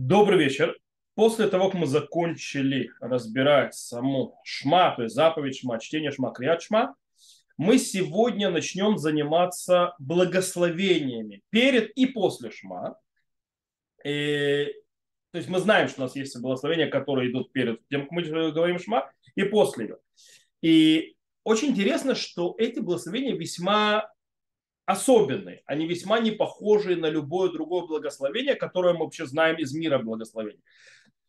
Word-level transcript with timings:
Добрый 0.00 0.38
вечер. 0.38 0.78
После 1.16 1.48
того, 1.48 1.70
как 1.70 1.80
мы 1.80 1.86
закончили 1.88 2.92
разбирать 3.00 3.74
саму 3.74 4.38
шма, 4.44 4.94
то 4.94 5.02
есть 5.02 5.16
заповедь 5.16 5.58
шма, 5.58 5.80
чтение 5.80 6.12
шма, 6.12 6.30
криат 6.30 6.62
шма, 6.62 6.94
мы 7.56 7.78
сегодня 7.78 8.48
начнем 8.48 8.96
заниматься 8.96 9.96
благословениями 9.98 11.42
перед 11.50 11.90
и 11.96 12.06
после 12.06 12.52
шма. 12.52 12.96
И, 14.04 14.72
то 15.32 15.38
есть 15.38 15.48
мы 15.48 15.58
знаем, 15.58 15.88
что 15.88 16.02
у 16.02 16.04
нас 16.04 16.14
есть 16.14 16.40
благословения, 16.40 16.88
которые 16.88 17.32
идут 17.32 17.50
перед 17.50 17.80
тем, 17.88 18.02
как 18.02 18.12
мы 18.12 18.22
говорим 18.22 18.78
шма, 18.78 19.10
и 19.34 19.42
после. 19.42 19.96
И 20.62 21.16
очень 21.42 21.70
интересно, 21.70 22.14
что 22.14 22.54
эти 22.56 22.78
благословения 22.78 23.34
весьма 23.34 24.08
особенные, 24.88 25.62
они 25.66 25.86
весьма 25.86 26.18
не 26.18 26.30
похожи 26.30 26.96
на 26.96 27.10
любое 27.10 27.50
другое 27.50 27.86
благословение, 27.86 28.54
которое 28.54 28.94
мы 28.94 29.00
вообще 29.00 29.26
знаем 29.26 29.56
из 29.56 29.74
мира 29.74 29.98
благословений. 29.98 30.62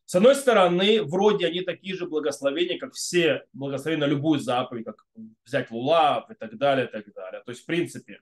С 0.06 0.16
одной 0.16 0.36
стороны, 0.36 1.04
вроде 1.04 1.46
они 1.46 1.62
такие 1.62 1.94
же 1.94 2.08
благословения, 2.08 2.80
как 2.80 2.94
все 2.94 3.44
благословения 3.52 4.08
на 4.08 4.10
любую 4.10 4.40
заповедь, 4.40 4.86
как 4.86 5.06
взять 5.46 5.70
лулав 5.72 6.32
и 6.32 6.36
так 6.36 6.58
далее, 6.58 6.88
и 6.88 6.90
так 6.90 7.14
далее. 7.14 7.44
То 7.46 7.52
есть, 7.52 7.64
в 7.64 7.66
принципе, 7.66 8.22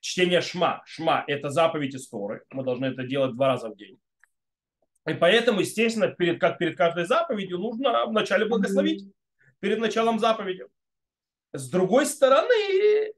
чтение 0.00 0.40
шма. 0.40 0.82
Шма– 0.86 1.22
это 1.26 1.50
заповедь 1.50 1.94
истории. 1.94 2.40
Мы 2.50 2.64
должны 2.64 2.86
это 2.86 3.02
делать 3.04 3.34
два 3.34 3.48
раза 3.48 3.68
в 3.68 3.76
день. 3.76 4.00
И 5.06 5.12
поэтому, 5.12 5.60
естественно, 5.60 6.08
перед, 6.08 6.40
как 6.40 6.56
перед 6.56 6.78
каждой 6.78 7.04
заповедью 7.04 7.58
нужно 7.58 8.06
вначале 8.06 8.46
благословить. 8.46 9.04
Перед 9.60 9.80
началом 9.80 10.18
заповеди. 10.18 10.64
С 11.52 11.68
другой 11.68 12.06
стороны, 12.06 13.12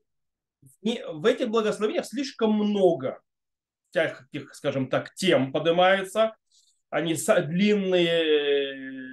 в 0.82 1.26
этих 1.26 1.48
благословениях 1.48 2.06
слишком 2.06 2.52
много 2.52 3.20
таких, 3.92 4.54
скажем 4.54 4.88
так, 4.88 5.14
тем 5.14 5.52
поднимается. 5.52 6.36
Они 6.90 7.14
длинные, 7.14 9.10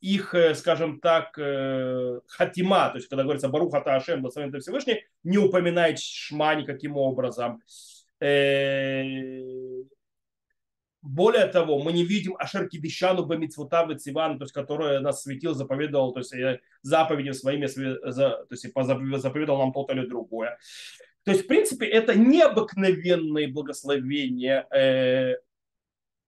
их, 0.00 0.34
скажем 0.54 1.00
так, 1.00 1.38
э, 1.38 2.20
хатима, 2.26 2.90
то 2.90 2.96
есть 2.96 3.08
когда 3.08 3.22
говорится 3.22 3.48
Баруха 3.48 3.80
Таашем, 3.80 4.20
благословен 4.20 4.60
Всевышний, 4.60 5.04
не 5.22 5.38
упоминает 5.38 6.00
шма 6.00 6.56
никаким 6.56 6.96
образом. 6.96 7.62
Э, 8.20 9.02
более 11.02 11.46
того, 11.46 11.82
мы 11.82 11.92
не 11.92 12.04
видим 12.04 12.36
Ашер 12.38 12.68
Кидишану 12.68 13.26
Бамицвута 13.26 13.94
Циван, 13.96 14.38
то 14.38 14.44
есть, 14.44 14.54
который 14.54 15.00
нас 15.00 15.22
светил, 15.22 15.52
заповедовал, 15.52 16.12
то 16.12 16.20
есть 16.20 16.32
заповеди 16.82 17.32
своими, 17.32 17.66
то 17.66 18.46
есть 18.50 18.62
заповедовал 18.62 19.58
нам 19.58 19.72
то 19.72 19.84
или 19.90 20.06
другое. 20.06 20.58
То 21.24 21.32
есть, 21.32 21.44
в 21.44 21.46
принципе, 21.48 21.86
это 21.86 22.14
необыкновенные 22.14 23.48
благословения 23.48 24.66
э, 24.72 25.36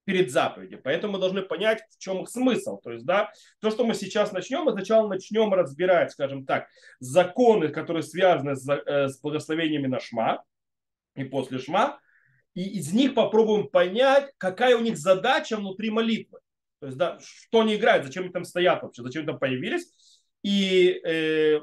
перед 0.05 0.31
заповедью. 0.31 0.81
Поэтому 0.83 1.15
мы 1.15 1.19
должны 1.19 1.43
понять, 1.43 1.83
в 1.91 1.99
чем 1.99 2.23
их 2.23 2.29
смысл. 2.29 2.79
То 2.79 2.93
есть, 2.93 3.05
да, 3.05 3.33
то, 3.61 3.71
что 3.71 3.85
мы 3.85 3.95
сейчас 3.95 4.33
начнем, 4.33 4.65
мы 4.65 4.73
сначала 4.73 5.09
начнем 5.09 5.53
разбирать, 5.53 6.13
скажем 6.13 6.47
так, 6.47 6.69
законы, 7.01 7.69
которые 7.69 8.03
связаны 8.03 8.55
с, 8.55 8.69
э, 8.69 9.09
с 9.09 9.21
благословениями 9.21 9.87
на 9.87 10.01
шма 10.01 10.45
и 11.17 11.25
после 11.25 11.59
шма, 11.59 11.99
и 12.55 12.79
из 12.79 12.93
них 12.93 13.15
попробуем 13.15 13.69
понять, 13.69 14.33
какая 14.39 14.77
у 14.77 14.81
них 14.81 14.97
задача 14.97 15.57
внутри 15.57 15.91
молитвы. 15.91 16.39
То 16.81 16.87
есть, 16.87 16.99
да, 16.99 17.19
что 17.21 17.61
они 17.61 17.77
играют, 17.77 18.05
зачем 18.05 18.25
они 18.25 18.33
там 18.33 18.45
стоят 18.45 18.83
вообще, 18.83 19.03
зачем 19.03 19.21
они 19.21 19.27
там 19.27 19.39
появились. 19.39 19.93
И 20.43 21.01
э, 21.05 21.61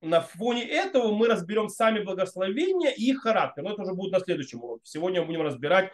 на 0.00 0.20
фоне 0.20 0.64
этого 0.64 1.12
мы 1.12 1.28
разберем 1.28 1.68
сами 1.68 2.02
благословения 2.02 2.90
и 2.90 3.10
их 3.10 3.20
характер. 3.20 3.62
Но 3.62 3.72
это 3.72 3.82
уже 3.82 3.94
будет 3.94 4.12
на 4.12 4.20
следующем 4.20 4.62
уроке. 4.62 4.82
Сегодня 4.84 5.20
мы 5.20 5.28
будем 5.28 5.42
разбирать, 5.42 5.92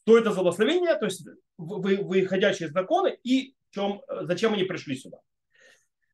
что 0.00 0.18
это 0.18 0.32
за 0.32 0.42
благословение, 0.42 0.96
то 0.96 1.04
есть 1.04 1.24
вы, 1.56 1.96
выходящие 1.96 2.68
из 2.68 2.72
законы 2.72 3.16
и 3.22 3.54
чем, 3.70 4.02
зачем 4.08 4.52
они 4.52 4.64
пришли 4.64 4.96
сюда. 4.96 5.18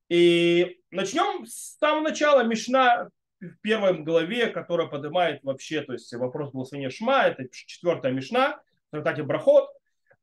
И 0.08 0.80
начнем 0.90 1.44
с 1.46 1.76
самого 1.78 2.02
начала. 2.02 2.42
Мишна 2.42 3.08
в 3.40 3.56
первой 3.60 3.98
главе, 3.98 4.48
которая 4.48 4.88
поднимает 4.88 5.42
вообще, 5.42 5.82
то 5.82 5.92
есть 5.92 6.12
вопрос 6.14 6.52
благословения 6.52 6.90
Шма, 6.90 7.24
это 7.24 7.48
четвертая 7.50 8.12
Мишна, 8.12 8.60
в 8.88 8.90
трактате 8.90 9.22
Брахот, 9.22 9.68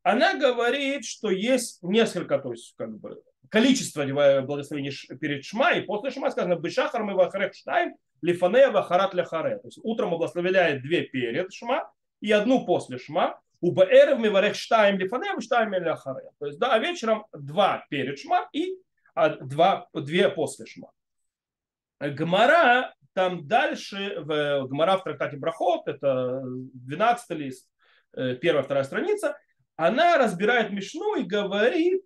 она 0.02 0.34
говорит, 0.34 1.04
что 1.04 1.30
есть 1.30 1.82
несколько, 1.82 2.38
то 2.38 2.52
есть 2.52 2.74
как 2.76 2.98
бы 2.98 3.22
количество 3.48 4.04
благословений 4.42 4.92
перед 5.16 5.44
Шма, 5.44 5.72
и 5.72 5.82
после 5.82 6.10
Шма 6.10 6.30
сказано 6.30 6.56
«Бешахар 6.56 7.02
мы 7.02 7.14
вахарех 7.14 7.54
штайм, 7.54 7.96
лифанея 8.22 8.70
вахарат 8.70 9.14
ляхаре». 9.14 9.58
То 9.58 9.68
есть 9.68 9.78
утром 9.82 10.10
благословляет 10.10 10.82
две 10.82 11.02
перед 11.02 11.52
Шма 11.52 11.90
и 12.20 12.30
одну 12.32 12.64
после 12.64 12.98
Шма. 12.98 13.40
У 13.60 13.72
Баэров 13.72 14.18
мы 14.18 14.30
варех 14.30 14.54
штайм 14.54 14.98
лифанея 14.98 15.38
штайм 15.40 15.72
ляхаре. 15.72 16.30
То 16.38 16.46
есть 16.46 16.58
да, 16.58 16.74
а 16.74 16.78
вечером 16.78 17.26
два 17.32 17.86
перед 17.88 18.18
Шма 18.18 18.48
и 18.52 18.76
а, 19.14 19.30
два, 19.30 19.88
две 19.92 20.28
после 20.28 20.66
Шма. 20.66 20.90
Гмара 21.98 22.94
там 23.16 23.48
дальше, 23.48 24.20
в 24.20 24.66
Гмара 24.68 24.98
в 24.98 25.02
трактате 25.02 25.38
Брахот, 25.38 25.88
это 25.88 26.42
12 26.44 27.30
лист, 27.30 27.66
э, 28.14 28.34
первая, 28.34 28.62
вторая 28.62 28.84
страница, 28.84 29.38
она 29.74 30.18
разбирает 30.18 30.70
Мишну 30.70 31.16
и 31.16 31.22
говорит, 31.22 32.02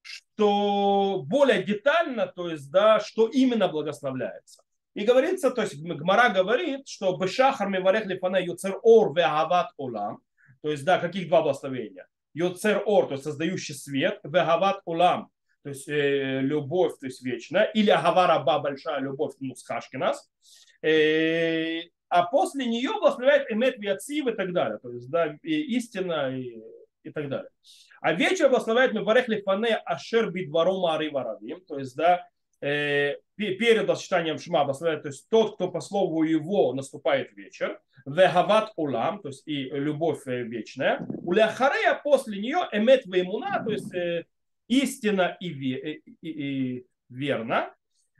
что 0.00 1.22
более 1.26 1.62
детально, 1.62 2.28
то 2.28 2.48
есть, 2.48 2.70
да, 2.70 2.98
что 2.98 3.28
именно 3.28 3.68
благословляется. 3.68 4.62
И 4.94 5.04
говорится, 5.04 5.50
то 5.50 5.60
есть 5.60 5.78
Гмара 5.82 6.30
говорит, 6.30 6.88
что 6.88 7.14
Бешахар 7.18 7.68
Меварех 7.68 8.06
Лифана 8.06 8.42
Юцер 8.42 8.78
Ор 8.82 9.10
Вегават 9.14 9.70
Олам, 9.76 10.20
то 10.62 10.70
есть, 10.70 10.84
да, 10.86 10.98
каких 10.98 11.28
два 11.28 11.42
благословения? 11.42 12.06
Юцер 12.32 12.82
Ор, 12.86 13.08
то 13.08 13.12
есть 13.12 13.24
создающий 13.24 13.74
свет, 13.74 14.18
Вегават 14.22 14.80
Олам, 14.86 15.28
то 15.64 15.70
есть 15.70 15.88
э, 15.88 16.40
любовь, 16.42 16.92
то 17.00 17.06
есть 17.06 17.22
вечная, 17.22 17.64
или 17.64 17.88
Агавараба, 17.88 18.58
большая 18.58 19.00
любовь, 19.00 19.32
ну, 19.40 19.54
нас, 19.94 20.30
э, 20.82 21.80
а 22.10 22.22
после 22.24 22.66
нее 22.66 22.92
благословляет 23.00 23.50
Эмет 23.50 23.78
Виацив 23.78 24.26
и 24.26 24.32
так 24.32 24.52
далее, 24.52 24.78
то 24.82 24.92
есть, 24.92 25.10
да, 25.10 25.36
и 25.42 25.76
истина 25.76 26.38
и, 26.38 26.62
и 27.02 27.10
так 27.10 27.30
далее. 27.30 27.48
А 28.02 28.12
вечер 28.12 28.50
благословляет 28.50 28.92
Мебарех 28.92 29.26
Лифане 29.26 29.76
Ашер 29.76 30.30
Бидварома 30.30 30.96
Ариваравим, 30.96 31.62
то 31.66 31.78
есть, 31.78 31.96
да, 31.96 32.28
э, 32.60 33.16
перед 33.36 33.98
читанием 33.98 34.38
Шма 34.38 34.64
благословляет, 34.64 35.02
то 35.02 35.08
есть 35.08 35.26
тот, 35.30 35.54
кто 35.54 35.70
по 35.70 35.80
слову 35.80 36.24
его 36.24 36.74
наступает 36.74 37.32
вечер, 37.32 37.80
Вегават 38.04 38.70
Улам, 38.76 39.22
то 39.22 39.28
есть 39.28 39.44
и 39.46 39.64
любовь 39.70 40.26
э, 40.26 40.42
вечная, 40.42 41.06
Уляхарея 41.22 41.98
после 42.04 42.38
нее 42.38 42.68
Эмет 42.70 43.06
Веймуна, 43.06 43.64
то 43.64 43.72
есть 43.72 43.94
э, 43.94 44.26
истина 44.68 45.36
и, 45.40 45.48
ве, 45.48 46.02
и, 46.20 46.28
и 46.28 46.86
верно, 47.08 47.74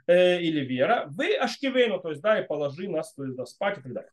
э, 0.07 0.41
или 0.41 0.61
вера, 0.61 1.07
вы 1.09 1.35
ашкивену, 1.35 2.01
то 2.01 2.11
есть, 2.11 2.21
да, 2.21 2.41
и 2.41 2.47
положи 2.47 2.89
нас, 2.89 3.15
то 3.15 3.25
есть, 3.25 3.37
да, 3.37 3.47
спать 3.47 3.79
и 3.79 3.83
так 3.83 3.93
далее. 3.93 4.11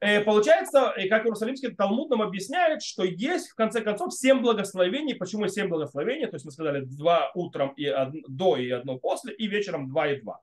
Э, 0.00 0.20
получается, 0.20 0.92
и 0.96 1.08
как 1.08 1.24
Иерусалимский 1.24 1.74
Талмуд 1.74 2.10
нам 2.10 2.22
объясняет, 2.22 2.82
что 2.82 3.04
есть, 3.04 3.50
в 3.50 3.54
конце 3.54 3.82
концов, 3.82 4.12
семь 4.12 4.40
благословений. 4.40 5.14
Почему 5.14 5.46
семь 5.48 5.68
благословений? 5.68 6.26
То 6.26 6.34
есть, 6.34 6.44
мы 6.44 6.50
сказали, 6.50 6.84
два 6.84 7.30
утром 7.34 7.70
и 7.76 7.86
одно, 7.86 8.20
до 8.28 8.56
и 8.56 8.70
одно 8.70 8.98
после, 8.98 9.34
и 9.34 9.46
вечером 9.46 9.88
два 9.88 10.08
и 10.08 10.20
два. 10.20 10.40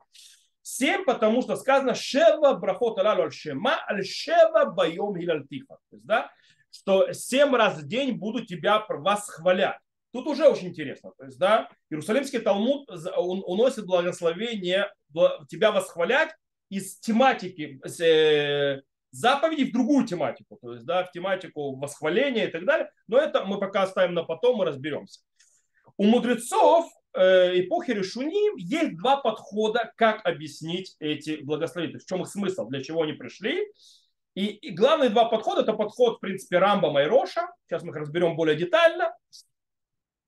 Семь, 0.62 1.04
потому 1.04 1.42
что 1.42 1.56
сказано 1.56 1.96
«Шева 1.96 2.54
брахот 2.54 3.00
алалу 3.00 3.24
аль-шема 3.24 3.80
аль-шева 3.90 4.66
байом 4.66 5.18
хилальтиха». 5.18 5.78
То 5.90 5.96
есть, 5.96 6.06
да, 6.06 6.32
что 6.72 7.12
семь 7.12 7.56
раз 7.56 7.80
в 7.80 7.88
день 7.88 8.12
буду 8.12 8.46
тебя 8.46 8.86
восхвалять. 8.88 9.80
Тут 10.12 10.28
уже 10.28 10.48
очень 10.48 10.70
интересно. 10.70 11.12
То 11.18 11.26
есть, 11.26 11.38
да, 11.38 11.70
Иерусалимский 11.90 12.40
Талмуд 12.40 12.90
он 13.16 13.44
уносит 13.46 13.86
благословение 13.86 14.92
тебя 15.48 15.72
восхвалять 15.72 16.30
из 16.70 17.00
тематики 17.00 17.80
э, 18.02 18.82
заповедей 19.12 19.70
в 19.70 19.74
другую 19.74 20.06
тематику. 20.06 20.58
То 20.62 20.74
есть, 20.74 20.86
да, 20.86 21.04
в 21.04 21.12
тематику 21.12 21.76
восхваления 21.76 22.48
и 22.48 22.52
так 22.52 22.66
далее. 22.66 22.90
Но 23.08 23.18
это 23.18 23.44
мы 23.46 23.60
пока 23.60 23.84
оставим 23.84 24.14
на 24.14 24.24
потом, 24.24 24.58
мы 24.58 24.66
разберемся. 24.66 25.22
У 25.98 26.06
мудрецов 26.06 26.86
э, 27.14 27.60
эпохи 27.60 27.92
Решуним 27.92 28.56
есть 28.58 28.98
два 28.98 29.18
подхода, 29.18 29.92
как 29.96 30.26
объяснить 30.26 30.96
эти 31.00 31.42
благословения. 31.42 32.00
В 32.00 32.06
чем 32.06 32.22
их 32.22 32.28
смысл, 32.28 32.68
для 32.68 32.84
чего 32.84 33.04
они 33.04 33.14
пришли. 33.14 33.68
И, 34.36 34.46
и 34.46 34.70
главные 34.72 35.10
два 35.10 35.26
подхода, 35.26 35.62
это 35.62 35.74
подход, 35.74 36.18
в 36.18 36.20
принципе, 36.20 36.60
Рамба 36.60 37.04
и 37.04 37.06
Роша. 37.08 37.52
Сейчас 37.68 37.84
мы 37.84 37.90
их 37.90 37.96
разберем 37.96 38.36
более 38.36 38.56
детально. 38.56 39.14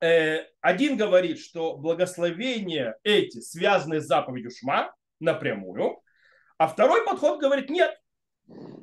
Э, 0.01 0.47
один 0.61 0.97
говорит, 0.97 1.39
что 1.39 1.77
благословения 1.77 2.97
эти 3.03 3.39
связаны 3.39 4.01
с 4.01 4.07
заповедью 4.07 4.49
Шма 4.49 4.93
напрямую, 5.19 6.01
а 6.57 6.67
второй 6.67 7.05
подход 7.05 7.39
говорит, 7.39 7.69
нет, 7.69 7.95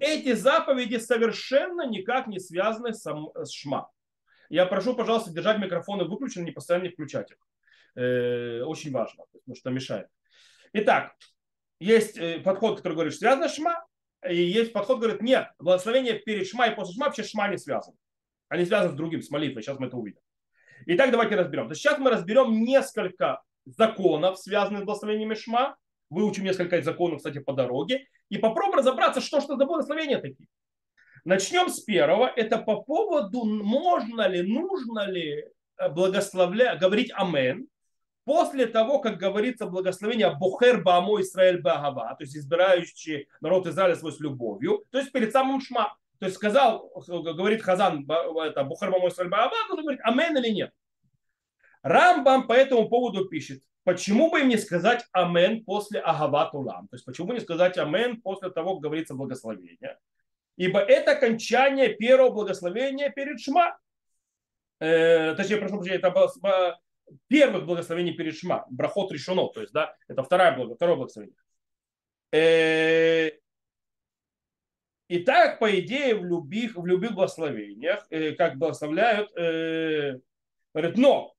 эти 0.00 0.32
заповеди 0.32 0.96
совершенно 0.96 1.88
никак 1.88 2.28
не 2.28 2.38
связаны 2.38 2.94
с 2.94 3.50
Шма. 3.50 3.90
Я 4.48 4.64
прошу, 4.66 4.94
пожалуйста, 4.94 5.32
держать 5.32 5.58
микрофоны 5.58 6.04
выключены, 6.04 6.44
не 6.44 6.52
постоянно 6.52 6.84
не 6.84 6.90
включать 6.90 7.30
их. 7.32 7.38
Э, 7.96 8.62
очень 8.62 8.92
важно, 8.92 9.24
потому 9.32 9.56
что 9.56 9.70
мешает. 9.70 10.06
Итак, 10.72 11.14
есть 11.80 12.16
э, 12.16 12.38
подход, 12.38 12.78
который 12.78 12.94
говорит, 12.94 13.12
что 13.12 13.20
связано 13.20 13.48
Шма, 13.48 13.84
и 14.28 14.36
есть 14.36 14.72
подход, 14.72 15.00
говорит, 15.00 15.20
нет, 15.20 15.48
благословение 15.58 16.14
перед 16.14 16.46
Шма 16.46 16.68
и 16.68 16.74
после 16.76 16.94
Шма 16.94 17.06
вообще 17.06 17.24
Шма 17.24 17.48
не 17.48 17.58
связаны. 17.58 17.96
Они 18.48 18.64
связаны 18.64 18.92
с 18.92 18.96
другим, 18.96 19.20
с 19.20 19.30
молитвой. 19.30 19.62
Сейчас 19.62 19.78
мы 19.78 19.88
это 19.88 19.96
увидим. 19.96 20.20
Итак, 20.90 21.10
давайте 21.10 21.36
разберем. 21.36 21.66
То 21.66 21.72
есть 21.72 21.82
сейчас 21.82 21.98
мы 21.98 22.08
разберем 22.08 22.62
несколько 22.62 23.42
законов, 23.66 24.38
связанных 24.38 24.80
с 24.80 24.84
благословением 24.86 25.36
Шма. 25.36 25.76
Выучим 26.08 26.44
несколько 26.44 26.80
законов, 26.80 27.18
кстати, 27.18 27.40
по 27.40 27.52
дороге. 27.52 28.06
И 28.30 28.38
попробуем 28.38 28.78
разобраться, 28.78 29.20
что 29.20 29.42
что 29.42 29.58
за 29.58 29.66
благословения 29.66 30.18
такие. 30.18 30.48
Начнем 31.26 31.68
с 31.68 31.80
первого. 31.80 32.32
Это 32.34 32.56
по 32.56 32.80
поводу, 32.80 33.44
можно 33.44 34.26
ли, 34.28 34.40
нужно 34.40 35.10
ли 35.10 35.44
э, 35.76 35.88
благословлять, 35.90 36.80
говорить 36.80 37.12
Амен 37.12 37.68
после 38.24 38.64
того, 38.64 38.98
как 38.98 39.18
говорится 39.18 39.66
благословение 39.66 40.34
Бухер 40.40 40.82
Баамо 40.82 41.20
Израиль 41.20 41.60
Багава, 41.60 42.14
то 42.16 42.24
есть 42.24 42.34
избирающий 42.34 43.28
народ 43.42 43.66
Израиля 43.66 43.94
свой 43.94 44.12
с 44.12 44.20
любовью, 44.20 44.86
то 44.90 44.98
есть 44.98 45.12
перед 45.12 45.32
самым 45.32 45.60
Шма. 45.60 45.94
То 46.18 46.26
есть 46.26 46.36
сказал, 46.36 46.90
говорит 47.06 47.62
Хазан, 47.62 48.04
это 48.08 48.64
Бухер 48.64 48.90
Баамо 48.90 49.08
Израиль 49.08 49.30
Багава, 49.30 49.54
нужно 49.68 49.82
говорить 49.82 50.00
Амен 50.02 50.36
или 50.36 50.48
нет. 50.48 50.72
Рамбам 51.82 52.48
по 52.48 52.52
этому 52.52 52.88
поводу 52.88 53.28
пишет, 53.28 53.62
почему 53.84 54.30
бы 54.30 54.40
им 54.40 54.48
не 54.48 54.56
сказать 54.56 55.06
Амен 55.12 55.64
после 55.64 56.00
Агават 56.00 56.54
Улам? 56.54 56.88
То 56.88 56.96
есть 56.96 57.04
почему 57.04 57.32
не 57.32 57.40
сказать 57.40 57.78
Амен 57.78 58.20
после 58.20 58.50
того, 58.50 58.74
как 58.74 58.82
говорится 58.82 59.14
благословение? 59.14 59.98
Ибо 60.56 60.80
это 60.80 61.12
окончание 61.12 61.94
первого 61.94 62.30
благословения 62.30 63.10
перед 63.10 63.40
Шма. 63.40 63.78
Э, 64.80 65.36
точнее, 65.36 65.58
прошу 65.58 65.76
прощения, 65.76 65.98
это 65.98 66.78
первых 67.28 67.64
благословений 67.64 68.12
перед 68.12 68.36
Шма, 68.36 68.66
брахот 68.70 69.12
решено, 69.12 69.48
то 69.48 69.60
есть, 69.60 69.72
да, 69.72 69.94
это 70.08 70.24
второе, 70.24 70.74
второе 70.74 70.96
благословение. 70.96 71.36
Э, 72.32 73.30
и 75.08 75.20
так, 75.20 75.58
по 75.58 75.80
идее, 75.80 76.14
в 76.14 76.24
любых, 76.24 76.76
в 76.76 76.84
любых 76.84 77.12
благословениях, 77.12 78.06
э, 78.10 78.32
как 78.32 78.56
благословляют, 78.56 79.30
э, 79.36 80.18
говорит, 80.74 80.98
но, 80.98 81.34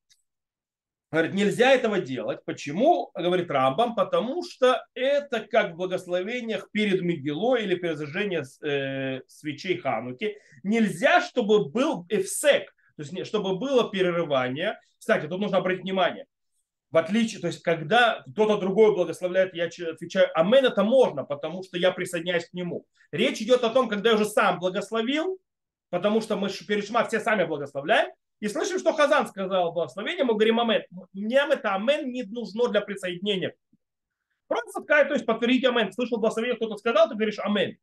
говорит, 1.12 1.36
нельзя 1.36 1.72
этого 1.72 2.00
делать. 2.00 2.44
Почему? 2.46 3.12
Говорит 3.14 3.52
Рамбам, 3.52 3.94
потому 3.94 4.44
что 4.44 4.84
это 4.96 5.42
как 5.42 5.74
в 5.74 5.76
благословениях 5.76 6.72
перед 6.72 7.02
Мигелой 7.02 7.64
или 7.64 7.76
перед 7.76 7.98
зажжением 7.98 8.44
э, 8.64 9.22
свечей 9.28 9.78
Хануки. 9.78 10.38
Нельзя, 10.64 11.22
чтобы 11.22 11.70
был 11.70 12.08
эфсек, 12.10 12.74
то 12.98 13.04
есть 13.04 13.28
чтобы 13.28 13.60
было 13.60 13.92
перерывание. 13.92 14.80
Кстати, 14.98 15.28
тут 15.28 15.40
нужно 15.40 15.60
обратить 15.60 15.84
внимание. 15.84 16.26
В 16.92 16.98
отличие, 16.98 17.40
то 17.40 17.48
есть 17.48 17.62
когда 17.62 18.24
кто-то 18.32 18.58
другой 18.58 18.96
благословляет, 18.96 19.54
я 19.54 19.66
отвечаю, 19.66 20.28
амен 20.34 20.66
это 20.66 20.84
можно, 20.84 21.24
потому 21.24 21.62
что 21.64 21.78
я 21.78 21.92
присоединяюсь 21.92 22.50
к 22.50 22.54
нему. 22.54 22.86
Речь 23.12 23.42
идет 23.42 23.64
о 23.64 23.70
том, 23.70 23.88
когда 23.90 24.10
я 24.10 24.16
уже 24.16 24.26
сам 24.26 24.60
благословил, 24.60 25.40
потому 25.92 26.20
что 26.20 26.36
мы 26.36 26.50
перед 26.50 26.88
шма 26.88 27.04
все 27.06 27.20
сами 27.20 27.44
благословляем, 27.44 28.12
и 28.40 28.48
слышим, 28.48 28.80
что 28.80 28.94
Хазан 28.94 29.28
сказал 29.28 29.72
благословение, 29.72 30.24
мы 30.24 30.34
говорим 30.34 30.60
амен. 30.60 30.84
Мне 31.14 31.38
это 31.38 31.76
амен 31.76 32.10
не 32.10 32.24
нужно 32.24 32.70
для 32.70 32.82
присоединения. 32.82 33.54
Просто 34.48 34.82
сказать, 34.82 35.10
то 35.10 35.14
есть 35.14 35.26
подтвердить 35.26 35.66
амен. 35.66 35.92
Слышал 35.92 36.18
благословение, 36.18 36.56
кто-то 36.56 36.78
сказал, 36.78 37.10
ты 37.10 37.16
говоришь 37.16 37.40
амен. 37.40 37.78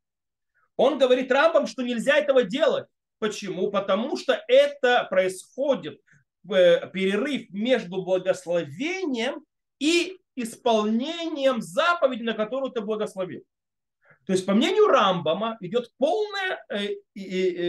Он 0.75 0.97
говорит 0.97 1.31
Рамбам, 1.31 1.67
что 1.67 1.81
нельзя 1.81 2.17
этого 2.17 2.43
делать. 2.43 2.87
Почему? 3.19 3.71
Потому 3.71 4.17
что 4.17 4.43
это 4.47 5.07
происходит 5.09 6.01
перерыв 6.47 7.49
между 7.49 8.03
благословением 8.03 9.43
и 9.79 10.17
исполнением 10.35 11.61
заповеди, 11.61 12.23
на 12.23 12.33
которую 12.33 12.71
ты 12.71 12.81
благословил. 12.81 13.43
То 14.25 14.33
есть, 14.33 14.45
по 14.45 14.53
мнению 14.53 14.87
Рамбама, 14.87 15.57
идет 15.61 15.91
полная 15.97 16.63
э, 16.69 16.95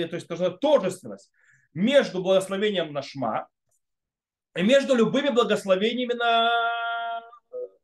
то 0.09 0.17
есть, 0.17 0.29
тождественность 0.29 1.31
между 1.73 2.23
благословением 2.23 2.93
на 2.93 3.03
шма 3.03 3.47
и 4.57 4.63
между 4.63 4.95
любыми 4.95 5.29
благословениями 5.29 6.15
на, 6.15 6.51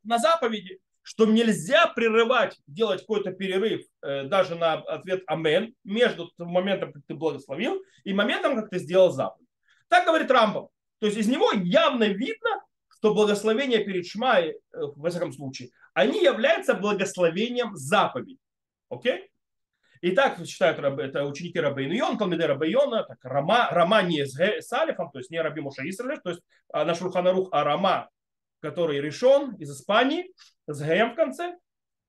на 0.02 0.18
заповеди 0.18 0.80
что 1.04 1.26
нельзя 1.26 1.86
прерывать, 1.88 2.58
делать 2.66 3.00
какой-то 3.00 3.30
перерыв 3.30 3.82
э, 4.02 4.24
даже 4.24 4.54
на 4.54 4.72
ответ 4.72 5.22
«Амен» 5.26 5.74
между 5.84 6.32
моментом, 6.38 6.94
как 6.94 7.02
ты 7.06 7.14
благословил, 7.14 7.82
и 8.04 8.14
моментом, 8.14 8.56
как 8.56 8.70
ты 8.70 8.78
сделал 8.78 9.10
заповедь. 9.10 9.46
Так 9.88 10.06
говорит 10.06 10.30
Рамбам. 10.30 10.68
То 11.04 11.08
есть 11.08 11.18
из 11.18 11.28
него 11.28 11.52
явно 11.52 12.04
видно, 12.04 12.64
что 12.88 13.12
благословение 13.12 13.84
перед 13.84 14.06
Шмай, 14.06 14.52
э, 14.52 14.54
в 14.72 15.06
всяком 15.10 15.34
случае, 15.34 15.68
они 15.92 16.24
являются 16.24 16.72
благословением 16.72 17.76
заповедей. 17.76 18.38
Окей? 18.88 19.30
Итак, 20.00 20.38
считают 20.46 20.78
это 20.78 21.26
ученики 21.26 21.60
Рабейну 21.60 21.92
Йон, 21.92 22.16
Талмиде 22.16 22.46
Рабейона, 22.46 23.04
так, 23.04 23.18
Рама, 23.22 23.68
Рама 23.70 24.00
не 24.00 24.24
с 24.24 24.72
Алифом, 24.72 25.10
то 25.10 25.18
есть 25.18 25.30
не 25.30 25.42
Раби 25.42 25.60
Муша 25.60 25.86
Исраиль, 25.86 26.22
то 26.22 26.30
есть 26.30 26.40
а, 26.72 26.86
наш 26.86 27.00
Шурханарух, 27.00 27.50
а 27.52 27.64
Рама, 27.64 28.08
который 28.60 28.98
решен 29.02 29.56
из 29.56 29.70
Испании, 29.70 30.32
с 30.66 30.80
Гаем 30.80 31.12
в 31.12 31.16
конце, 31.16 31.58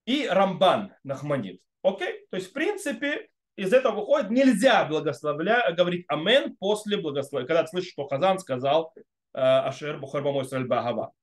и 0.06 0.26
Рамбан 0.26 0.94
Нахманит. 1.04 1.60
Окей? 1.82 2.26
То 2.32 2.38
есть, 2.38 2.52
в 2.52 2.54
принципе, 2.54 3.28
из 3.56 3.74
этого 3.74 4.02
выходит, 4.02 4.30
нельзя 4.30 4.86
благословлять, 4.86 5.76
говорить 5.76 6.06
амен 6.08 6.56
после 6.58 6.98
благословения, 6.98 7.48
когда 7.48 7.64
ты 7.64 7.70
слышишь, 7.70 7.92
что 7.92 8.08
Хазан 8.08 8.40
сказал 8.40 8.94
э, 8.96 9.02
Ашер 9.34 9.98
Бухарбамой 10.00 10.46
Сальбагава. 10.46 11.14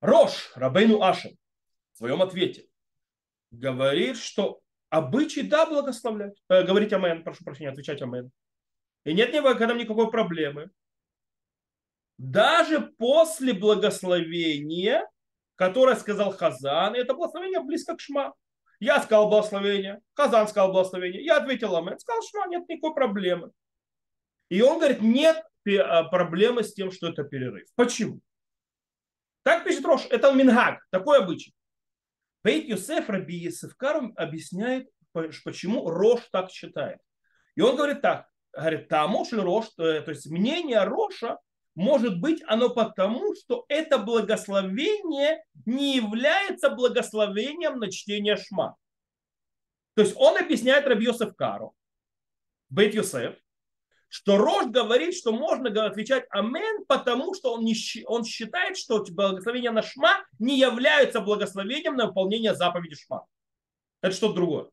Рош, 0.00 0.52
Рабейну 0.54 1.02
Ашем, 1.02 1.32
в 1.92 1.98
своем 1.98 2.22
ответе 2.22 2.66
говорит, 3.50 4.16
что 4.16 4.60
обычай 4.88 5.42
да 5.42 5.66
благословлять, 5.66 6.40
э, 6.48 6.62
говорить 6.62 6.92
амен, 6.92 7.24
прошу 7.24 7.44
прощения, 7.44 7.70
отвечать 7.70 8.02
амен. 8.02 8.30
И 9.04 9.12
нет 9.12 9.32
ни 9.32 9.40
в 9.40 9.46
этом 9.46 9.78
никакой 9.78 10.10
проблемы. 10.10 10.70
Даже 12.18 12.80
после 12.80 13.54
благословения 13.54 15.06
которое 15.60 15.94
сказал 15.96 16.32
Хазан, 16.32 16.94
это 16.94 17.12
благословение 17.12 17.60
близко 17.60 17.94
к 17.94 18.00
Шма. 18.00 18.32
Я 18.80 19.00
сказал 19.02 19.28
благословение, 19.28 20.00
Хазан 20.14 20.48
сказал 20.48 20.72
благословение, 20.72 21.22
я 21.22 21.36
ответил 21.36 21.76
Амен, 21.76 21.98
сказал 21.98 22.22
Шма, 22.22 22.48
нет 22.48 22.66
никакой 22.66 22.94
проблемы. 22.94 23.52
И 24.48 24.62
он 24.62 24.78
говорит, 24.78 25.02
нет 25.02 25.44
а, 25.68 26.04
проблемы 26.04 26.64
с 26.64 26.72
тем, 26.72 26.90
что 26.90 27.08
это 27.08 27.22
перерыв. 27.24 27.68
Почему? 27.76 28.20
Так 29.42 29.64
пишет 29.64 29.84
Рош, 29.84 30.06
это 30.10 30.32
Мингаг, 30.32 30.80
такой 30.90 31.18
обычай. 31.18 31.54
Бейт 32.42 32.68
Юсеф 32.68 33.10
Раби 33.10 33.36
Есефкарум 33.36 34.14
объясняет, 34.16 34.88
почему 35.12 35.90
Рош 35.90 36.22
так 36.32 36.50
считает. 36.50 36.98
И 37.56 37.60
он 37.60 37.76
говорит 37.76 38.00
так, 38.00 38.28
говорит, 38.52 38.88
тому 38.88 39.26
Рош, 39.30 39.68
то 39.76 40.10
есть 40.10 40.30
мнение 40.30 40.82
Роша 40.84 41.38
может 41.80 42.20
быть 42.20 42.42
оно 42.46 42.68
потому, 42.68 43.34
что 43.34 43.64
это 43.68 43.98
благословение 43.98 45.42
не 45.64 45.96
является 45.96 46.68
благословением 46.68 47.78
на 47.78 47.90
чтение 47.90 48.36
шма. 48.36 48.76
То 49.94 50.02
есть 50.02 50.14
он 50.16 50.36
объясняет 50.36 50.86
Раби 50.86 51.06
Йосеф 51.06 51.34
Кару, 51.34 51.74
Бейт 52.68 52.94
Йосеф, 52.94 53.34
что 54.08 54.36
Рож 54.36 54.66
говорит, 54.66 55.16
что 55.16 55.32
можно 55.32 55.86
отвечать 55.86 56.26
Амен, 56.30 56.84
потому 56.86 57.34
что 57.34 57.54
он, 57.54 57.64
не, 57.64 57.74
он 58.04 58.24
считает, 58.24 58.76
что 58.76 59.02
благословение 59.10 59.70
на 59.70 59.82
Шма 59.82 60.22
не 60.38 60.58
является 60.58 61.20
благословением 61.20 61.96
на 61.96 62.08
выполнение 62.08 62.54
заповеди 62.54 62.96
Шма. 62.96 63.24
Это 64.02 64.14
что-то 64.14 64.34
другое. 64.34 64.70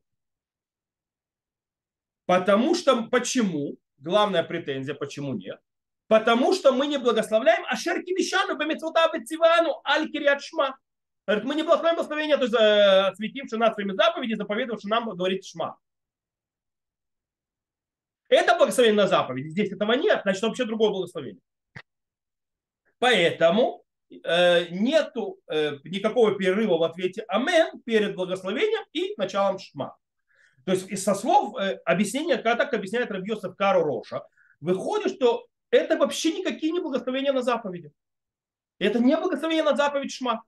Потому 2.26 2.74
что, 2.74 3.04
почему? 3.04 3.78
Главная 3.96 4.42
претензия, 4.42 4.94
почему 4.94 5.32
нет? 5.34 5.58
Потому 6.08 6.54
что 6.54 6.72
мы 6.72 6.86
не 6.86 6.98
благословляем 6.98 7.64
Ашер 7.66 8.02
Кивишану 8.02 8.56
Бамитвута 8.56 9.10
Бетсивану 9.12 9.80
Аль 9.86 10.10
Кириат 10.10 10.40
Говорит, 11.26 11.44
мы 11.44 11.54
не 11.54 11.62
благословляем 11.62 11.96
благословение, 11.96 12.36
то 12.38 12.44
есть 12.44 12.54
э, 12.54 13.08
осветивший 13.08 13.58
нас 13.58 13.74
своими 13.74 13.92
заповеди, 13.92 14.34
заповедовавший 14.34 14.88
нам 14.88 15.10
говорить 15.10 15.46
Шма. 15.46 15.78
Это 18.30 18.56
благословение 18.56 18.96
на 18.96 19.08
заповеди. 19.08 19.48
Здесь 19.48 19.70
этого 19.70 19.92
нет, 19.92 20.20
значит 20.22 20.42
вообще 20.42 20.64
другое 20.64 20.90
благословение. 20.90 21.42
Поэтому 22.98 23.84
э, 24.10 24.68
нету 24.70 25.38
э, 25.48 25.76
никакого 25.84 26.34
перерыва 26.34 26.78
в 26.78 26.82
ответе 26.82 27.24
Амен 27.28 27.82
перед 27.82 28.14
благословением 28.14 28.84
и 28.94 29.12
началом 29.18 29.58
Шма. 29.58 29.98
То 30.64 30.72
есть 30.72 30.88
из 30.88 31.04
со 31.04 31.14
слов 31.14 31.58
э, 31.58 31.78
объяснения, 31.84 32.36
когда 32.36 32.54
так 32.54 32.72
объясняет 32.72 33.10
Рабьесов 33.10 33.54
Кару 33.54 33.84
Роша, 33.84 34.22
выходит, 34.60 35.14
что 35.14 35.47
это 35.70 35.96
вообще 35.96 36.38
никакие 36.38 36.72
не 36.72 36.80
благословения 36.80 37.32
на 37.32 37.42
заповеди. 37.42 37.92
Это 38.78 38.98
не 39.00 39.16
благословение 39.16 39.64
на 39.64 39.76
заповедь 39.76 40.12
Шма. 40.12 40.42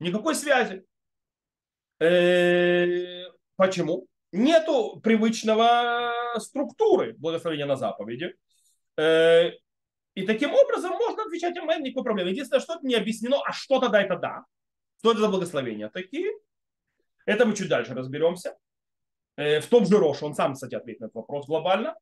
Никакой 0.00 0.34
связи. 0.34 0.84
Э, 2.00 3.24
почему? 3.56 4.06
Нету 4.32 5.00
привычного 5.00 6.12
структуры 6.38 7.14
благословения 7.14 7.66
на 7.66 7.76
заповеди. 7.76 8.34
Э, 8.96 9.50
и 10.14 10.26
таким 10.26 10.54
образом 10.54 10.92
можно 10.92 11.24
отвечать 11.24 11.56
им, 11.56 11.66
никакой 11.82 12.04
проблемы. 12.04 12.30
Единственное, 12.30 12.60
что 12.60 12.78
не 12.82 12.94
объяснено, 12.94 13.40
а 13.44 13.52
что 13.52 13.80
тогда 13.80 14.00
это 14.00 14.16
да. 14.16 14.44
Что 14.98 15.12
это 15.12 15.20
за 15.20 15.28
благословения 15.28 15.88
такие? 15.88 16.30
Это 17.26 17.46
мы 17.46 17.56
чуть 17.56 17.68
дальше 17.68 17.94
разберемся. 17.94 18.56
Э, 19.36 19.60
в 19.60 19.66
том 19.66 19.84
же 19.86 19.98
Рош, 19.98 20.22
он 20.22 20.34
сам, 20.34 20.54
кстати, 20.54 20.74
ответит 20.74 21.00
на 21.00 21.06
этот 21.06 21.16
вопрос 21.16 21.46
глобально. 21.46 21.96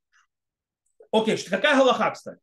Окей, 1.10 1.36
какая 1.36 1.76
галаха, 1.76 2.10
кстати? 2.10 2.40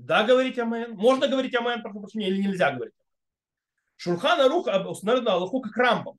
Да, 0.00 0.24
говорить 0.24 0.58
амен. 0.58 0.94
Можно 0.94 1.28
говорить 1.28 1.54
амен, 1.54 1.82
прошу 1.82 2.00
прощения, 2.00 2.28
или 2.28 2.42
нельзя 2.42 2.72
говорить. 2.72 2.94
Шурхан 3.96 4.40
Арух 4.40 4.66
установил 4.88 5.22
на 5.22 5.34
Аллаху 5.34 5.60
как 5.60 5.76
рамбом. 5.76 6.18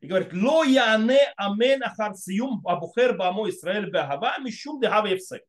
И 0.00 0.06
говорит, 0.06 0.32
ло 0.32 0.64
яне 0.64 1.32
амен 1.36 1.82
ахар 1.82 2.14
сиюм 2.16 2.62
абухер 2.66 3.16
бамо 3.16 3.48
Исраэль 3.50 3.90
бахава 3.90 4.38
мишум 4.40 4.80
дехава 4.80 5.08
евсек. 5.08 5.42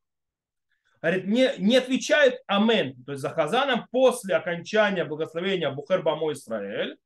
Говорит, 1.02 1.26
не, 1.26 1.54
не 1.58 1.78
отвечает 1.78 2.42
амен, 2.48 3.02
то 3.06 3.14
есть 3.14 3.22
за 3.22 3.30
хазаном 3.30 3.88
после 3.92 4.36
окончания 4.36 5.04
благословения 5.04 5.70
Бухер 5.70 6.02
Бамо 6.02 6.32
Исраэль, 6.32 6.98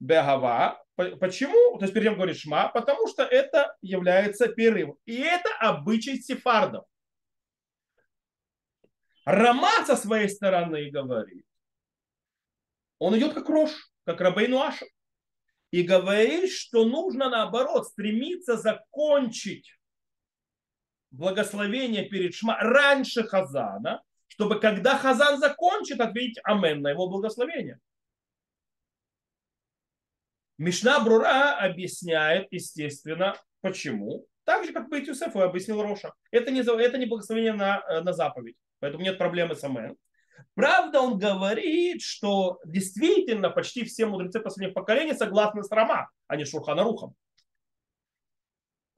Бегава. 0.00 0.82
Почему? 0.96 1.78
То 1.78 1.84
есть 1.84 1.94
перед 1.94 2.06
тем 2.06 2.14
говорит 2.14 2.36
Шма, 2.36 2.68
потому 2.68 3.06
что 3.06 3.22
это 3.22 3.76
является 3.80 4.48
перерывом. 4.48 4.96
И 5.06 5.20
это 5.20 5.50
обычай 5.60 6.20
сефардов. 6.20 6.84
Рама 9.28 9.84
со 9.84 9.94
своей 9.94 10.30
стороны 10.30 10.90
говорит, 10.90 11.44
он 12.98 13.18
идет 13.18 13.34
как 13.34 13.46
Рош, 13.50 13.70
как 14.04 14.22
Рабейну 14.22 14.58
Аша. 14.58 14.86
И 15.70 15.82
говорит, 15.82 16.50
что 16.50 16.86
нужно 16.86 17.28
наоборот 17.28 17.86
стремиться 17.88 18.56
закончить 18.56 19.70
благословение 21.10 22.08
перед 22.08 22.32
Шма 22.32 22.56
раньше 22.56 23.22
Хазана, 23.22 24.02
чтобы 24.28 24.60
когда 24.60 24.96
Хазан 24.96 25.38
закончит, 25.38 26.00
ответить 26.00 26.40
Амен 26.44 26.80
на 26.80 26.88
его 26.88 27.06
благословение. 27.06 27.78
Мишна 30.56 31.04
Брура 31.04 31.54
объясняет, 31.58 32.48
естественно, 32.50 33.36
почему. 33.60 34.26
Так 34.48 34.64
же, 34.64 34.72
как 34.72 34.88
Бейт 34.88 35.06
Юсеф 35.06 35.36
объяснил 35.36 35.82
Роша. 35.82 36.14
Это 36.30 36.50
не, 36.50 36.60
это 36.60 36.96
не 36.96 37.04
благословение 37.04 37.52
на, 37.52 37.82
э, 37.86 38.00
на 38.00 38.14
заповедь. 38.14 38.56
Поэтому 38.80 39.04
нет 39.04 39.18
проблемы 39.18 39.54
с 39.54 39.62
Амен. 39.62 39.94
Правда, 40.54 41.02
он 41.02 41.18
говорит, 41.18 42.00
что 42.00 42.58
действительно 42.64 43.50
почти 43.50 43.84
все 43.84 44.06
мудрецы 44.06 44.40
последних 44.40 44.72
поколений 44.72 45.12
согласны 45.12 45.62
с 45.62 45.70
Рама, 45.70 46.08
а 46.28 46.36
не 46.36 46.46
Шурханарухом. 46.46 47.14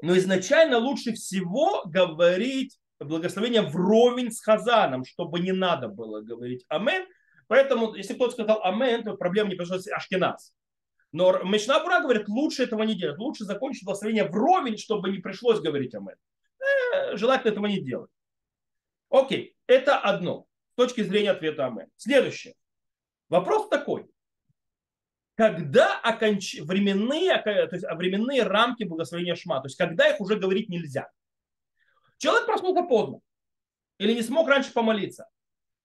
Но 0.02 0.16
изначально 0.18 0.78
лучше 0.78 1.14
всего 1.14 1.82
говорить 1.84 2.78
благословение 3.00 3.62
вровень 3.62 4.30
с 4.30 4.40
Хазаном, 4.40 5.04
чтобы 5.04 5.40
не 5.40 5.50
надо 5.50 5.88
было 5.88 6.20
говорить 6.20 6.64
Амен. 6.68 7.04
Поэтому, 7.48 7.92
если 7.96 8.14
кто-то 8.14 8.34
сказал 8.34 8.62
Амен, 8.62 9.02
то 9.02 9.16
проблема 9.16 9.50
не 9.50 9.56
пришлось 9.56 9.88
Ашкеназ. 9.88 10.52
Но 11.12 11.42
Мишна 11.42 11.82
Бура 11.82 12.00
говорит, 12.00 12.28
лучше 12.28 12.64
этого 12.64 12.82
не 12.82 12.94
делать. 12.94 13.18
Лучше 13.18 13.44
закончить 13.44 13.84
благословение 13.84 14.28
вровень, 14.28 14.78
чтобы 14.78 15.10
не 15.10 15.18
пришлось 15.18 15.60
говорить 15.60 15.94
Амен. 15.94 16.16
Э, 16.94 17.16
желательно 17.16 17.50
этого 17.50 17.66
не 17.66 17.80
делать. 17.80 18.10
Окей, 19.08 19.56
это 19.66 19.98
одно. 19.98 20.46
С 20.72 20.74
точки 20.76 21.02
зрения 21.02 21.32
ответа 21.32 21.66
Амен. 21.66 21.88
Следующее. 21.96 22.54
Вопрос 23.28 23.68
такой 23.68 24.08
когда 25.40 25.98
оконч... 26.00 26.60
временные, 26.60 27.38
то 27.38 27.70
есть 27.72 27.86
временные 27.92 28.42
рамки 28.42 28.84
благословения 28.84 29.34
Шма, 29.34 29.60
то 29.60 29.68
есть 29.68 29.78
когда 29.78 30.06
их 30.10 30.20
уже 30.20 30.36
говорить 30.36 30.68
нельзя. 30.68 31.08
Человек 32.18 32.44
проснулся 32.44 32.82
поздно 32.82 33.20
или 33.96 34.12
не 34.12 34.22
смог 34.22 34.46
раньше 34.48 34.70
помолиться. 34.74 35.26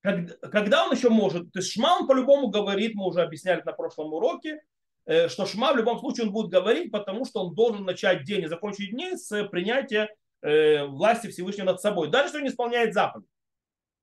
Когда 0.02 0.84
он 0.86 0.92
еще 0.92 1.10
может, 1.10 1.54
то 1.54 1.60
есть 1.60 1.72
Шма 1.72 2.00
он 2.00 2.06
по-любому 2.06 2.50
говорит, 2.50 2.96
мы 2.96 3.06
уже 3.06 3.22
объясняли 3.22 3.62
на 3.62 3.72
прошлом 3.72 4.12
уроке, 4.12 4.62
что 5.06 5.46
Шма 5.46 5.74
в 5.74 5.78
любом 5.78 6.00
случае 6.00 6.26
он 6.26 6.34
будет 6.34 6.52
говорить, 6.52 6.92
потому 6.92 7.26
что 7.26 7.44
он 7.44 7.56
должен 7.56 7.86
начать 7.86 8.24
день 8.24 8.44
и 8.44 8.48
закончить 8.48 8.96
день 8.96 9.18
с 9.18 9.48
принятия 9.50 10.10
э, 10.42 10.86
власти 10.86 11.28
Всевышнего 11.28 11.68
над 11.68 11.82
собой, 11.82 12.10
даже 12.10 12.28
если 12.28 12.38
он 12.38 12.44
не 12.44 12.50
исполняет 12.50 12.94
заповедь. 12.94 13.28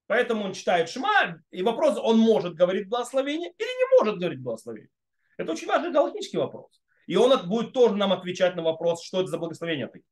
Поэтому 0.06 0.44
он 0.44 0.52
читает 0.52 0.88
Шма, 0.88 1.40
и 1.50 1.62
вопрос, 1.62 1.98
он 1.98 2.18
может 2.18 2.54
говорить 2.54 2.88
благословение 2.88 3.52
или 3.58 3.66
не 3.66 3.98
может 3.98 4.18
говорить 4.18 4.40
благословение. 4.40 4.90
Это 5.38 5.52
очень 5.52 5.66
важный 5.66 5.90
галактический 5.90 6.38
вопрос. 6.38 6.80
И 7.06 7.16
он 7.16 7.48
будет 7.48 7.72
тоже 7.72 7.96
нам 7.96 8.12
отвечать 8.12 8.54
на 8.54 8.62
вопрос, 8.62 9.02
что 9.02 9.20
это 9.20 9.28
за 9.28 9.38
благословение 9.38 9.86
такие. 9.86 10.04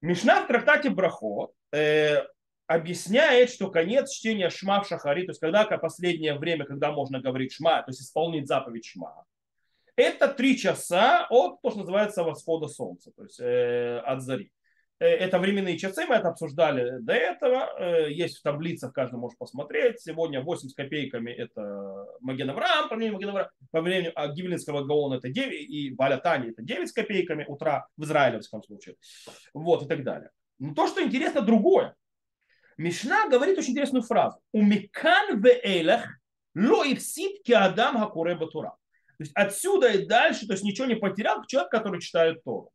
Мишна 0.00 0.42
в 0.42 0.46
трактате 0.46 0.90
Брахот 0.90 1.52
э, 1.72 2.22
объясняет, 2.66 3.50
что 3.50 3.70
конец 3.70 4.10
чтения 4.10 4.50
Шма 4.50 4.82
в 4.82 4.88
Шахари, 4.88 5.22
то 5.24 5.30
есть 5.30 5.40
когда 5.40 5.64
последнее 5.64 6.38
время, 6.38 6.64
когда 6.64 6.92
можно 6.92 7.20
говорить 7.20 7.52
Шма, 7.52 7.82
то 7.82 7.90
есть 7.90 8.02
исполнить 8.02 8.48
заповедь 8.48 8.84
Шма, 8.84 9.24
это 9.96 10.28
три 10.28 10.58
часа 10.58 11.26
от, 11.30 11.62
то, 11.62 11.70
что 11.70 11.80
называется, 11.80 12.22
восхода 12.22 12.68
солнца, 12.68 13.12
то 13.16 13.22
есть 13.22 13.40
э, 13.40 13.98
от 13.98 14.22
зари. 14.22 14.50
Э, 14.98 15.06
это 15.06 15.38
временные 15.38 15.78
часы, 15.78 16.04
мы 16.06 16.16
это 16.16 16.28
обсуждали 16.28 16.98
до 17.00 17.14
этого. 17.14 17.70
Э, 17.78 18.12
есть 18.12 18.38
в 18.38 18.42
таблицах, 18.42 18.92
каждый 18.92 19.16
может 19.16 19.38
посмотреть. 19.38 20.00
Сегодня 20.00 20.42
8 20.42 20.68
с 20.68 20.74
копейками 20.74 21.30
это 21.30 22.04
Маген 22.20 22.50
Авраам, 22.50 22.90
по 22.90 22.96
мнению 22.96 23.14
Маген 23.14 23.30
Авраам, 23.30 23.48
по 23.70 23.80
мнению 23.80 24.12
Гивлинского 24.34 24.84
Гаона 24.84 25.14
это 25.14 25.30
9, 25.30 25.70
и 25.70 25.94
Валя 25.94 26.18
Тани 26.18 26.50
это 26.50 26.62
9 26.62 26.88
с 26.88 26.92
копейками 26.92 27.46
утра 27.48 27.86
в 27.96 28.04
Израиле, 28.04 28.38
в 28.38 28.40
всяком 28.42 28.62
случае. 28.64 28.96
Вот 29.54 29.82
и 29.82 29.86
так 29.86 30.04
далее. 30.04 30.30
Но 30.58 30.74
то, 30.74 30.86
что 30.86 31.02
интересно, 31.02 31.40
другое. 31.40 31.94
Мишна 32.76 33.28
говорит 33.28 33.58
очень 33.58 33.72
интересную 33.72 34.02
фразу. 34.02 34.38
Умикан 34.52 35.40
в 35.40 35.46
элах 35.62 36.06
ло 36.54 36.84
и 36.84 36.94
всит 36.94 37.42
ки 37.42 37.52
адам 37.52 37.98
хакуре 37.98 38.34
батура. 38.34 38.70
То 39.18 39.24
есть 39.24 39.32
отсюда 39.34 39.88
и 39.92 40.06
дальше, 40.06 40.46
то 40.46 40.52
есть 40.52 40.64
ничего 40.64 40.86
не 40.86 40.94
потерял 40.94 41.44
человек, 41.46 41.70
который 41.70 42.00
читает 42.00 42.44
Тору. 42.44 42.70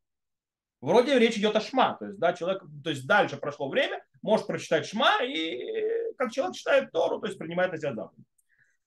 Вроде 0.82 1.20
речь 1.20 1.38
идет 1.38 1.56
о 1.56 1.62
шма, 1.62 1.96
то 2.00 2.08
есть, 2.08 2.18
да, 2.18 2.34
человек, 2.34 2.64
то 2.84 2.90
есть 2.90 3.06
дальше 3.06 3.38
прошло 3.38 3.70
время, 3.70 4.04
может 4.24 4.48
прочитать 4.48 4.88
шма, 4.88 5.24
и 5.24 6.14
как 6.18 6.32
человек 6.32 6.56
читает 6.56 6.92
Тору, 6.92 7.20
то 7.20 7.28
есть 7.28 7.38
принимает 7.38 7.72
на 7.72 7.78
себя 7.78 7.94
заповедь. 7.94 8.26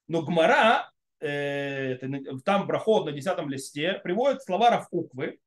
Но 0.08 0.22
Гмара, 0.22 0.90
э, 1.20 1.96
там 2.44 2.66
проход 2.66 3.06
на 3.06 3.12
десятом 3.12 3.48
листе, 3.48 4.00
приводит 4.02 4.42
слова 4.42 4.70
Рафуквы, 4.70 5.38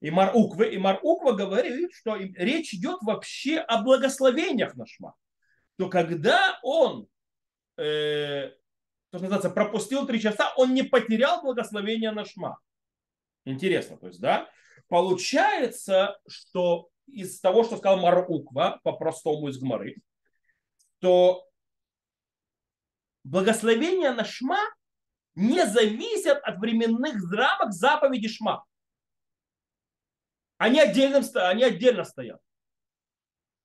и 0.00 0.10
Мар 0.10 0.32
Уквы, 0.34 0.70
и 0.70 0.78
Мар 0.78 0.98
Уква 1.02 1.32
говорит, 1.32 1.92
что 1.92 2.16
речь 2.16 2.74
идет 2.74 2.98
вообще 3.02 3.58
о 3.58 3.82
благословениях 3.82 4.74
на 4.76 4.86
шма. 4.86 5.14
То 5.76 5.88
когда 5.88 6.58
он, 6.62 7.06
э, 7.76 8.48
то, 9.10 9.18
что 9.18 9.24
называется, 9.24 9.50
пропустил 9.50 10.06
три 10.06 10.20
часа, 10.20 10.52
он 10.56 10.74
не 10.74 10.82
потерял 10.82 11.42
благословение 11.42 12.12
на 12.12 12.24
шма. 12.24 12.58
Интересно, 13.44 13.96
то 13.96 14.06
есть, 14.06 14.20
да, 14.20 14.48
Получается, 14.90 16.18
что 16.26 16.90
из 17.06 17.40
того, 17.40 17.62
что 17.62 17.76
сказал 17.76 18.00
Маруква, 18.00 18.80
по-простому 18.82 19.48
из 19.48 19.58
Гмары, 19.58 20.02
то 20.98 21.46
благословение 23.22 24.10
на 24.10 24.24
Шма 24.24 24.58
не 25.36 25.64
зависят 25.64 26.38
от 26.42 26.58
временных 26.58 27.14
рамок 27.32 27.72
заповеди 27.72 28.26
Шма. 28.26 28.64
Они, 30.60 30.78
отдельно, 30.78 31.22
они 31.48 31.64
отдельно 31.64 32.04
стоят. 32.04 32.38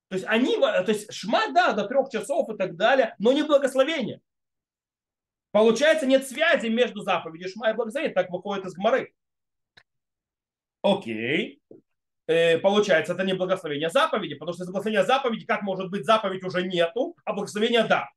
То 0.07 0.15
есть 0.15 0.25
они, 0.29 0.55
то 0.55 0.85
есть 0.87 1.11
Шма, 1.11 1.51
да, 1.51 1.73
до 1.73 1.85
трех 1.89 2.09
часов 2.09 2.47
и 2.49 2.55
так 2.55 2.77
далее, 2.77 3.15
но 3.19 3.33
не 3.33 3.43
благословение. 3.43 4.21
Получается, 5.51 6.05
нет 6.05 6.25
связи 6.25 6.67
между 6.67 7.01
заповедью 7.01 7.49
Шма 7.49 7.71
и 7.71 7.73
благословением. 7.73 8.15
Так 8.15 8.29
выходит 8.29 8.65
из 8.65 8.75
Гмары. 8.75 9.13
Окей. 10.83 11.61
Э, 12.27 12.59
получается, 12.59 13.11
это 13.11 13.25
не 13.25 13.33
благословение 13.33 13.89
заповеди, 13.89 14.35
потому 14.35 14.53
что 14.53 14.63
из 14.63 14.67
благословения 14.67 15.03
заповеди, 15.03 15.45
как 15.45 15.63
может 15.63 15.91
быть, 15.91 16.05
заповедь 16.05 16.45
уже 16.45 16.65
нету, 16.65 17.17
а 17.25 17.33
благословение 17.33 17.83
да. 17.83 18.09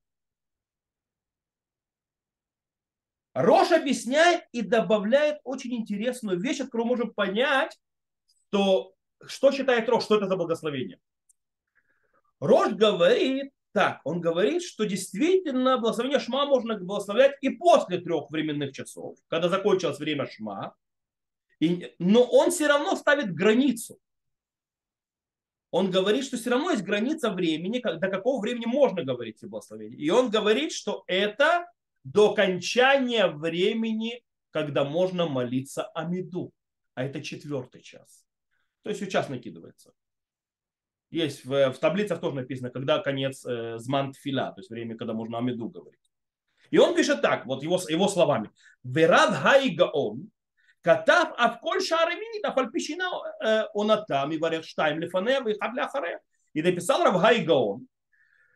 Рош 3.35 3.73
объясняет 3.73 4.45
и 4.53 4.63
добавляет 4.63 5.41
очень 5.43 5.75
интересную 5.75 6.39
вещь, 6.39 6.61
мы 6.73 6.85
можем 6.85 7.13
понять, 7.13 7.77
что, 8.49 8.95
что 9.27 9.53
считает 9.53 9.89
Рош, 9.89 10.05
что 10.05 10.17
это 10.17 10.27
за 10.27 10.37
благословение. 10.37 10.99
Рош 12.41 12.73
говорит, 12.73 13.53
так, 13.73 14.01
он 14.05 14.21
говорит, 14.21 14.63
что 14.63 14.85
действительно 14.85 15.79
благословение 15.79 16.21
Шма 16.21 16.47
можно 16.47 16.79
благословлять 16.79 17.37
и 17.43 17.51
после 17.51 17.99
трех 17.99 18.31
временных 18.31 18.73
часов, 18.73 19.19
когда 19.29 19.49
закончилось 19.49 19.99
время 19.99 20.27
Шма, 20.27 20.75
и, 21.61 21.95
но 21.99 22.23
он 22.23 22.51
все 22.51 22.69
равно 22.69 22.97
ставит 22.97 23.35
границу. 23.35 23.99
Он 25.71 25.91
говорит, 25.91 26.25
что 26.25 26.39
все 26.39 26.51
равно 26.51 26.71
есть 26.71 26.85
граница 26.85 27.31
времени, 27.31 27.81
до 27.81 28.09
какого 28.09 28.41
времени 28.41 28.65
можно 28.65 29.05
говорить 29.05 29.43
о 29.43 29.49
благословении. 29.49 29.99
И 29.99 30.09
он 30.09 30.31
говорит, 30.31 30.73
что 30.73 31.05
это 31.07 31.67
до 32.05 32.31
окончания 32.31 33.27
времени, 33.27 34.23
когда 34.51 34.85
можно 34.85 35.29
молиться 35.29 35.83
о 35.83 36.05
меду. 36.05 36.53
А 36.95 37.05
это 37.05 37.21
четвертый 37.21 37.83
час. 37.83 38.28
То 38.83 38.91
есть 38.91 39.01
сейчас 39.01 39.29
накидывается. 39.29 39.93
Есть 41.11 41.45
в, 41.45 41.73
в 41.73 41.79
таблицах 41.79 42.21
тоже 42.21 42.37
написано, 42.37 42.71
когда 42.71 42.99
конец 42.99 43.45
э, 43.47 43.79
змантфила, 43.79 44.53
то 44.53 44.61
есть 44.61 44.71
время, 44.71 44.97
когда 44.97 45.15
можно 45.15 45.39
амиду 45.39 45.69
говорить. 45.69 46.01
И 46.71 46.79
он 46.79 46.95
пишет 46.95 47.23
так, 47.23 47.47
вот 47.47 47.63
его, 47.63 47.81
его 47.89 48.09
словами. 48.09 48.51
Верад 48.85 49.43
гайгаон, 49.43 50.31
катав 50.83 51.33
авколь 51.39 51.81
шареминит, 51.83 52.45
афальпищина 52.45 53.09
э, 53.43 53.65
онатам, 53.75 54.33
и 54.33 54.39
варях 54.39 54.65
штайм 54.65 55.01
лифанев, 55.01 55.47
и 55.47 55.59
хабляхаре. 55.59 56.21
И 56.53 56.63
написал 56.63 57.05
Рав 57.05 57.21
Гайгаон, 57.21 57.87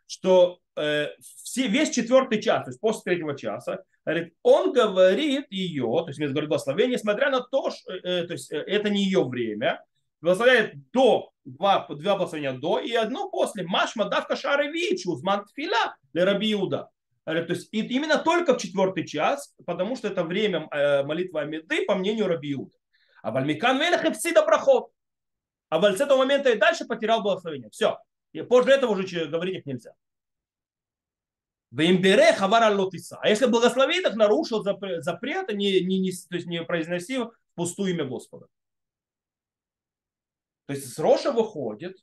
что 0.07 0.59
э, 0.77 1.09
все, 1.21 1.69
весь 1.69 1.91
четвертый 1.91 2.41
час, 2.43 2.65
то 2.65 2.71
есть 2.71 2.81
после 2.81 3.03
третьего 3.05 3.37
часа, 3.37 3.83
говорит, 4.05 4.35
он 4.43 4.73
говорит 4.73 5.47
ее, 5.51 5.85
то 5.85 6.09
есть 6.09 6.19
говорит 6.19 6.49
благословение, 6.49 6.97
несмотря 6.97 7.31
на 7.31 7.41
то, 7.41 7.71
что 7.71 7.93
э, 7.93 8.01
э, 8.03 8.27
то 8.27 8.33
есть, 8.33 8.53
э, 8.53 8.59
это 8.59 8.91
не 8.91 9.05
ее 9.05 9.25
время, 9.25 9.83
благословляет 10.23 10.91
до, 10.93 11.33
два, 11.45 11.87
два 11.89 12.17
благословения 12.17 12.53
до 12.53 12.79
и 12.79 12.93
одно 12.95 13.29
после. 13.29 13.65
Машма 13.65 14.07
давка 14.07 14.37
шары 14.37 14.69
вичу, 14.69 15.21
фила 15.55 15.97
для 16.13 16.25
раби 16.25 16.53
Иуда. 16.53 16.89
То 17.25 17.33
есть 17.35 17.69
именно 17.73 18.19
только 18.19 18.55
в 18.55 18.59
четвертый 18.59 19.07
час, 19.07 19.55
потому 19.67 19.95
что 19.97 20.09
это 20.09 20.25
время 20.25 20.69
э, 20.73 21.05
молитвы 21.05 21.41
Амиды, 21.41 21.85
по 21.85 21.95
мнению 21.95 22.27
раби 22.27 22.53
Иуда. 22.55 22.77
А 23.23 23.31
Вальмикан 23.31 23.79
Велех 23.79 24.05
и 24.05 24.13
всегда 24.13 24.43
проход. 24.43 24.91
А 25.69 25.81
с 25.81 26.01
этого 26.01 26.19
момента 26.19 26.51
и 26.51 26.59
дальше 26.59 26.85
потерял 26.85 27.23
благословение. 27.23 27.71
Все. 27.71 27.99
И 28.33 28.43
после 28.43 28.75
этого 28.75 28.93
уже 28.93 29.27
говорить 29.27 29.59
их 29.59 29.67
нельзя. 29.67 29.93
В 31.71 31.81
имбере 31.81 32.33
хавара 32.35 32.75
лотиса. 32.75 33.19
А 33.23 33.29
если 33.29 33.47
благословит 33.47 34.07
их, 34.07 34.15
нарушил 34.15 34.63
запрет, 34.63 35.53
не, 35.53 35.81
не, 35.81 36.01
не, 36.01 36.11
то 36.11 36.35
есть 36.35 36.47
не 36.47 36.63
произносил 36.63 37.33
пустую 37.55 37.93
имя 37.93 38.05
Господа. 38.05 38.47
То 40.67 40.75
есть 40.75 40.93
с 40.93 40.99
Роша 40.99 41.33
выходит, 41.33 41.97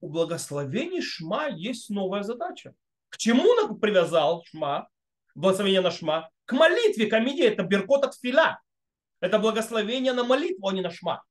у 0.00 0.08
благословений 0.08 1.02
Шма 1.02 1.48
есть 1.48 1.90
новая 1.90 2.22
задача. 2.22 2.74
К 3.08 3.16
чему 3.16 3.48
он 3.48 3.78
привязал 3.78 4.44
Шма, 4.44 4.88
благословение 5.34 5.80
на 5.80 5.90
Шма? 5.90 6.30
К 6.44 6.52
молитве, 6.52 7.06
к 7.06 7.12
амиде, 7.12 7.48
это 7.48 7.62
беркот 7.62 8.04
от 8.04 8.14
филя. 8.14 8.60
Это 9.20 9.38
благословение 9.38 10.12
на 10.12 10.24
молитву, 10.24 10.68
а 10.68 10.72
не 10.72 10.80
на 10.80 10.90
Шма. 10.90 11.24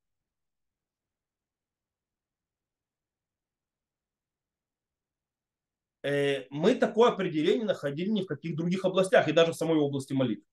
Э, 6.04 6.46
мы 6.52 6.76
такое 6.76 7.12
определение 7.12 7.66
находили 7.66 8.10
ни 8.10 8.22
в 8.22 8.28
каких 8.28 8.56
других 8.56 8.86
областях, 8.86 9.28
и 9.28 9.32
даже 9.32 9.54
в 9.54 9.56
самой 9.56 9.78
области 9.78 10.14
молитвы. 10.14 10.46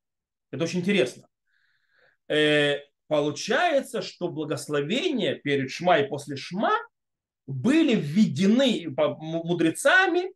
Это 0.51 0.65
очень 0.65 0.81
интересно. 0.81 1.29
Получается, 3.12 4.00
что 4.00 4.31
благословения 4.31 5.35
перед 5.35 5.71
Шма 5.71 5.99
и 5.99 6.09
после 6.09 6.35
Шма 6.35 6.73
были 7.47 7.95
введены 7.95 8.87
мудрецами 8.97 10.33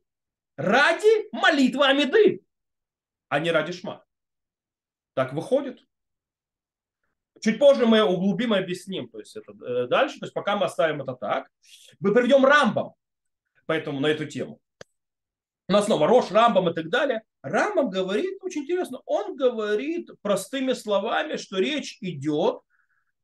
ради 0.59 1.35
молитвы 1.35 1.87
Амиды, 1.87 2.45
а 3.31 3.41
не 3.41 3.51
ради 3.51 3.73
Шма. 3.73 4.05
Так 5.15 5.33
выходит. 5.33 5.81
Чуть 7.41 7.59
позже 7.59 7.87
мы 7.87 8.05
углубим 8.05 8.55
и 8.55 8.59
объясним 8.59 9.09
то 9.09 9.21
есть 9.21 9.35
это 9.37 9.53
э, 9.53 9.87
дальше. 9.87 10.19
То 10.19 10.27
есть 10.27 10.35
пока 10.35 10.59
мы 10.59 10.67
оставим 10.67 11.01
это 11.01 11.15
так. 11.15 11.49
Мы 11.99 12.13
приведем 12.13 12.45
Рамбам 12.45 12.93
поэтому, 13.65 14.01
на 14.01 14.09
эту 14.09 14.27
тему 14.27 14.61
у 15.69 15.73
нас 15.73 15.87
снова 15.87 16.07
Рош, 16.07 16.31
Рамбам 16.31 16.69
и 16.69 16.75
так 16.75 16.89
далее. 16.91 17.23
Рамбам 17.43 17.91
говорит, 17.91 18.39
очень 18.43 18.63
интересно, 18.63 19.01
он 19.05 19.37
говорит 19.37 20.11
простыми 20.23 20.73
словами, 20.73 21.37
что 21.37 21.59
речь 21.59 21.99
идет, 22.01 22.61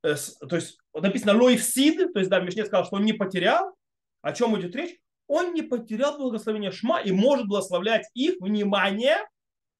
то 0.02 0.56
есть 0.56 0.78
написано 0.92 1.40
лоевсид, 1.40 2.12
то 2.12 2.18
есть 2.18 2.28
да, 2.28 2.40
Мишне 2.40 2.66
сказал, 2.66 2.85
что 2.85 2.97
он 2.97 3.04
не 3.04 3.12
потерял. 3.12 3.76
О 4.21 4.32
чем 4.32 4.59
идет 4.59 4.75
речь? 4.75 4.99
Он 5.28 5.54
не 5.54 5.62
потерял 5.62 6.18
благословение 6.18 6.73
Шма 6.73 7.00
и 7.00 7.12
может 7.12 7.47
благословлять 7.47 8.09
их, 8.14 8.40
внимание, 8.40 9.16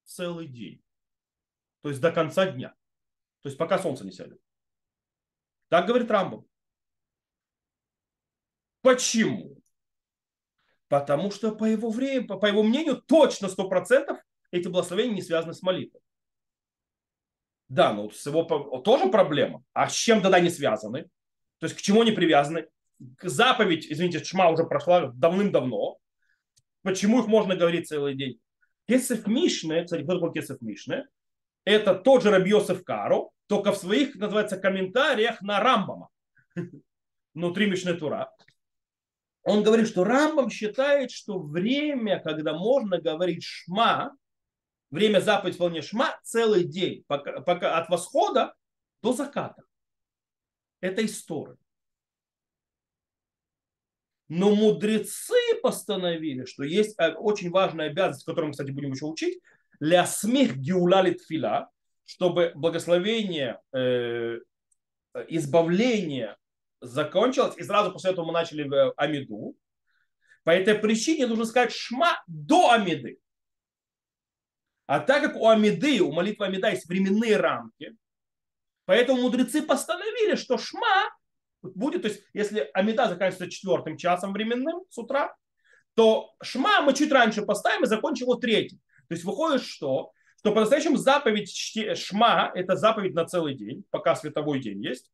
целый 0.05 0.47
день. 0.47 0.81
То 1.81 1.89
есть 1.89 2.01
до 2.01 2.11
конца 2.11 2.49
дня. 2.49 2.69
То 3.41 3.49
есть 3.49 3.57
пока 3.57 3.77
солнце 3.77 4.05
не 4.05 4.11
сядет. 4.11 4.39
Так 5.67 5.85
говорит 5.85 6.09
Рамбам. 6.09 6.45
Почему? 8.81 9.57
Потому 10.87 11.31
что 11.31 11.53
по 11.53 11.65
его, 11.65 11.89
времени, 11.89 12.27
по 12.27 12.45
его 12.45 12.63
мнению, 12.63 13.01
точно 13.01 13.47
100% 13.47 14.17
эти 14.51 14.67
благословения 14.67 15.15
не 15.15 15.21
связаны 15.21 15.53
с 15.53 15.61
молитвой. 15.61 16.02
Да, 17.73 17.91
но 17.91 18.11
с 18.11 18.23
его 18.27 18.43
тоже 18.85 19.09
проблема. 19.09 19.63
А 19.73 19.89
с 19.89 19.93
чем 19.93 20.21
тогда 20.21 20.39
не 20.39 20.49
связаны? 20.49 21.05
То 21.57 21.65
есть 21.65 21.75
к 21.75 21.81
чему 21.81 22.01
они 22.01 22.11
привязаны? 22.11 22.67
Заповедь, 23.21 23.87
извините, 23.89 24.23
шма 24.23 24.49
уже 24.49 24.63
прошла 24.63 25.11
давным-давно. 25.15 25.97
Почему 26.83 27.21
их 27.21 27.27
можно 27.27 27.55
говорить 27.55 27.87
целый 27.87 28.13
день? 28.13 28.39
Кесов 28.87 29.25
Мишне, 29.25 29.83
кстати, 29.83 30.03
кто 30.03 30.19
такой 30.19 30.33
Кесов 30.33 30.61
Мишне? 30.61 31.07
Это 31.65 31.95
тот 31.95 32.21
же 32.21 32.29
Рабьосов 32.29 32.83
Каро, 32.83 33.29
только 33.47 33.71
в 33.71 33.77
своих, 33.77 34.13
называется, 34.15 34.57
комментариях 34.57 35.41
на 35.41 35.59
Рамбама. 35.59 36.09
Внутри 37.33 37.65
Мишне 37.65 37.93
Тура 37.93 38.29
он 39.43 39.63
говорит, 39.63 39.87
что 39.87 40.03
Рамбам 40.03 40.49
считает, 40.49 41.11
что 41.11 41.39
время, 41.39 42.19
когда 42.19 42.53
можно 42.53 43.01
говорить 43.01 43.43
шма, 43.43 44.15
время 44.93 45.19
заповедь 45.19 45.55
исполнения 45.55 45.81
шма, 45.81 46.19
целый 46.23 46.63
день, 46.63 47.03
пока, 47.07 47.41
пока 47.41 47.77
от 47.77 47.89
восхода 47.89 48.53
до 49.01 49.11
заката. 49.11 49.63
Это 50.81 51.03
история. 51.03 51.57
Но 54.27 54.55
мудрецы 54.55 55.33
постановили, 55.63 56.45
что 56.45 56.63
есть 56.63 56.95
э, 56.99 57.11
очень 57.13 57.49
важная 57.49 57.89
обязанность, 57.89 58.23
которую 58.23 58.49
мы, 58.49 58.51
кстати, 58.51 58.69
будем 58.69 58.91
еще 58.91 59.05
учить, 59.05 59.41
для 59.79 60.05
смех 60.05 60.57
геулалит 60.57 61.21
фила, 61.23 61.71
чтобы 62.05 62.51
благословение, 62.53 63.59
э, 63.73 64.37
избавление 65.27 66.37
закончилось, 66.81 67.55
и 67.57 67.63
сразу 67.63 67.91
после 67.91 68.11
этого 68.11 68.25
мы 68.25 68.33
начали 68.33 68.63
в 68.67 68.93
Амиду. 68.95 69.55
По 70.43 70.51
этой 70.51 70.75
причине 70.75 71.25
нужно 71.25 71.45
сказать 71.45 71.73
шма 71.73 72.21
до 72.27 72.71
Амиды. 72.71 73.19
А 74.93 74.99
так 74.99 75.23
как 75.23 75.35
у 75.35 75.47
Амиды, 75.47 76.01
у 76.01 76.11
молитвы 76.11 76.45
Амида 76.45 76.69
есть 76.69 76.87
временные 76.87 77.37
рамки, 77.37 77.95
поэтому 78.85 79.23
мудрецы 79.23 79.63
постановили, 79.63 80.35
что 80.35 80.59
шма 80.59 81.09
будет, 81.63 82.03
то 82.03 82.09
есть 82.09 82.21
если 82.33 82.69
Амида 82.75 83.07
заканчивается 83.07 83.49
четвертым 83.49 83.97
часом 83.97 84.33
временным 84.33 84.83
с 84.91 84.97
утра, 84.99 85.35
то 85.95 86.35
шма 86.43 86.81
мы 86.81 86.93
чуть 86.93 87.11
раньше 87.11 87.41
поставим 87.41 87.85
и 87.85 87.87
закончим 87.87 88.25
его 88.25 88.35
третьим. 88.35 88.77
То 89.07 89.15
есть 89.15 89.23
выходит, 89.23 89.63
что, 89.63 90.11
что 90.37 90.53
по-настоящему 90.53 90.97
заповедь 90.97 91.51
шма– 91.97 92.51
это 92.53 92.75
заповедь 92.75 93.15
на 93.15 93.25
целый 93.25 93.55
день, 93.55 93.83
пока 93.89 94.15
световой 94.15 94.59
день 94.59 94.85
есть. 94.85 95.09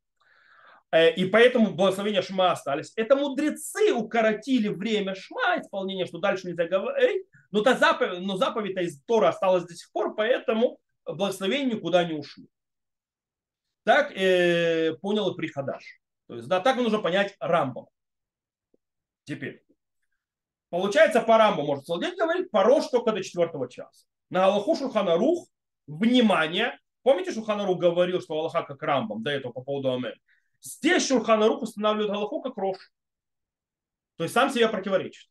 Э, 0.91 1.13
и 1.13 1.23
поэтому 1.23 1.73
благословения 1.73 2.21
Шма 2.21 2.51
остались. 2.51 2.91
Это 2.97 3.15
мудрецы 3.15 3.93
укоротили 3.93 4.67
время 4.67 5.15
Шма, 5.15 5.61
исполнения, 5.61 6.05
что 6.05 6.17
дальше 6.17 6.47
нельзя 6.47 6.67
говорить. 6.67 7.25
Но, 7.51 7.62
та 7.62 7.75
заповедь, 7.75 8.21
но 8.21 8.38
заповедь 8.38 8.77
из 8.77 9.01
Тора 9.03 9.29
осталась 9.29 9.65
до 9.65 9.73
сих 9.73 9.91
пор, 9.91 10.15
поэтому 10.15 10.79
благословения 11.05 11.75
никуда 11.75 12.03
не 12.03 12.13
ушли. 12.13 12.47
Так 13.83 14.12
э, 14.15 14.93
понял 15.01 15.31
и 15.31 15.35
Приходаш. 15.35 15.99
То 16.27 16.35
есть, 16.35 16.47
да, 16.47 16.59
так 16.59 16.77
нужно 16.77 16.99
понять 16.99 17.35
Рамбом. 17.39 17.88
Теперь. 19.23 19.63
Получается, 20.69 21.21
по 21.21 21.38
Рамбу 21.38 21.63
может 21.63 21.85
Солдат 21.85 22.15
говорить, 22.15 22.51
порош 22.51 22.88
только 22.88 23.12
до 23.12 23.23
четвертого 23.23 23.67
часа. 23.69 24.05
На 24.29 24.45
Аллаху 24.45 24.75
Шуханарух, 24.75 25.47
внимание, 25.88 26.77
помните, 27.01 27.31
Шуханарух 27.31 27.79
говорил, 27.79 28.21
что 28.21 28.35
Аллаха 28.35 28.62
как 28.62 28.81
Рамбом, 28.83 29.23
до 29.23 29.31
этого 29.31 29.51
по 29.51 29.62
поводу 29.62 29.91
Амен. 29.91 30.13
Здесь 30.62 31.07
Шурханарух 31.07 31.63
устанавливает 31.63 32.12
Галаху 32.12 32.41
как 32.41 32.57
рожь. 32.57 32.91
То 34.17 34.23
есть 34.23 34.33
сам 34.33 34.49
себе 34.49 34.67
противоречит. 34.67 35.29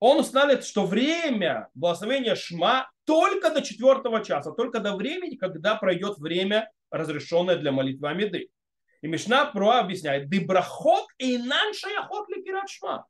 Он 0.00 0.20
устанавливает, 0.20 0.64
что 0.64 0.86
время 0.86 1.68
благословения 1.74 2.34
Шма 2.34 2.90
только 3.04 3.50
до 3.50 3.62
четвертого 3.62 4.24
часа, 4.24 4.52
только 4.52 4.80
до 4.80 4.94
времени, 4.94 5.36
когда 5.36 5.74
пройдет 5.74 6.18
время, 6.18 6.70
разрешенное 6.90 7.56
для 7.56 7.72
молитвы 7.72 8.08
Амиды. 8.08 8.48
И 9.00 9.06
Мишна 9.06 9.46
Пруа 9.46 9.80
объясняет, 9.80 10.28
«Дыбрахот 10.28 11.06
и 11.18 11.38
нан 11.38 11.74
шаяхот 11.74 12.28
ликират 12.28 12.68
Шма». 12.68 13.06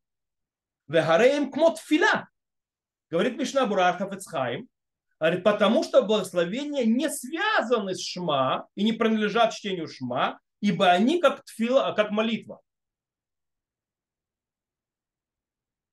Вегареем 0.86 1.50
кмот 1.50 1.78
фила. 1.78 2.28
Говорит 3.10 3.38
Мишна 3.38 3.66
Бура 3.66 3.92
Хафецхайм, 3.92 4.68
потому 5.18 5.82
что 5.84 6.02
благословения 6.02 6.84
не 6.84 7.10
связаны 7.10 7.94
с 7.94 8.02
Шма 8.02 8.66
и 8.74 8.84
не 8.84 8.92
принадлежат 8.92 9.52
чтению 9.52 9.88
Шма, 9.88 10.38
ибо 10.60 10.90
они 10.90 11.20
как 11.20 11.44
тфила, 11.44 11.92
как 11.92 12.10
молитва. 12.10 12.60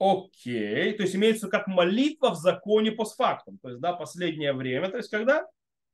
Окей, 0.06 0.94
то 0.94 1.02
есть 1.02 1.16
имеется 1.16 1.48
как 1.48 1.66
молитва 1.66 2.30
в 2.30 2.36
законе 2.36 2.92
постфактум, 2.92 3.58
то 3.58 3.70
есть 3.70 3.82
да, 3.82 3.94
последнее 3.94 4.54
время, 4.54 4.90
то 4.90 4.98
есть 4.98 5.10
когда 5.10 5.48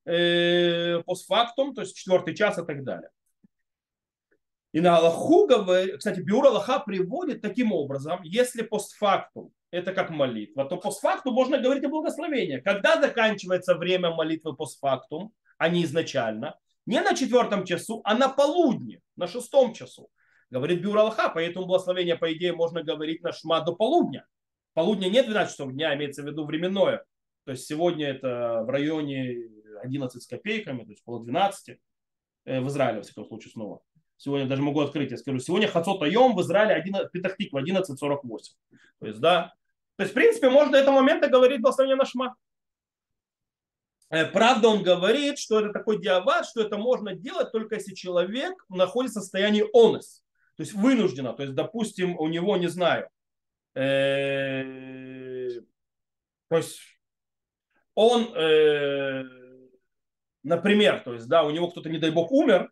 э, 0.06 1.02
постфактум, 1.06 1.74
то 1.74 1.82
есть 1.82 1.96
четвертый 1.96 2.36
час 2.36 2.58
и 2.58 2.66
так 2.66 2.84
далее. 2.84 3.10
И 4.74 4.82
на 4.82 4.98
Аллаху, 4.98 5.48
кстати, 5.98 6.20
Биур 6.20 6.46
Аллаха 6.48 6.80
приводит 6.80 7.42
таким 7.42 7.72
образом, 7.72 8.20
если 8.24 8.64
постфактум 8.64 9.54
это 9.72 9.94
как 9.94 10.10
молитва, 10.10 10.66
то 10.66 10.76
постфактум 10.76 11.34
можно 11.34 11.58
говорить 11.58 11.86
о 11.86 11.90
благословении. 11.90 12.60
Когда 12.60 13.00
заканчивается 13.00 13.76
время 13.76 14.10
молитвы 14.10 14.56
постфактум, 14.58 15.32
а 15.58 15.70
не 15.70 15.86
изначально, 15.86 16.58
не 16.86 17.00
на 17.00 17.16
четвертом 17.16 17.64
часу, 17.64 18.02
а 18.04 18.16
на 18.16 18.28
полудне, 18.28 19.00
на 19.16 19.28
шестом 19.28 19.74
часу. 19.74 20.10
Говорит 20.52 20.82
Бюр 20.82 20.98
Аллаха, 20.98 21.30
поэтому 21.30 21.66
благословение, 21.66 22.18
по 22.18 22.32
идее, 22.34 22.54
можно 22.54 22.84
говорить 22.84 23.24
на 23.24 23.32
шма 23.32 23.62
до 23.62 23.74
полудня. 23.74 24.28
Полудня 24.74 25.08
не 25.10 25.24
12 25.24 25.52
часов 25.52 25.72
дня, 25.72 25.96
имеется 25.96 26.24
в 26.24 26.26
виду 26.26 26.46
временное. 26.46 27.06
То 27.46 27.52
есть 27.52 27.66
сегодня 27.66 28.10
это 28.10 28.64
в 28.66 28.70
районе 28.70 29.50
11 29.82 30.22
с 30.22 30.28
копейками, 30.28 30.84
то 30.84 30.92
есть 30.92 31.04
поло 31.06 31.24
12 31.24 31.80
э, 32.46 32.60
в 32.60 32.68
Израиле, 32.68 32.98
во 32.98 33.04
всяком 33.04 33.26
случае, 33.26 33.52
снова. 33.54 33.82
Сегодня 34.18 34.46
даже 34.46 34.62
могу 34.62 34.82
открыть, 34.82 35.12
я 35.12 35.18
скажу, 35.18 35.40
сегодня 35.40 35.68
Хацот 35.68 36.04
Айом 36.04 36.36
в 36.36 36.42
Израиле 36.42 36.76
11, 36.76 37.12
Петахтик 37.12 37.54
в 37.54 37.58
11.48. 37.58 38.28
То 39.00 39.08
есть, 39.08 39.20
да, 39.20 39.54
то 39.96 40.04
есть, 40.04 40.12
в 40.12 40.16
принципе, 40.16 40.50
можно 40.50 40.74
до 40.74 40.80
этого 40.80 40.96
момента 40.96 41.28
говорить 41.28 41.62
благословение 41.62 41.96
на 41.96 42.06
шма. 42.06 42.36
Э, 44.10 44.26
правда, 44.26 44.68
он 44.68 44.84
говорит, 44.84 45.40
что 45.40 45.62
это 45.62 45.72
такой 45.72 46.02
диават, 46.02 46.46
что 46.46 46.62
это 46.62 46.78
можно 46.78 47.16
делать 47.16 47.52
только 47.54 47.76
если 47.76 47.96
человек 47.96 48.66
находится 48.68 49.22
в 49.22 49.24
состоянии 49.24 49.64
онес, 49.74 50.21
то 50.62 50.64
есть 50.64 50.74
вынужденно. 50.74 51.34
То 51.34 51.42
есть, 51.42 51.56
допустим, 51.56 52.16
у 52.20 52.28
него, 52.28 52.56
не 52.56 52.68
знаю, 52.68 53.10
э, 53.74 55.50
то 56.50 56.58
есть 56.58 56.80
он, 57.96 58.32
э, 58.36 59.24
например, 60.44 61.00
то 61.00 61.16
есть, 61.16 61.28
да, 61.28 61.44
у 61.44 61.50
него 61.50 61.72
кто-то, 61.72 61.90
не 61.90 61.98
дай 61.98 62.12
бог, 62.12 62.32
умер, 62.32 62.72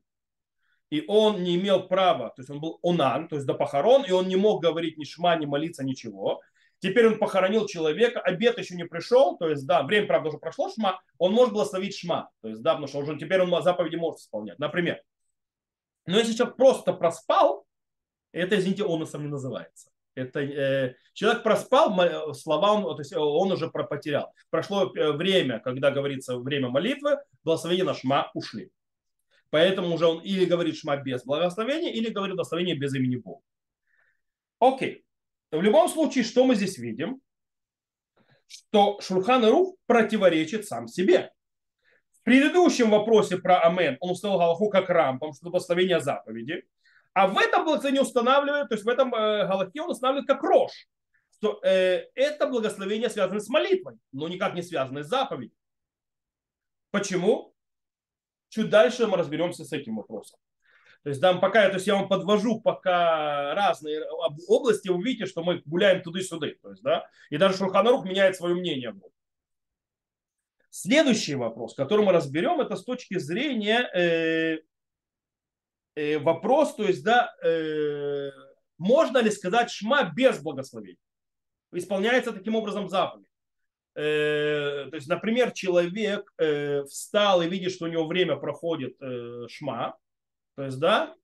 и 0.92 1.04
он 1.08 1.42
не 1.42 1.56
имел 1.56 1.88
права, 1.88 2.30
то 2.30 2.42
есть 2.42 2.52
он 2.52 2.60
был 2.60 2.80
онан, 2.84 3.28
то 3.28 3.38
есть 3.38 3.48
до 3.48 3.56
похорон, 3.56 4.04
и 4.04 4.12
он 4.12 4.28
не 4.28 4.36
мог 4.36 4.62
говорить 4.62 5.00
ни 5.00 5.04
шма, 5.04 5.36
ни 5.36 5.48
молиться, 5.48 5.84
ничего. 5.84 6.42
Теперь 6.78 7.08
он 7.08 7.18
похоронил 7.18 7.66
человека, 7.66 8.20
обед 8.20 8.60
еще 8.60 8.76
не 8.76 8.86
пришел, 8.86 9.36
то 9.38 9.50
есть, 9.50 9.66
да, 9.66 9.82
время, 9.82 10.06
правда, 10.06 10.30
уже 10.30 10.38
прошло 10.38 10.70
шма, 10.70 11.02
он 11.18 11.34
может 11.34 11.54
благословить 11.54 11.98
шма, 11.98 12.30
то 12.42 12.50
есть, 12.50 12.62
да, 12.62 12.74
потому 12.74 12.88
что 12.88 13.00
уже 13.00 13.18
теперь 13.18 13.42
он 13.42 13.64
заповеди 13.64 13.96
может 13.96 14.20
исполнять, 14.20 14.60
например. 14.60 15.02
Но 16.06 16.20
если 16.20 16.34
человек 16.34 16.56
просто 16.56 16.94
проспал, 16.94 17.66
это, 18.32 18.58
извините, 18.58 18.84
оносом 18.84 19.24
не 19.24 19.30
называется. 19.30 19.90
Это 20.16 20.42
э, 20.42 20.96
человек 21.14 21.44
проспал, 21.44 22.34
слова 22.34 22.74
он, 22.74 22.96
то 22.96 23.02
есть 23.02 23.14
он 23.16 23.52
уже 23.52 23.70
потерял. 23.70 24.34
Прошло 24.50 24.92
э, 24.94 25.12
время, 25.14 25.60
когда 25.60 25.92
говорится 25.92 26.38
время 26.38 26.70
молитвы, 26.70 27.18
благословение 27.44 27.86
на 27.86 27.94
шма 27.94 28.30
ушли. 28.34 28.72
Поэтому 29.50 29.96
уже 29.96 30.06
он 30.06 30.20
или 30.20 30.46
говорит 30.46 30.78
шма 30.78 30.98
без 30.98 31.24
благословения, 31.24 31.92
или 31.92 32.10
говорит 32.10 32.36
благословение 32.36 32.76
без 32.76 32.94
имени 32.94 33.16
Бога. 33.16 33.42
Окей. 34.60 35.06
В 35.52 35.62
любом 35.62 35.90
случае, 35.90 36.24
что 36.24 36.46
мы 36.46 36.56
здесь 36.56 36.78
видим? 36.78 37.22
Что 38.46 39.00
Шурхан 39.00 39.46
Рух 39.46 39.76
противоречит 39.88 40.68
сам 40.68 40.88
себе. 40.88 41.32
В 42.14 42.24
предыдущем 42.24 42.92
вопросе 42.92 43.38
про 43.38 43.62
Амен 43.62 43.98
он 44.02 44.12
установил 44.12 44.40
Галаху 44.40 44.70
как 44.70 44.90
рампом, 44.90 45.34
что 45.34 45.50
благословение 45.50 46.00
заповеди. 46.00 46.66
А 47.14 47.28
в 47.28 47.38
этом 47.38 47.66
благословении 47.66 48.02
устанавливает, 48.02 48.70
то 48.70 48.76
есть 48.76 48.86
в 48.86 48.90
этом 48.90 49.14
э, 49.14 49.48
Галахе 49.48 49.82
он 49.82 49.90
устанавливает 49.92 50.28
как 50.28 50.44
рожь, 50.44 50.88
что 51.38 51.60
э, 51.64 52.08
это 52.16 52.48
благословение 52.48 53.10
связано 53.10 53.40
с 53.40 53.50
молитвой, 53.50 53.98
но 54.12 54.28
никак 54.28 54.54
не 54.54 54.62
связано 54.62 55.04
с 55.04 55.08
заповедью. 55.08 55.56
Почему? 56.92 57.54
Чуть 58.50 58.70
дальше 58.70 59.08
мы 59.08 59.18
разберемся 59.18 59.64
с 59.64 59.72
этим 59.74 59.98
вопросом. 59.98 60.40
То 61.04 61.10
есть, 61.10 61.22
да, 61.22 61.34
пока 61.36 61.68
то 61.70 61.76
есть 61.76 61.88
я 61.88 61.96
вам 61.96 62.10
подвожу 62.10 62.60
пока 62.60 63.54
разные 63.56 64.04
области, 64.48 64.90
вы 64.90 64.96
увидите, 64.96 65.28
что 65.28 65.44
мы 65.44 65.62
гуляем 65.66 66.02
туда-сюда. 66.02 66.48
То 66.62 66.72
есть, 66.72 66.84
да, 66.84 67.08
и 67.30 67.38
даже 67.38 67.58
Шурханарух 67.58 68.06
меняет 68.06 68.36
свое 68.36 68.54
мнение. 68.54 68.94
Следующий 70.70 71.36
вопрос, 71.36 71.74
который 71.74 72.06
мы 72.06 72.12
разберем, 72.12 72.60
это 72.60 72.76
с 72.76 72.84
точки 72.84 73.18
зрения 73.18 73.90
э, 73.94 74.60
э, 76.00 76.20
вопрос, 76.20 76.76
то 76.76 76.84
есть, 76.84 77.04
да, 77.04 77.34
э, 77.44 78.32
можно 78.78 79.18
ли 79.20 79.30
сказать 79.32 79.72
шма 79.72 80.04
без 80.04 80.42
благословения? 80.42 80.98
Исполняется 81.74 82.32
таким 82.32 82.56
образом 82.56 82.90
заповедь. 82.90 83.28
Э, 83.96 84.88
то 84.90 84.96
есть, 84.96 85.08
например, 85.08 85.52
человек 85.52 86.32
э, 86.38 86.84
встал 86.84 87.42
и 87.42 87.50
видит, 87.50 87.72
что 87.72 87.86
у 87.86 87.90
него 87.90 88.08
время 88.08 88.38
проходит 88.38 88.96
э, 89.02 89.48
шма, 89.50 89.98
то 90.56 90.64
есть, 90.64 90.80
да, 90.80 91.16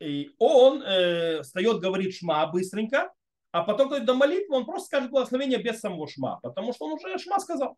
и 0.00 0.34
он 0.38 0.82
э, 0.82 1.42
встает, 1.42 1.80
говорит 1.80 2.14
шма 2.14 2.46
быстренько, 2.46 3.12
а 3.52 3.62
потом, 3.64 3.90
когда 3.90 4.06
до 4.06 4.14
молитвы, 4.14 4.56
он 4.56 4.64
просто 4.64 4.86
скажет 4.86 5.10
благословение 5.10 5.62
без 5.62 5.78
самого 5.78 6.08
шма, 6.08 6.40
потому 6.42 6.72
что 6.72 6.86
он 6.86 6.92
уже 6.92 7.18
шма 7.18 7.38
сказал. 7.38 7.76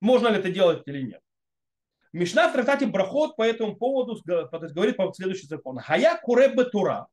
Можно 0.00 0.28
ли 0.28 0.38
это 0.38 0.50
делать 0.50 0.82
или 0.86 1.02
нет? 1.02 1.20
Мишна 2.12 2.48
в 2.48 2.52
трактате 2.52 2.86
Брахот 2.86 3.36
по 3.36 3.42
этому 3.42 3.76
поводу 3.76 4.20
говорит 4.24 4.96
по 4.96 5.12
следующий 5.14 5.46
закон. 5.46 5.78
Хая 5.78 6.18
куребе 6.22 6.64
тура. 6.64 7.08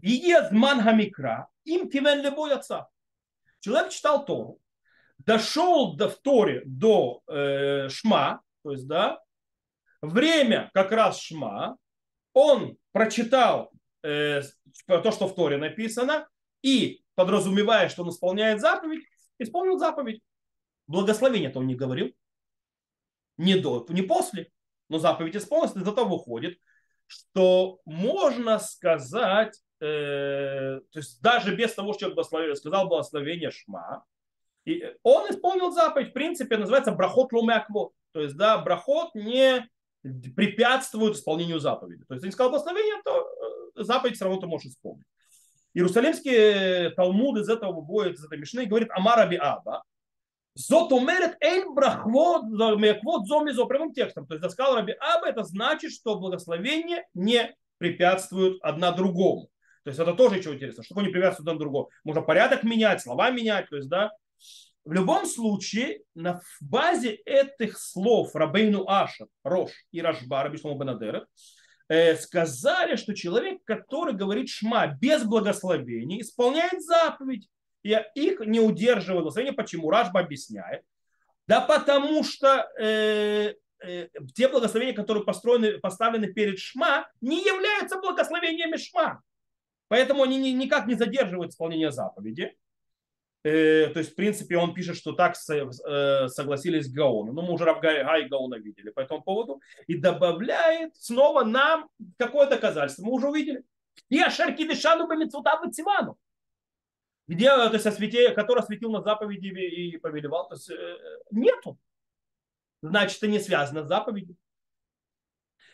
Зман 0.00 0.82
хамикра. 0.82 1.48
Им 1.64 1.90
кивен 1.90 2.22
лебой 2.22 2.54
отца. 2.54 2.88
Человек 3.60 3.90
читал 3.90 4.24
Тору, 4.24 4.60
дошел 5.18 5.96
до, 5.96 6.08
в 6.08 6.18
до 6.64 7.22
э, 7.26 7.88
Шма, 7.88 8.40
то 8.62 8.72
есть, 8.72 8.86
да, 8.86 9.20
время 10.00 10.70
как 10.74 10.92
раз 10.92 11.20
Шма, 11.20 11.76
он 12.32 12.76
прочитал 12.92 13.72
э, 14.02 14.42
то, 14.86 15.10
что 15.10 15.26
в 15.26 15.34
Торе 15.34 15.56
написано, 15.56 16.28
и, 16.62 17.02
подразумевая, 17.14 17.88
что 17.88 18.02
он 18.02 18.10
исполняет 18.10 18.60
заповедь, 18.60 19.04
исполнил 19.38 19.78
заповедь. 19.78 20.22
Благословение-то 20.86 21.58
он 21.58 21.66
не 21.66 21.74
говорил. 21.74 22.14
Не 23.38 23.56
до, 23.56 23.86
не 23.88 24.02
после. 24.02 24.50
Но 24.88 24.98
заповедь 24.98 25.36
исполнилась, 25.36 25.76
из 25.76 25.82
этого 25.82 26.08
выходит, 26.08 26.58
что 27.06 27.80
можно 27.84 28.58
сказать, 28.58 29.58
э, 29.80 30.80
то 30.90 30.98
есть 30.98 31.22
даже 31.22 31.54
без 31.54 31.72
того, 31.74 31.92
что 31.92 32.10
человек 32.12 32.56
сказал 32.58 32.88
благословение 32.88 33.50
Шма, 33.50 34.04
и 34.64 34.84
он 35.02 35.30
исполнил 35.30 35.72
заповедь, 35.72 36.10
в 36.10 36.12
принципе, 36.12 36.58
называется 36.58 36.92
брахот 36.92 37.32
лумяквот. 37.32 37.92
То 38.12 38.20
есть, 38.20 38.36
да, 38.36 38.58
брахот 38.58 39.14
не 39.14 39.66
препятствуют 40.02 41.16
исполнению 41.16 41.58
заповеди. 41.58 42.04
То 42.04 42.14
есть, 42.14 42.24
если 42.24 42.34
сказал 42.34 42.50
благословение, 42.50 43.00
то 43.02 43.72
э, 43.76 43.82
заповедь 43.82 44.16
все 44.16 44.24
равно 44.24 44.40
ты 44.40 44.46
можешь 44.46 44.70
исполнить. 44.70 45.06
Иерусалимский 45.74 46.90
Талмуд 46.94 47.38
из 47.38 47.48
этого 47.48 47.72
выводит, 47.72 48.16
из 48.16 48.24
этой 48.24 48.38
мишны, 48.38 48.66
говорит 48.66 48.90
Амар 48.90 49.20
Аби 49.20 49.36
Аба, 49.36 49.84
Зот 50.54 50.92
умерет 50.92 51.36
эйн 51.40 51.72
брахвот 51.74 52.44
меквот 52.78 53.26
зомизо 53.26 53.64
прямым 53.64 53.92
текстом. 53.92 54.26
То 54.26 54.34
есть, 54.34 54.50
сказал 54.50 54.74
Раби 54.74 54.94
Аба, 54.98 55.28
это 55.28 55.44
значит, 55.44 55.92
что 55.92 56.18
благословение 56.18 57.06
не 57.14 57.54
препятствуют 57.78 58.58
одна 58.62 58.92
другому. 58.92 59.48
То 59.84 59.90
есть 59.90 60.00
это 60.00 60.14
тоже 60.14 60.36
еще 60.38 60.54
интересно, 60.54 60.82
что 60.82 61.00
не 61.00 61.08
препятствует 61.08 61.48
одна 61.48 61.58
другому. 61.58 61.90
Можно 62.04 62.22
порядок 62.22 62.64
менять, 62.64 63.00
слова 63.00 63.30
менять, 63.30 63.68
то 63.70 63.76
есть, 63.76 63.88
да, 63.88 64.10
в 64.84 64.92
любом 64.92 65.26
случае, 65.26 66.00
на 66.14 66.40
базе 66.60 67.12
этих 67.12 67.78
слов 67.78 68.34
Рабейну 68.34 68.88
Аша, 68.88 69.26
Рош 69.44 69.70
и 69.92 70.00
Рашба, 70.00 70.42
Раби 70.42 70.56
Шломо 70.56 70.78
Бенадерет, 70.78 71.24
э, 71.88 72.16
сказали, 72.16 72.96
что 72.96 73.14
человек, 73.14 73.62
который 73.64 74.14
говорит 74.14 74.48
шма 74.48 74.86
без 74.86 75.24
благословения, 75.24 76.20
исполняет 76.20 76.82
заповедь. 76.82 77.48
И 77.82 77.96
их 78.14 78.40
не 78.40 78.60
удерживает 78.60 79.22
благословение. 79.22 79.54
Почему? 79.54 79.90
Рашба 79.90 80.20
объясняет. 80.20 80.82
Да 81.46 81.60
потому 81.60 82.24
что 82.24 82.68
э, 82.78 83.54
э, 83.82 84.08
те 84.34 84.48
благословения, 84.48 84.94
которые 84.94 85.24
построены, 85.24 85.78
поставлены 85.78 86.32
перед 86.32 86.58
шма, 86.58 87.08
не 87.20 87.42
являются 87.42 87.98
благословениями 87.98 88.76
шма. 88.76 89.22
Поэтому 89.88 90.22
они 90.22 90.36
ни, 90.36 90.50
никак 90.50 90.86
не 90.86 90.94
задерживают 90.94 91.52
исполнение 91.52 91.90
заповеди. 91.90 92.54
Э, 93.44 93.88
то 93.88 94.00
есть, 94.00 94.12
в 94.12 94.14
принципе, 94.14 94.58
он 94.58 94.74
пишет, 94.74 94.96
что 94.96 95.12
так 95.12 95.36
э, 95.48 96.28
согласились 96.28 96.92
Гаоны. 96.92 97.32
Ну, 97.32 97.42
мы 97.42 97.52
уже 97.52 97.64
Равгай 97.64 98.04
Гай 98.04 98.28
Гаона 98.28 98.56
видели 98.56 98.90
по 98.90 99.00
этому 99.00 99.22
поводу. 99.22 99.60
И 99.86 99.96
добавляет 99.96 100.96
снова 100.96 101.44
нам 101.44 101.88
какое 102.18 102.46
доказательство. 102.46 103.04
Мы 103.04 103.12
уже 103.12 103.28
увидели. 103.28 103.62
И 104.10 104.20
Ашерки 104.20 104.66
Дешану 104.68 105.06
Бамицута 105.06 105.58
Цивану. 105.72 106.18
Где, 107.28 107.48
то 107.48 107.72
есть, 107.72 107.86
освете, 107.86 108.30
который 108.30 108.60
осветил 108.60 108.90
на 108.90 109.02
заповеди 109.02 109.48
и 109.48 109.96
повелевал. 109.98 110.48
То 110.48 110.54
есть, 110.54 110.70
э, 110.70 110.98
нету. 111.30 111.78
Значит, 112.82 113.18
это 113.18 113.28
не 113.28 113.38
связано 113.38 113.84
с 113.84 113.88
заповедью. 113.88 114.36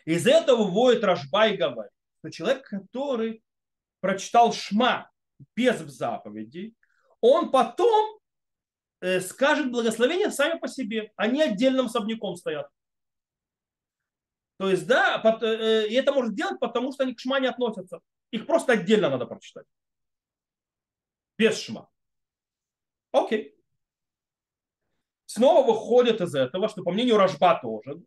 Из 0.05 0.27
этого 0.27 0.65
выводит 0.65 1.05
Рашба 1.05 1.47
и 1.47 1.57
говорит, 1.57 1.93
что 2.19 2.31
человек, 2.31 2.69
который 2.69 3.43
прочитал 4.01 4.53
Шма 4.53 5.11
без 5.57 5.79
заповедей, 5.79 6.75
он 7.21 7.51
потом 7.51 8.19
э, 9.01 9.21
скажет 9.21 9.71
благословения 9.71 10.31
сами 10.31 10.59
по 10.59 10.69
себе. 10.69 11.13
Они 11.17 11.41
отдельным 11.41 11.87
особняком 11.87 12.37
стоят. 12.37 12.69
То 14.59 14.71
есть, 14.71 14.87
да, 14.87 15.23
э, 15.23 15.47
э, 15.47 15.89
и 15.89 15.95
это 15.95 16.13
может 16.13 16.35
делать, 16.35 16.61
потому 16.61 16.93
что 16.93 17.05
они 17.05 17.15
к 17.15 17.21
шма 17.21 17.41
не 17.41 17.47
относятся. 17.47 18.01
Их 18.31 18.47
просто 18.47 18.73
отдельно 18.73 19.09
надо 19.09 19.27
прочитать. 19.27 19.67
Без 21.39 21.61
шма. 21.61 21.89
Окей. 23.13 23.55
Снова 25.27 25.67
выходит 25.67 26.21
из 26.21 26.35
этого, 26.35 26.69
что 26.69 26.83
по 26.83 26.93
мнению 26.93 27.17
Рожба 27.17 27.59
тоже, 27.61 28.01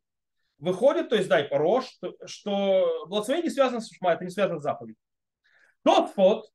выходит, 0.59 1.09
то 1.09 1.15
есть, 1.15 1.27
дай 1.27 1.47
Рош, 1.49 1.85
что, 1.85 2.15
что 2.25 3.05
благословение 3.07 3.49
не 3.49 3.53
связано 3.53 3.81
с 3.81 3.91
шма, 3.91 4.13
это 4.13 4.23
не 4.23 4.31
связано 4.31 4.59
с 4.59 4.63
заповедью. 4.63 5.01
Тот 5.83 6.11
фот 6.11 6.49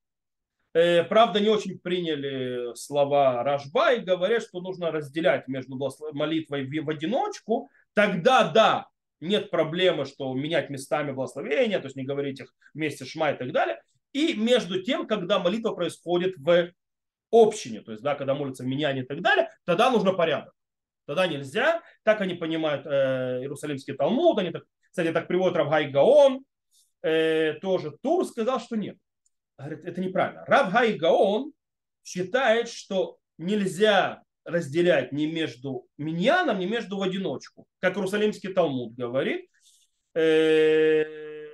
Э, 0.74 1.04
правда, 1.04 1.38
не 1.38 1.48
очень 1.48 1.78
приняли 1.78 2.74
слова 2.74 3.42
Рашба 3.42 3.92
и 3.92 4.00
говорят, 4.00 4.42
что 4.42 4.60
нужно 4.60 4.90
разделять 4.90 5.46
между 5.46 5.78
молитвой 6.12 6.64
в 6.64 6.88
одиночку. 6.88 7.68
Тогда, 7.92 8.50
да, 8.50 8.86
нет 9.20 9.50
проблемы, 9.50 10.06
что 10.06 10.32
менять 10.32 10.70
местами 10.70 11.12
благословения, 11.12 11.78
то 11.78 11.86
есть 11.86 11.96
не 11.96 12.04
говорить 12.04 12.40
их 12.40 12.54
вместе 12.72 13.04
шма 13.04 13.32
и 13.32 13.36
так 13.36 13.52
далее. 13.52 13.82
И 14.12 14.34
между 14.34 14.82
тем, 14.82 15.06
когда 15.06 15.38
молитва 15.38 15.72
происходит 15.72 16.36
в 16.38 16.70
общине, 17.30 17.80
то 17.80 17.92
есть, 17.92 18.02
да, 18.02 18.14
когда 18.14 18.34
молятся 18.34 18.64
меняне 18.64 19.02
и 19.02 19.06
так 19.06 19.22
далее, 19.22 19.48
тогда 19.64 19.90
нужно 19.90 20.12
порядок. 20.12 20.54
Тогда 21.06 21.26
нельзя. 21.26 21.82
Так 22.04 22.20
они 22.20 22.34
понимают 22.34 22.86
э, 22.86 23.40
Иерусалимский 23.40 23.94
Талмуд. 23.94 24.38
Они 24.38 24.50
так, 24.50 24.64
кстати, 24.90 25.12
так 25.12 25.26
приводят 25.26 25.56
Равгай 25.56 25.88
Гаон. 25.90 26.44
Э, 27.02 27.54
тоже 27.54 27.96
Тур 28.02 28.24
сказал, 28.24 28.60
что 28.60 28.76
нет. 28.76 28.96
Говорит, 29.58 29.84
это 29.84 30.00
неправильно. 30.00 30.44
Равгай 30.46 30.94
Гаон 30.94 31.52
считает, 32.04 32.68
что 32.68 33.18
нельзя 33.38 34.22
разделять 34.44 35.12
ни 35.12 35.26
между 35.26 35.86
миньяном, 35.96 36.58
ни 36.58 36.66
между 36.66 36.98
в 36.98 37.02
одиночку. 37.02 37.66
Как 37.80 37.96
Иерусалимский 37.96 38.52
Талмуд 38.52 38.94
говорит. 38.94 39.46
Э, 39.46 39.52
Э, 40.14 41.46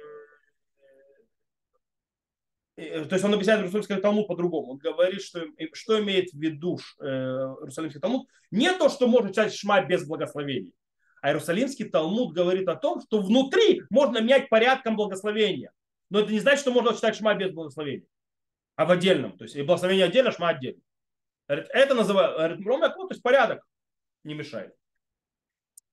то 2.79 3.14
есть 3.14 3.25
он 3.25 3.35
объясняет 3.35 3.61
Иерусалимский 3.61 3.97
Талмуд 3.97 4.29
по-другому. 4.29 4.73
Он 4.73 4.79
говорит, 4.79 5.21
что, 5.21 5.45
что 5.73 6.01
имеет 6.01 6.31
в 6.31 6.38
виду 6.38 6.79
э, 7.01 7.05
Иерусалимский 7.07 8.01
Талмуд. 8.01 8.29
Не 8.53 8.73
то, 8.73 8.88
что 8.88 9.09
можно 9.09 9.31
читать 9.31 9.53
шма 9.53 9.85
без 9.85 10.07
благословения. 10.07 10.73
А 11.21 11.31
Иерусалимский 11.31 11.88
Талмуд 11.88 12.35
говорит 12.35 12.69
о 12.69 12.77
том, 12.77 13.01
что 13.01 13.21
внутри 13.21 13.83
можно 13.91 14.19
менять 14.21 14.49
порядком 14.49 14.95
благословения. 14.95 15.73
Но 16.09 16.21
это 16.21 16.31
не 16.31 16.38
значит, 16.38 16.61
что 16.61 16.71
можно 16.71 16.95
читать 16.95 17.17
шма 17.17 17.35
без 17.35 17.51
благословения. 17.53 18.07
А 18.77 18.85
в 18.85 18.93
отдельном. 18.93 19.37
То 19.37 19.43
есть 19.45 19.57
и 19.57 19.62
благословение 19.62 20.07
отдельно, 20.07 20.31
шма 20.31 20.51
отдельно. 20.51 20.81
Это 21.49 21.95
называют, 21.95 22.62
то 22.62 23.09
есть 23.11 23.23
порядок 23.23 23.67
не 24.23 24.35
мешает. 24.35 24.73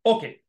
Окей. 0.03 0.43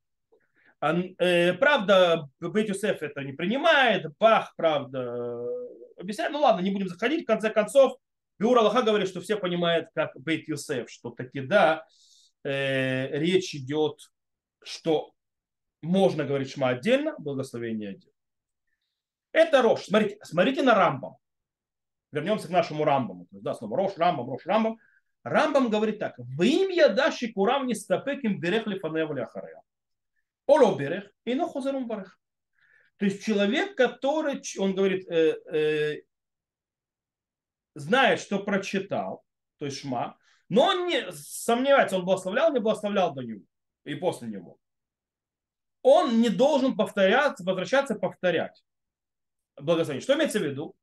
Э, 0.82 1.54
правда, 1.54 2.28
Бейт 2.40 2.68
Юсеф 2.68 3.02
это 3.02 3.22
не 3.22 3.32
принимает, 3.32 4.06
Бах, 4.18 4.52
правда, 4.56 5.48
объясняет, 5.96 6.32
ну 6.32 6.40
ладно, 6.40 6.60
не 6.60 6.70
будем 6.70 6.88
заходить, 6.88 7.24
в 7.24 7.26
конце 7.26 7.50
концов, 7.50 7.96
Биур 8.38 8.58
Аллаха 8.58 8.82
говорит, 8.82 9.08
что 9.08 9.20
все 9.20 9.36
понимают, 9.36 9.88
как 9.94 10.12
Бейт 10.20 10.48
Юсеф, 10.48 10.90
что 10.90 11.10
таки 11.10 11.40
да, 11.40 11.84
э, 12.44 13.08
речь 13.18 13.54
идет, 13.54 13.98
что 14.62 15.12
можно 15.82 16.24
говорить 16.24 16.50
шма 16.50 16.70
отдельно, 16.70 17.14
благословение 17.18 17.90
отдельно. 17.90 18.12
Это 19.32 19.62
Рош. 19.62 19.84
Смотрите, 19.84 20.18
смотрите 20.22 20.62
на 20.62 20.74
Рамбам. 20.74 21.16
Вернемся 22.12 22.48
к 22.48 22.50
нашему 22.50 22.84
Рамбаму. 22.84 23.26
Да, 23.30 23.54
снова 23.54 23.76
Рош, 23.76 23.92
Рамбам, 23.96 24.28
Рош, 24.30 24.46
Рамбам. 24.46 24.78
Рамбам 25.24 25.70
говорит 25.70 25.98
так. 25.98 26.14
В 26.18 26.42
имя 26.42 26.88
даши 26.88 27.32
курам 27.32 27.66
не 27.66 27.74
стапеким 27.74 28.40
берех 28.40 28.66
лифанев 28.66 29.10
ахарея. 29.10 29.60
Оло 30.46 30.78
берех 30.78 31.10
и 31.24 31.34
но 31.34 31.46
хозерум 31.48 31.86
барех. 31.86 32.18
То 32.98 33.04
есть 33.04 33.24
человек, 33.24 33.76
который, 33.76 34.42
он 34.58 34.74
говорит, 34.74 35.06
э, 35.10 35.36
э, 35.52 36.02
знает, 37.74 38.20
что 38.20 38.38
прочитал, 38.38 39.24
то 39.58 39.66
есть 39.66 39.80
шма, 39.80 40.16
но 40.48 40.62
он 40.62 40.86
не 40.86 41.12
сомневается, 41.12 41.96
он 41.96 42.04
благословлял, 42.04 42.52
не 42.52 42.60
благословлял 42.60 43.12
до 43.12 43.22
него 43.22 43.44
и 43.84 43.94
после 43.94 44.28
него. 44.28 44.58
Он 45.82 46.20
не 46.20 46.30
должен 46.30 46.76
повторяться, 46.76 47.44
возвращаться, 47.44 47.94
повторять 47.94 48.62
благословение. 49.60 50.02
Что 50.02 50.14
имеется 50.14 50.38
в 50.38 50.42
виду? 50.42 50.74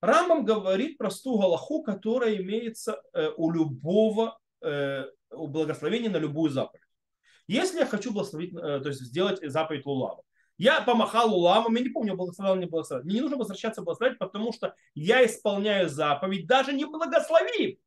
Рамбам 0.00 0.44
говорит 0.44 0.98
простую 0.98 1.38
галаху, 1.38 1.82
которая 1.82 2.36
имеется 2.36 3.02
э, 3.12 3.30
у 3.36 3.50
любого 3.50 4.38
э, 4.60 5.06
у 5.30 5.48
благословения 5.48 6.10
на 6.10 6.18
любую 6.18 6.50
заповедь. 6.50 6.82
Если 7.48 7.78
я 7.78 7.86
хочу 7.86 8.12
благословить, 8.12 8.54
э, 8.54 8.80
то 8.80 8.88
есть 8.88 9.00
сделать 9.00 9.40
заповедь 9.42 9.86
Лулава, 9.86 10.22
я 10.58 10.80
помахал 10.80 11.34
уламом, 11.34 11.74
я 11.74 11.82
не 11.82 11.90
помню, 11.90 12.16
благословил, 12.16 12.56
не 12.56 12.66
благословил. 12.66 13.04
Мне 13.04 13.14
не 13.16 13.20
нужно 13.20 13.36
возвращаться 13.36 13.82
благословить, 13.82 14.18
потому 14.18 14.52
что 14.52 14.74
я 14.94 15.24
исполняю 15.24 15.88
заповедь, 15.88 16.46
даже 16.46 16.72
не 16.72 16.86
благословив. 16.86 17.78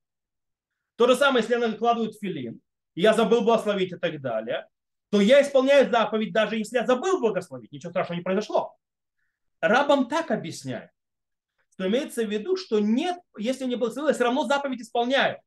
То 0.96 1.08
же 1.08 1.16
самое, 1.16 1.42
если 1.42 1.54
я 1.54 1.68
накладываю 1.68 2.12
филин, 2.12 2.62
я 2.94 3.14
забыл 3.14 3.42
благословить 3.42 3.94
и 3.94 3.96
так 3.96 4.22
далее, 4.22 4.68
то 5.10 5.20
я 5.22 5.42
исполняю 5.42 5.90
заповедь, 5.90 6.32
даже 6.32 6.58
если 6.58 6.78
я 6.78 6.86
забыл 6.86 7.20
благословить. 7.20 7.72
Ничего 7.72 7.92
страшного 7.92 8.18
не 8.18 8.24
произошло. 8.24 8.76
Рабам 9.62 10.08
так 10.08 10.30
объясняю, 10.30 10.90
что 11.72 11.88
имеется 11.88 12.24
в 12.24 12.30
виду, 12.30 12.56
что 12.56 12.80
нет, 12.80 13.18
если 13.38 13.66
не 13.66 13.78
благословил, 13.78 14.10
я 14.10 14.14
все 14.14 14.26
равно 14.26 14.46
заповедь 14.46 14.82
исполняю. 14.82 15.40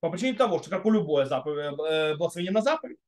По 0.00 0.10
причине 0.10 0.34
того, 0.34 0.60
что 0.60 0.70
как 0.70 0.86
у 0.86 0.90
любой 0.90 1.26
заповедь, 1.26 1.74
э, 1.90 2.14
благословение 2.14 2.52
на 2.52 2.62
заповедь. 2.62 2.98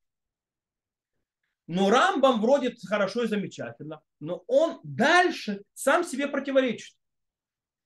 Но 1.73 1.89
Рамбам 1.89 2.41
вроде 2.41 2.75
хорошо 2.85 3.23
и 3.23 3.29
замечательно, 3.29 4.01
но 4.19 4.43
он 4.49 4.81
дальше 4.83 5.63
сам 5.73 6.03
себе 6.03 6.27
противоречит. 6.27 6.97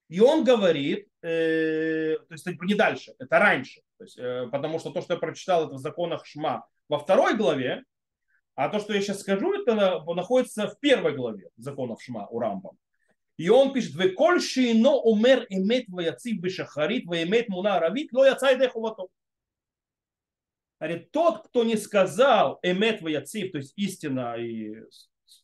И 0.09 0.21
он 0.21 0.43
говорит, 0.43 1.07
э, 1.21 2.17
то 2.17 2.33
есть 2.33 2.47
не 2.47 2.75
дальше, 2.75 3.13
это 3.19 3.39
раньше, 3.39 3.83
то 3.99 4.05
есть, 4.05 4.17
э, 4.17 4.49
потому 4.51 4.79
что 4.79 4.89
то, 4.89 5.03
что 5.03 5.13
я 5.13 5.21
прочитал, 5.21 5.67
это 5.67 5.75
в 5.75 5.81
законах 5.81 6.25
Шма 6.25 6.67
во 6.89 6.99
второй 6.99 7.37
главе, 7.37 7.85
а 8.55 8.71
то, 8.71 8.79
что 8.79 8.95
я 8.95 9.03
сейчас 9.03 9.21
скажу, 9.21 9.53
это 9.53 9.75
находится 10.15 10.67
в 10.67 10.81
первой 10.81 11.15
главе 11.15 11.51
законов 11.59 12.03
Шма 12.03 12.27
у 12.29 12.39
Рамбам. 12.39 12.79
И 13.37 13.51
он 13.51 13.75
пишет, 13.75 13.97
«Ве 13.97 14.13
коль 14.13 14.41
но 14.77 14.99
умер 15.03 15.45
имет 15.51 15.91
ваяцив 15.91 16.41
бешахарит, 16.41 17.05
ваимет 17.05 17.51
муна 17.51 17.77
аравит, 17.77 18.13
но 18.13 18.25
яцай 18.25 18.59
дехувато». 18.59 19.09
Говорит, 20.85 21.13
тот, 21.13 21.49
кто 21.49 21.65
не 21.65 21.79
сказал 21.79 22.59
эмет 22.63 23.01
ваяцив, 23.01 23.53
то 23.53 23.57
есть 23.57 23.73
истина, 23.77 24.37
и, 24.37 24.75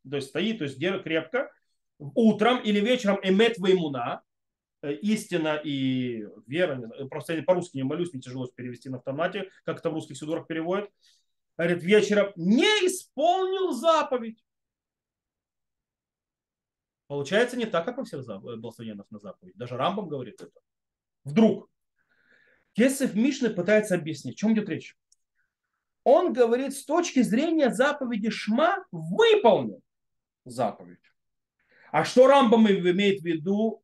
то 0.07 0.16
есть 0.16 0.29
стоит, 0.29 0.59
то 0.59 0.64
есть 0.64 0.79
держит 0.79 1.05
крепко, 1.05 1.50
утром 1.98 2.62
или 2.62 2.79
вечером 2.79 3.18
эмет 3.22 3.57
ваймуна, 3.57 4.20
э, 4.83 4.92
истина 4.96 5.59
и 5.64 6.26
вера, 6.46 6.87
просто 7.09 7.42
по-русски 7.42 7.79
не 7.79 7.85
молюсь, 7.85 8.12
не 8.12 8.20
тяжело 8.20 8.48
перевести 8.48 8.90
на 8.90 8.98
автомате, 8.98 9.48
как 9.64 9.79
это 9.79 9.88
в 9.88 9.94
русских 9.94 10.18
сидурах 10.18 10.46
переводят. 10.46 10.90
Говорит, 11.57 11.83
вечером 11.85 12.33
не 12.37 12.66
исполнил 12.87 13.72
заповедь. 13.72 14.44
Получается 17.07 17.57
не 17.57 17.64
так, 17.64 17.87
как 17.87 17.96
во 17.96 18.05
всех 18.05 18.26
благословениях 18.42 19.07
на 19.09 19.18
заповедь. 19.18 19.57
Даже 19.57 19.79
Рамбам 19.79 20.07
говорит 20.07 20.42
это. 20.42 20.61
Вдруг. 21.24 21.70
Кесов 22.74 23.14
Мишны 23.14 23.48
пытается 23.48 23.94
объяснить, 23.94 24.35
о 24.35 24.37
чем 24.37 24.53
идет 24.53 24.68
речь 24.68 25.00
он 26.05 26.33
говорит 26.33 26.75
с 26.75 26.85
точки 26.85 27.23
зрения 27.23 27.71
заповеди 27.71 28.31
Шма 28.31 28.85
выполнил 28.91 29.81
заповедь. 30.45 30.99
А 31.93 32.05
что 32.05 32.27
Рамбам 32.27 32.69
имеет 32.69 33.21
в 33.21 33.25
виду, 33.25 33.83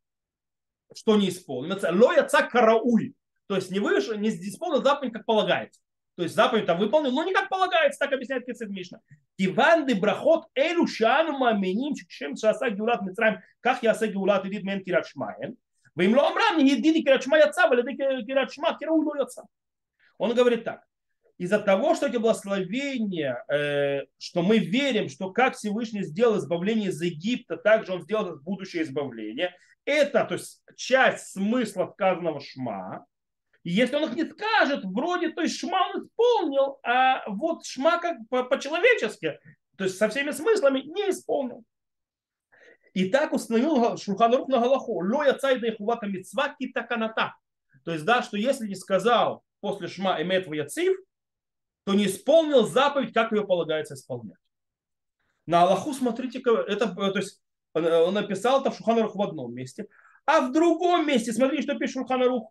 что 0.95 1.17
не 1.17 1.29
исполнил? 1.29 1.77
Лояца 1.83 2.43
карауй. 2.43 3.15
То 3.49 3.57
есть 3.57 3.71
не 3.71 3.81
вышел, 3.81 4.15
не 4.15 4.31
исполнил 4.31 4.83
заповедь, 4.83 5.13
как 5.13 5.27
полагается. 5.27 5.81
То 6.17 6.23
есть 6.23 6.35
заповедь 6.35 6.65
там 6.65 6.79
выполнил, 6.79 7.13
но 7.13 7.25
не 7.25 7.35
как 7.35 7.51
полагается, 7.51 7.99
так 7.99 8.13
объясняет 8.13 8.47
Кецет 8.47 8.71
Мишна. 8.71 9.01
Иван 9.37 9.87
де 9.87 9.95
брахот 9.95 10.47
элю 10.55 10.87
шану 10.87 11.37
маминим 11.37 11.95
шем 12.09 12.37
шаса 12.37 12.71
геулат 12.71 13.03
мицраем, 13.03 13.43
как 13.61 13.83
я 13.83 13.91
яса 13.91 14.07
геулат 14.07 14.47
идит 14.47 14.65
мен 14.65 14.83
кират 14.83 15.07
шмаен. 15.07 15.59
Вы 15.95 16.07
им 16.07 16.17
ло 16.17 16.29
амрам, 16.29 16.57
не 16.57 16.71
единый 16.71 17.03
кират 17.03 17.23
шма 17.23 17.37
яца, 17.39 17.69
валиды 17.69 17.95
кират 17.95 18.51
шма, 18.51 18.79
кирау 18.79 19.03
ло 19.03 19.17
яца. 19.17 19.45
Он 20.17 20.35
говорит 20.35 20.65
так 20.65 20.87
из-за 21.39 21.59
того, 21.59 21.95
что 21.95 22.07
эти 22.07 22.17
благословения, 22.17 23.45
э, 23.49 24.07
что 24.19 24.43
мы 24.43 24.59
верим, 24.59 25.09
что 25.09 25.31
как 25.33 25.55
Всевышний 25.55 26.03
сделал 26.03 26.39
избавление 26.39 26.89
из 26.89 27.01
Египта, 27.01 27.57
так 27.57 27.85
же 27.85 27.93
он 27.93 28.03
сделал 28.03 28.37
будущее 28.41 28.83
избавление. 28.85 29.55
Это 29.85 30.25
то 30.25 30.35
есть, 30.35 30.63
часть 30.77 31.33
смысла 31.33 31.93
сказанного 31.93 32.41
шма. 32.41 33.05
И 33.63 33.71
если 33.71 33.97
он 33.97 34.05
их 34.05 34.17
не 34.17 34.25
скажет, 34.25 34.85
вроде, 34.85 35.31
то 35.31 35.43
есть 35.43 35.59
шма 35.59 35.89
он 35.89 36.05
исполнил, 36.05 36.79
а 36.83 37.29
вот 37.29 37.67
шма 37.67 37.99
как 37.99 38.17
по-человечески, 38.29 39.39
то 39.77 39.85
есть 39.85 39.99
со 39.99 40.09
всеми 40.09 40.31
смыслами 40.31 40.81
не 40.81 41.11
исполнил. 41.11 41.65
И 42.95 43.11
так 43.11 43.35
установил 43.35 43.99
Шурханарух 43.99 44.49
на 44.49 44.59
Галаху. 44.59 45.05
Лоя 45.05 45.35
цайда 45.35 45.67
и 45.67 45.77
хувата 45.77 46.07
митцва 46.07 46.57
кита 46.59 46.83
каната. 46.83 47.35
То 47.85 47.93
есть, 47.93 48.07
да, 48.07 48.23
что 48.23 48.39
если 48.39 48.67
не 48.67 48.75
сказал 48.75 49.43
после 49.61 49.89
шма 49.89 50.23
эмет 50.23 50.47
яцив, 50.47 50.97
то 51.87 51.95
не 51.95 52.07
исполнил 52.07 52.67
заповедь, 52.67 53.15
как 53.15 53.31
ее 53.31 53.47
полагается 53.47 53.95
исполнять. 53.95 54.41
На 55.47 55.63
Аллаху, 55.63 55.95
смотрите, 55.95 56.41
это, 56.41 56.93
то 56.93 57.17
есть 57.17 57.41
он 57.73 58.13
написал 58.13 58.61
это 58.61 58.73
в 58.73 58.77
Шуханарух 58.77 59.15
в 59.15 59.23
одном 59.23 59.55
месте, 59.55 59.87
а 60.25 60.41
в 60.41 60.53
другом 60.53 61.07
месте, 61.07 61.33
смотрите, 61.33 61.63
что 61.63 61.79
пишет 61.79 61.99
Шуханарух 61.99 62.51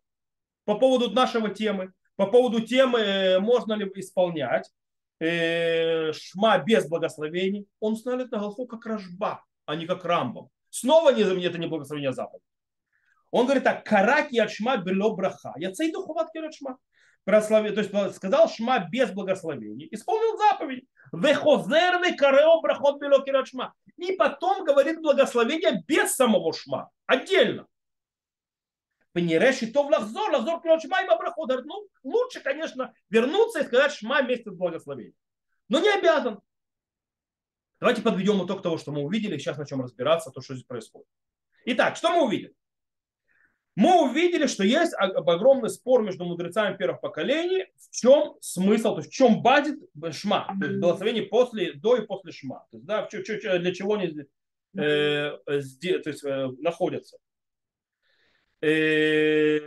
по 0.63 0.79
поводу 0.79 1.09
нашего 1.09 1.49
темы, 1.49 1.91
по 2.15 2.27
поводу 2.27 2.61
темы, 2.61 2.99
э, 2.99 3.39
можно 3.39 3.73
ли 3.73 3.91
исполнять 3.95 4.71
э, 5.19 6.13
шма 6.13 6.59
без 6.59 6.87
благословений, 6.87 7.67
он 7.81 7.93
устанавливает 7.93 8.31
на 8.31 8.39
Аллаху 8.39 8.65
как 8.67 8.85
рожба, 8.85 9.43
а 9.65 9.75
не 9.75 9.85
как 9.85 10.05
рамбом. 10.05 10.49
Снова 10.69 11.09
не, 11.09 11.23
это 11.23 11.57
не 11.57 11.67
благословение 11.67 12.13
заповедь. 12.13 12.43
Он 13.31 13.43
говорит 13.43 13.65
так, 13.65 13.83
караки 13.83 14.37
от 14.37 14.49
шма 14.49 14.77
бело 14.77 15.13
браха. 15.13 15.53
Я 15.57 15.73
цейду 15.73 16.03
хуват 16.03 16.29
шма. 16.53 16.77
Прослави, 17.25 17.71
то 17.71 17.81
есть 17.81 18.15
сказал 18.15 18.47
шма 18.47 18.87
без 18.87 19.11
благословения, 19.11 19.87
исполнил 19.91 20.37
заповедь. 20.37 20.87
Вехозерный 21.11 22.15
карео 22.15 22.61
брахот 22.61 23.01
шма. 23.47 23.73
И 23.97 24.13
потом 24.13 24.63
говорит 24.63 25.01
благословение 25.01 25.83
без 25.87 26.15
самого 26.15 26.53
шма, 26.53 26.91
отдельно. 27.07 27.67
Пенереши 29.11 29.67
то 29.67 29.83
в 29.83 29.89
лахзор, 29.89 30.31
лахзор 30.31 30.61
клёт 30.61 30.81
шма 30.81 31.01
и. 31.01 31.07
Ну, 31.65 31.87
лучше, 32.03 32.41
конечно, 32.41 32.93
вернуться 33.09 33.61
и 33.61 33.65
сказать 33.65 33.93
шма 33.93 34.21
вместе 34.21 34.51
с 34.51 34.55
благословением. 34.55 35.15
Но 35.67 35.79
не 35.79 35.89
обязан. 35.89 36.41
Давайте 37.79 38.01
подведем 38.01 38.45
итог 38.45 38.61
того, 38.61 38.77
что 38.77 38.91
мы 38.91 39.01
увидели. 39.01 39.37
Сейчас 39.37 39.57
начнем 39.57 39.81
разбираться, 39.81 40.29
то, 40.31 40.41
что 40.41 40.53
здесь 40.53 40.65
происходит. 40.65 41.07
Итак, 41.65 41.95
что 41.95 42.11
мы 42.11 42.25
увидели? 42.25 42.53
Мы 43.75 44.09
увидели, 44.09 44.47
что 44.47 44.63
есть 44.63 44.93
огромный 44.97 45.69
спор 45.69 46.01
между 46.01 46.23
мудрецами 46.23 46.77
первых 46.77 47.01
поколений, 47.01 47.65
в 47.77 47.91
чем 47.91 48.35
смысл, 48.39 48.93
то 48.93 48.99
есть 48.99 49.11
в 49.11 49.13
чем 49.13 49.41
базит 49.41 49.79
шма, 50.11 50.47
то 50.59 50.65
есть 50.65 50.79
благословение 50.79 51.23
после, 51.23 51.73
до 51.73 51.97
и 51.97 52.05
после 52.05 52.31
шма. 52.31 52.65
То 52.71 52.77
есть, 52.77 52.85
да, 52.85 53.07
для 53.07 53.73
чего 53.73 53.95
они 53.95 54.15
э, 54.77 55.37
то 55.45 55.53
есть, 55.53 56.23
э, 56.23 56.47
находятся. 56.59 57.17
Э, 58.61 59.59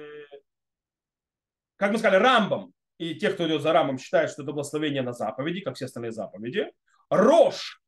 как 1.77 1.93
мы 1.93 1.99
сказали, 1.99 2.23
Рамбам 2.23 2.73
и 2.99 3.15
те, 3.15 3.31
кто 3.31 3.47
идет 3.47 3.63
за 3.63 3.73
Рамбом, 3.73 3.99
считают, 3.99 4.31
что 4.31 4.43
это 4.43 4.53
благословение 4.53 5.03
на 5.03 5.13
заповеди, 5.13 5.61
как 5.61 5.77
все 5.77 5.85
остальные 5.85 6.13
заповеди. 6.13 6.73
Рош 7.11 7.83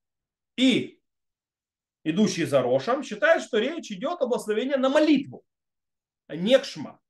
и 0.56 1.00
идущие 2.04 2.46
за 2.46 2.62
Рошем 2.62 3.02
считают, 3.02 3.42
что 3.42 3.58
речь 3.58 3.90
идет 3.90 4.20
о 4.20 4.26
благословении 4.26 4.76
на 4.76 4.88
молитву, 4.88 5.44
а 6.30 6.36
не 6.36 6.56
к 6.58 6.64
шма. 6.64 7.00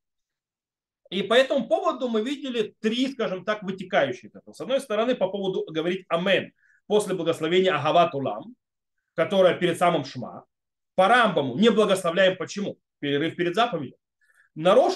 И 1.11 1.23
по 1.23 1.35
этому 1.35 1.69
поводу 1.69 2.09
мы 2.09 2.23
видели 2.23 2.75
три, 2.81 3.13
скажем 3.13 3.45
так, 3.45 3.63
вытекающие. 3.63 4.31
С 4.53 4.61
одной 4.61 4.81
стороны, 4.81 5.15
по 5.15 5.29
поводу 5.29 5.65
говорить 5.71 6.07
«Амен» 6.09 6.53
после 6.87 7.15
благословения 7.15 7.75
Агаватулам, 7.75 8.57
которое 9.15 9.59
перед 9.59 9.77
самым 9.77 10.05
шма. 10.05 10.47
По 10.95 11.09
Рамбаму 11.09 11.59
не 11.59 11.71
благословляем 11.71 12.37
почему? 12.37 12.79
Перерыв 13.01 13.37
перед 13.37 13.55
заповедью. 13.55 13.99
На 14.55 14.75
Рош, 14.75 14.95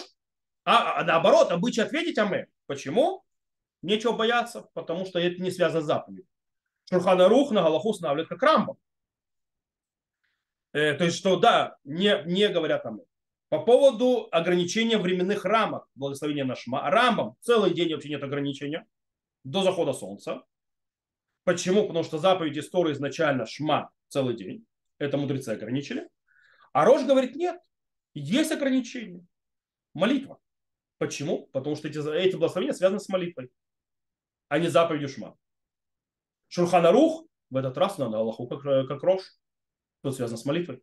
а, 0.65 1.01
а 1.01 1.05
наоборот, 1.05 1.51
обычай 1.51 1.83
ответить 1.83 2.17
«Амен». 2.19 2.47
Почему? 2.67 3.25
Нечего 3.83 4.13
бояться, 4.13 4.71
потому 4.73 5.05
что 5.05 5.19
это 5.19 5.43
не 5.43 5.51
связано 5.51 5.83
с 5.83 5.87
заповедью. 5.87 6.27
Шурхана 6.89 7.29
Рух 7.29 7.51
на 7.51 7.63
Галаху 7.63 7.91
устанавливает 7.91 8.29
как 8.29 8.43
Рамбам. 8.43 8.79
Э, 10.73 10.95
то 10.95 11.05
есть, 11.05 11.19
что 11.19 11.37
да, 11.37 11.77
не, 11.85 12.23
не 12.25 12.49
говорят 12.49 12.83
там. 12.85 13.01
По 13.49 13.61
поводу 13.61 14.29
ограничения 14.33 14.99
временных 14.99 15.45
рамок 15.45 15.87
благословения 15.95 16.45
на 16.45 16.57
Шма. 16.57 16.91
Рамбам 16.91 17.37
целый 17.41 17.73
день 17.73 17.93
вообще 17.93 18.09
нет 18.09 18.23
ограничения 18.23 18.87
до 19.45 19.63
захода 19.63 19.93
солнца. 19.93 20.43
Почему? 21.45 21.87
Потому 21.87 22.05
что 22.05 22.19
заповедь 22.19 22.57
истории 22.59 22.93
изначально 22.93 23.47
Шма 23.47 23.91
целый 24.09 24.35
день. 24.37 24.65
Это 24.99 25.19
мудрецы 25.19 25.51
ограничили. 25.51 26.09
А 26.73 26.85
Рож 26.85 27.05
говорит, 27.05 27.37
нет, 27.37 27.61
есть 28.15 28.51
ограничения. 28.51 29.25
Молитва. 29.93 30.39
Почему? 30.99 31.47
Потому 31.53 31.77
что 31.77 31.89
эти, 31.89 31.99
эти 32.17 32.37
благословения 32.37 32.73
связаны 32.73 33.01
с 33.01 33.09
молитвой, 33.09 33.51
а 34.49 34.59
не 34.59 34.69
заповедью 34.69 35.09
Шма. 35.09 35.37
Шурханарух 36.49 37.27
в 37.51 37.57
этот 37.57 37.77
раз 37.77 37.99
надо 37.99 38.19
Аллаху 38.19 38.47
как, 38.49 38.63
как 38.63 39.03
рожь. 39.03 39.37
Тут 40.03 40.17
связано 40.17 40.39
с 40.39 40.45
молитвой. 40.45 40.83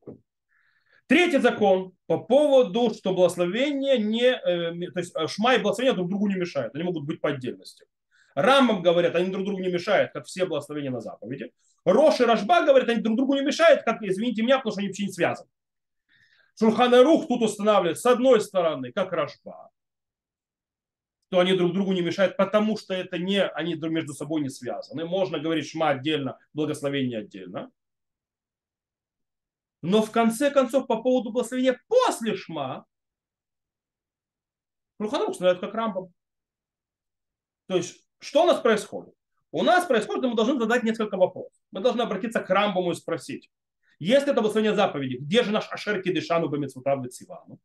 Третий 1.11 1.39
закон 1.39 1.91
по 2.07 2.19
поводу, 2.19 2.93
что 2.93 3.13
благословение 3.13 3.97
не, 3.97 4.31
э, 4.31 4.91
то 4.91 4.99
есть 4.99 5.13
э, 5.13 5.27
шма 5.27 5.55
и 5.55 5.57
благословение 5.57 5.93
друг 5.93 6.09
другу 6.09 6.29
не 6.29 6.35
мешают. 6.35 6.73
Они 6.73 6.85
могут 6.85 7.03
быть 7.03 7.19
по 7.19 7.31
отдельности. 7.31 7.83
Рамам 8.33 8.81
говорят, 8.81 9.13
они 9.17 9.29
друг 9.29 9.43
другу 9.43 9.59
не 9.59 9.67
мешают, 9.67 10.13
как 10.13 10.25
все 10.25 10.45
благословения 10.45 10.89
на 10.89 11.01
заповеди. 11.01 11.51
Рош 11.83 12.21
и 12.21 12.23
Рашба 12.23 12.65
говорят, 12.65 12.87
они 12.87 13.01
друг 13.01 13.17
другу 13.17 13.33
не 13.35 13.41
мешают, 13.41 13.83
как, 13.83 14.01
извините 14.01 14.41
меня, 14.41 14.59
потому 14.59 14.71
что 14.71 14.79
они 14.79 14.87
вообще 14.87 15.07
не 15.07 15.11
связаны. 15.11 15.49
Шурханарух 16.57 17.27
тут 17.27 17.41
устанавливает 17.41 17.99
с 17.99 18.05
одной 18.05 18.39
стороны, 18.39 18.93
как 18.93 19.11
Рашба, 19.11 19.69
то 21.27 21.39
они 21.41 21.57
друг 21.57 21.73
другу 21.73 21.91
не 21.91 22.01
мешают, 22.01 22.37
потому 22.37 22.77
что 22.77 22.93
это 22.93 23.17
не, 23.17 23.45
они 23.45 23.75
между 23.75 24.13
собой 24.13 24.39
не 24.39 24.49
связаны. 24.49 25.03
Можно 25.03 25.39
говорить 25.39 25.69
шма 25.69 25.89
отдельно, 25.89 26.37
благословение 26.53 27.19
отдельно. 27.19 27.69
Но 29.81 30.01
в 30.01 30.11
конце 30.11 30.51
концов, 30.51 30.87
по 30.87 31.01
поводу 31.01 31.31
благословения 31.31 31.79
после 31.87 32.35
шма, 32.35 32.85
Шульхарух 34.97 35.35
знает 35.35 35.59
как 35.59 35.73
Рамбам. 35.73 36.13
То 37.67 37.77
есть, 37.77 38.05
что 38.19 38.43
у 38.43 38.47
нас 38.47 38.59
происходит? 38.59 39.15
У 39.51 39.63
нас 39.63 39.85
происходит, 39.85 40.23
мы 40.23 40.35
должны 40.35 40.59
задать 40.59 40.83
несколько 40.83 41.17
вопросов. 41.17 41.59
Мы 41.71 41.81
должны 41.81 42.01
обратиться 42.01 42.39
к 42.39 42.49
Рамбаму 42.49 42.91
и 42.91 42.95
спросить, 42.95 43.49
если 43.99 44.31
это 44.31 44.41
благословение 44.41 44.75
заповеди, 44.75 45.17
где 45.17 45.43
же 45.43 45.51
наш 45.51 45.71
Ашер 45.71 46.01
Кидышану 46.01 46.47
Бамицвутав 46.47 47.07
Цивану, 47.09 47.59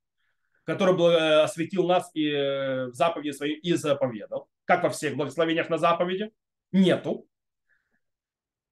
который 0.65 0.97
э, 0.99 1.43
осветил 1.43 1.87
нас 1.87 2.11
и 2.15 2.29
э, 2.29 2.87
в 2.87 2.95
заповеди 2.95 3.31
своей 3.31 3.57
и 3.57 3.75
заповедал, 3.75 4.49
как 4.65 4.83
во 4.83 4.91
всех 4.91 5.17
благословениях 5.17 5.69
на 5.71 5.79
заповеди? 5.79 6.33
Нету. 6.73 7.29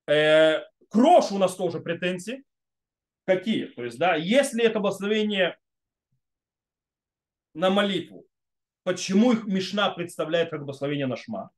Э, 0.07 0.63
крош 0.91 1.31
у 1.31 1.39
нас 1.39 1.55
тоже 1.55 1.81
претензии. 1.81 2.43
Какие? 3.25 3.67
То 3.67 3.85
есть, 3.85 3.99
да, 3.99 4.17
если 4.17 4.63
это 4.63 4.81
благословение 4.81 5.59
на 7.55 7.71
молитву, 7.71 8.27
почему 8.83 9.33
их 9.33 9.45
Мишна 9.47 9.91
представляет 9.91 10.51
как 10.51 10.61
благословение 10.61 11.07
на 11.07 11.17
шма, 11.17 11.51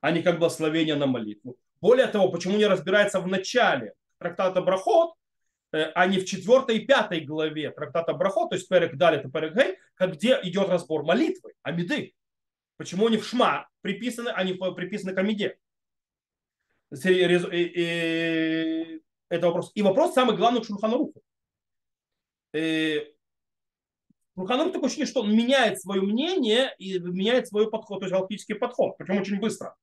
а 0.00 0.12
не 0.12 0.22
как 0.22 0.38
благословение 0.38 0.94
на 0.94 1.06
молитву? 1.06 1.56
Более 1.80 2.06
того, 2.06 2.30
почему 2.30 2.56
не 2.56 2.66
разбирается 2.66 3.20
в 3.20 3.26
начале 3.26 3.94
трактата 4.18 4.60
Брахот, 4.60 5.14
э, 5.72 5.90
а 5.94 6.06
не 6.06 6.18
в 6.18 6.26
четвертой 6.26 6.78
и 6.78 6.86
пятой 6.86 7.20
главе 7.20 7.70
трактата 7.70 8.12
Брахот, 8.12 8.50
то 8.50 8.56
есть 8.56 8.68
Перек 8.68 8.96
Далит 8.96 9.24
и 9.24 9.30
Перек 9.30 9.54
Гей, 9.56 9.78
где 9.98 10.38
идет 10.42 10.68
разбор 10.68 11.04
молитвы, 11.04 11.54
амиды. 11.62 12.14
Почему 12.76 13.08
они 13.08 13.18
в 13.18 13.26
Шма 13.26 13.68
приписаны, 13.82 14.30
а 14.30 14.44
не 14.44 14.54
приписаны 14.54 15.12
к 15.12 15.18
Амиде? 15.18 15.58
Это 19.30 19.46
вопрос. 19.46 19.70
И 19.74 19.82
вопрос 19.82 20.12
самый 20.12 20.36
главный 20.36 20.60
к 20.60 20.66
Шурханаруху. 20.66 21.22
Э, 22.52 22.98
Шурханарух 24.36 24.72
такое 24.72 24.88
ощущение, 24.88 25.10
что 25.10 25.22
он 25.22 25.34
меняет 25.34 25.80
свое 25.80 26.02
мнение 26.02 26.74
и 26.78 26.98
меняет 26.98 27.48
свой 27.48 27.70
подход, 27.70 28.00
то 28.00 28.06
есть 28.06 28.12
галактический 28.12 28.56
подход, 28.56 28.96
причем 28.98 29.20
очень 29.20 29.40
быстро. 29.40 29.76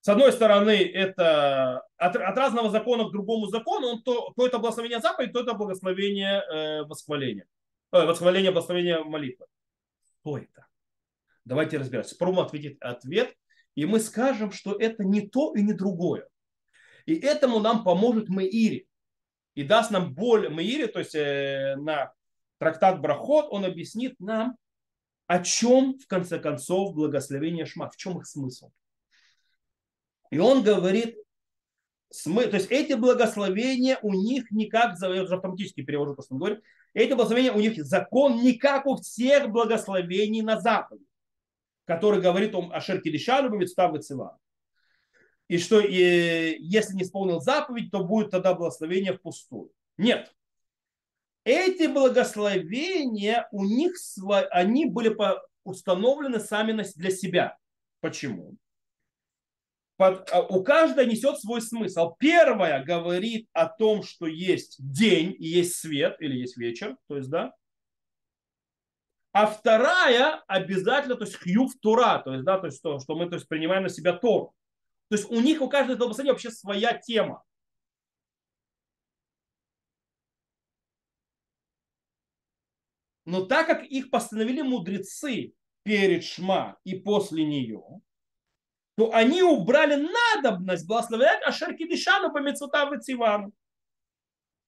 С 0.00 0.08
одной 0.08 0.32
стороны, 0.32 0.82
это 0.82 1.86
от, 1.96 2.16
от 2.16 2.36
разного 2.36 2.70
закона 2.70 3.04
к 3.04 3.12
другому 3.12 3.46
закону, 3.46 3.88
он 3.88 4.02
то, 4.02 4.32
то 4.36 4.46
это 4.46 4.58
благословение 4.58 5.00
заповедь, 5.00 5.32
то 5.32 5.40
это 5.40 5.54
благословение 5.54 6.42
э, 6.42 6.82
восхваления. 6.84 7.46
Э, 7.90 8.04
восхваление, 8.04 8.50
благословение 8.50 9.02
молитвы. 9.02 9.46
Что 10.20 10.38
это? 10.38 10.66
Давайте 11.44 11.78
разбираться. 11.78 12.16
Попробуем 12.16 12.46
ответить 12.46 12.78
ответ, 12.80 13.34
и 13.74 13.86
мы 13.86 13.98
скажем, 14.00 14.52
что 14.52 14.74
это 14.74 15.04
не 15.04 15.22
то 15.22 15.54
и 15.54 15.62
не 15.62 15.72
другое. 15.72 16.28
И 17.06 17.14
этому 17.14 17.60
нам 17.60 17.84
поможет 17.84 18.28
Меири. 18.28 18.88
И 19.54 19.62
даст 19.62 19.90
нам 19.90 20.14
боль 20.14 20.52
Меири, 20.52 20.86
то 20.86 20.98
есть 20.98 21.14
э, 21.14 21.76
на 21.76 22.12
трактат 22.58 23.00
Брахот, 23.00 23.46
он 23.50 23.64
объяснит 23.64 24.18
нам, 24.18 24.56
о 25.26 25.42
чем, 25.42 25.98
в 25.98 26.06
конце 26.06 26.38
концов, 26.38 26.94
благословение 26.94 27.66
Шма, 27.66 27.90
в 27.90 27.96
чем 27.96 28.18
их 28.18 28.26
смысл. 28.26 28.70
И 30.30 30.38
он 30.38 30.62
говорит, 30.62 31.16
смы, 32.10 32.46
то 32.46 32.56
есть 32.56 32.70
эти 32.70 32.94
благословения 32.94 33.98
у 34.02 34.12
них 34.12 34.50
никак, 34.50 34.96
я 35.00 35.22
уже 35.22 35.34
автоматически 35.34 35.82
перевожу 35.82 36.14
то, 36.14 36.22
что 36.22 36.34
он 36.34 36.40
говорит, 36.40 36.62
эти 36.94 37.12
благословения 37.12 37.52
у 37.52 37.60
них 37.60 37.82
закон 37.84 38.42
не 38.42 38.54
как 38.54 38.86
у 38.86 38.96
всех 38.96 39.50
благословений 39.50 40.42
на 40.42 40.60
Западе, 40.60 41.04
который 41.84 42.20
говорит 42.20 42.54
о 42.54 42.70
Ашер 42.72 43.00
Кидишану, 43.00 43.50
Мецтав 43.50 43.94
и 43.94 44.00
Циван 44.00 44.36
и 45.54 45.58
что 45.58 45.78
и, 45.78 46.56
если 46.58 46.94
не 46.96 47.02
исполнил 47.04 47.40
заповедь, 47.40 47.92
то 47.92 48.02
будет 48.02 48.32
тогда 48.32 48.54
благословение 48.54 49.12
впустую. 49.12 49.70
Нет. 49.96 50.34
Эти 51.44 51.86
благословения 51.86 53.46
у 53.52 53.64
них 53.64 53.94
они 54.50 54.86
были 54.86 55.16
установлены 55.62 56.40
сами 56.40 56.72
для 56.96 57.10
себя. 57.10 57.56
Почему? 58.00 58.56
Под, 59.96 60.28
а, 60.32 60.42
у 60.42 60.64
каждой 60.64 61.06
несет 61.06 61.38
свой 61.38 61.62
смысл. 61.62 62.16
Первая 62.18 62.82
говорит 62.82 63.48
о 63.52 63.66
том, 63.66 64.02
что 64.02 64.26
есть 64.26 64.74
день 64.80 65.36
и 65.38 65.46
есть 65.46 65.76
свет 65.76 66.16
или 66.18 66.36
есть 66.36 66.56
вечер, 66.56 66.96
то 67.06 67.16
есть 67.16 67.30
да. 67.30 67.54
А 69.30 69.46
вторая 69.46 70.42
обязательно, 70.48 71.14
то 71.14 71.24
есть 71.24 71.36
хью 71.36 71.68
в 71.68 71.78
тура, 71.78 72.20
то 72.24 72.32
есть 72.32 72.44
да, 72.44 72.58
то 72.58 72.66
есть 72.66 72.78
что, 72.78 72.98
что 72.98 73.14
мы 73.14 73.28
то 73.28 73.36
есть 73.36 73.46
принимаем 73.46 73.84
на 73.84 73.88
себя 73.88 74.14
Тору. 74.14 74.52
То 75.08 75.16
есть 75.16 75.30
у 75.30 75.40
них, 75.40 75.60
у 75.60 75.68
каждого 75.68 76.08
послания 76.08 76.30
вообще 76.30 76.50
своя 76.50 76.96
тема. 76.96 77.44
Но 83.26 83.46
так 83.46 83.66
как 83.66 83.84
их 83.84 84.10
постановили 84.10 84.62
мудрецы 84.62 85.54
перед 85.82 86.24
Шма 86.24 86.78
и 86.84 86.98
после 86.98 87.44
нее, 87.44 87.82
то 88.96 89.12
они 89.12 89.42
убрали 89.42 89.96
надобность 90.34 90.86
благословлять 90.86 91.42
Ашер 91.42 91.74
Кидишану 91.76 92.32
по 92.32 92.38
Мецутам 92.38 92.94
и 92.94 93.00
Цивану. 93.00 93.52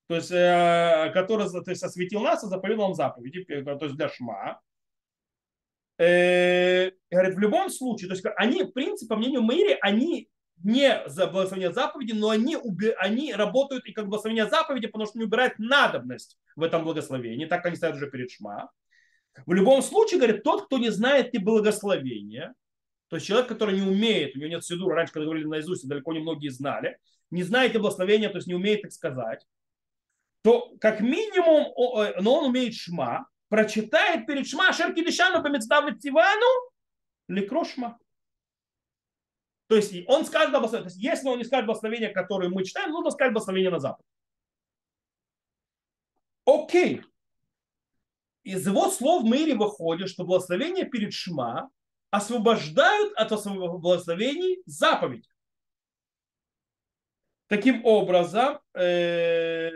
То 0.08 0.16
есть, 0.16 0.30
э, 0.30 1.10
который 1.12 1.48
то 1.50 1.70
есть, 1.70 1.82
осветил 1.82 2.20
нас 2.20 2.44
и 2.44 2.46
заповедал 2.46 2.86
нам 2.86 2.94
заповеди, 2.94 3.44
то 3.44 3.84
есть 3.84 3.96
для 3.96 4.08
Шма. 4.08 4.60
Э, 5.98 6.90
говорит, 7.10 7.34
в 7.34 7.38
любом 7.38 7.70
случае, 7.70 8.08
то 8.08 8.14
есть 8.14 8.26
они, 8.36 8.64
в 8.64 8.72
принципе, 8.72 9.08
по 9.08 9.16
мнению 9.16 9.42
Мэри, 9.42 9.78
они 9.80 10.28
не 10.62 11.02
за 11.06 11.26
благословение 11.26 11.72
заповеди, 11.72 12.12
но 12.12 12.30
они, 12.30 12.56
уби, 12.56 12.90
они 12.98 13.32
работают 13.34 13.86
и 13.86 13.92
как 13.92 14.08
благословение 14.08 14.48
заповеди, 14.48 14.86
потому 14.86 15.06
что 15.06 15.18
не 15.18 15.24
убирают 15.24 15.58
надобность 15.58 16.38
в 16.54 16.62
этом 16.62 16.84
благословении, 16.84 17.46
так 17.46 17.64
они 17.66 17.76
стоят 17.76 17.96
уже 17.96 18.10
перед 18.10 18.30
Шма. 18.30 18.70
В 19.44 19.52
любом 19.52 19.82
случае, 19.82 20.18
говорит, 20.18 20.42
тот, 20.42 20.66
кто 20.66 20.78
не 20.78 20.90
знает 20.90 21.34
и 21.34 21.38
благословения, 21.38 22.54
то 23.08 23.16
есть 23.16 23.26
человек, 23.26 23.48
который 23.48 23.78
не 23.78 23.86
умеет, 23.86 24.34
у 24.34 24.38
него 24.38 24.48
нет 24.48 24.64
сидура, 24.64 24.96
раньше, 24.96 25.12
когда 25.12 25.26
говорили 25.26 25.46
наизусть, 25.46 25.86
далеко 25.86 26.12
не 26.12 26.20
многие 26.20 26.48
знали, 26.48 26.98
не 27.30 27.42
знает 27.42 27.74
и 27.74 27.78
благословения, 27.78 28.30
то 28.30 28.36
есть 28.36 28.48
не 28.48 28.54
умеет 28.54 28.82
так 28.82 28.92
сказать, 28.92 29.46
то 30.42 30.74
как 30.80 31.00
минимум, 31.00 31.72
э, 32.00 32.20
но 32.20 32.38
он 32.38 32.46
умеет 32.46 32.74
шма, 32.74 33.26
прочитает 33.48 34.26
перед 34.26 34.46
шма 34.46 34.72
шерки 34.72 35.04
дешану 35.04 35.42
по 35.42 35.50
Тивану, 35.92 36.70
ликро 37.28 37.64
шма. 37.64 37.98
То 39.68 39.76
есть 39.76 39.92
он 40.06 40.24
скажет 40.24 40.52
благословение. 40.52 40.90
То 40.90 40.94
есть 40.94 41.02
если 41.02 41.28
он 41.28 41.38
не 41.38 41.44
скажет 41.44 41.66
благословение, 41.66 42.10
которое 42.10 42.48
мы 42.48 42.64
читаем, 42.64 42.90
нужно 42.90 43.10
сказать 43.10 43.32
благословение 43.32 43.70
на 43.70 43.80
запад. 43.80 44.04
Окей. 46.44 47.02
Из 48.44 48.64
его 48.64 48.88
слов 48.90 49.24
в 49.24 49.26
мире 49.26 49.56
выходит, 49.56 50.08
что 50.08 50.24
благословение 50.24 50.84
перед 50.84 51.12
Шма 51.12 51.68
освобождают 52.10 53.12
от 53.16 53.32
благословений 53.80 54.62
заповедь. 54.66 55.28
Таким 57.48 57.84
образом, 57.84 58.60
э, 58.74 59.70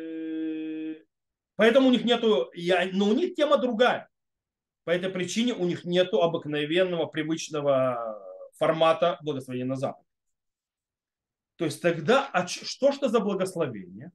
поэтому 1.60 1.88
у 1.88 1.90
них 1.90 2.06
нету, 2.06 2.50
но 2.94 3.10
у 3.10 3.12
них 3.12 3.34
тема 3.34 3.58
другая. 3.58 4.08
По 4.84 4.92
этой 4.92 5.10
причине 5.10 5.52
у 5.52 5.66
них 5.66 5.84
нету 5.84 6.22
обыкновенного, 6.22 7.04
привычного 7.04 8.18
формата 8.54 9.18
благословения 9.20 9.66
на 9.66 9.76
Запад. 9.76 10.02
То 11.56 11.66
есть 11.66 11.82
тогда, 11.82 12.30
а 12.32 12.46
что 12.46 12.92
что 12.92 13.10
за 13.10 13.20
благословение? 13.20 14.10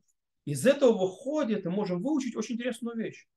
Из 0.45 0.65
этого 0.65 0.93
выходит, 0.93 1.65
мы 1.65 1.71
можем 1.71 2.01
выучить 2.01 2.35
очень 2.35 2.55
интересную 2.55 2.97
вещь. 2.97 3.27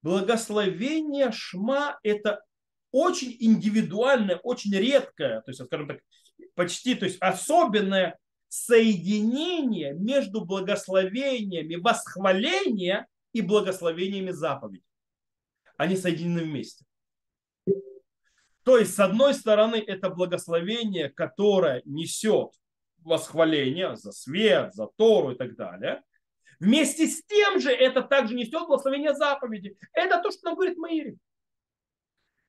Благословение 0.00 1.30
Шма– 1.30 1.98
это 2.02 2.42
очень 2.90 3.36
индивидуальное, 3.38 4.36
очень 4.36 4.74
редкое, 4.74 5.42
то 5.42 5.50
есть, 5.50 5.62
скажем 5.62 5.88
так, 5.88 5.98
почти, 6.54 6.94
то 6.94 7.04
есть 7.04 7.18
особенное 7.20 8.18
соединение 8.48 9.92
между 9.92 10.42
благословениями 10.42 11.74
восхваления 11.74 13.06
и 13.36 13.42
благословениями 13.42 14.30
заповеди. 14.30 14.82
Они 15.76 15.94
соединены 15.94 16.42
вместе. 16.42 16.86
То 18.62 18.78
есть, 18.78 18.94
с 18.94 18.98
одной 18.98 19.34
стороны, 19.34 19.76
это 19.76 20.08
благословение, 20.08 21.10
которое 21.10 21.82
несет 21.84 22.52
восхваление 22.96 23.94
за 23.94 24.12
свет, 24.12 24.74
за 24.74 24.86
Тору 24.96 25.32
и 25.32 25.34
так 25.36 25.54
далее. 25.54 26.02
Вместе 26.58 27.06
с 27.06 27.22
тем 27.24 27.60
же 27.60 27.70
это 27.70 28.02
также 28.02 28.34
несет 28.34 28.66
благословение 28.66 29.14
заповеди. 29.14 29.76
Это 29.92 30.22
то, 30.22 30.30
что 30.30 30.46
нам 30.46 30.54
говорит 30.54 30.78
Маири. 30.78 31.18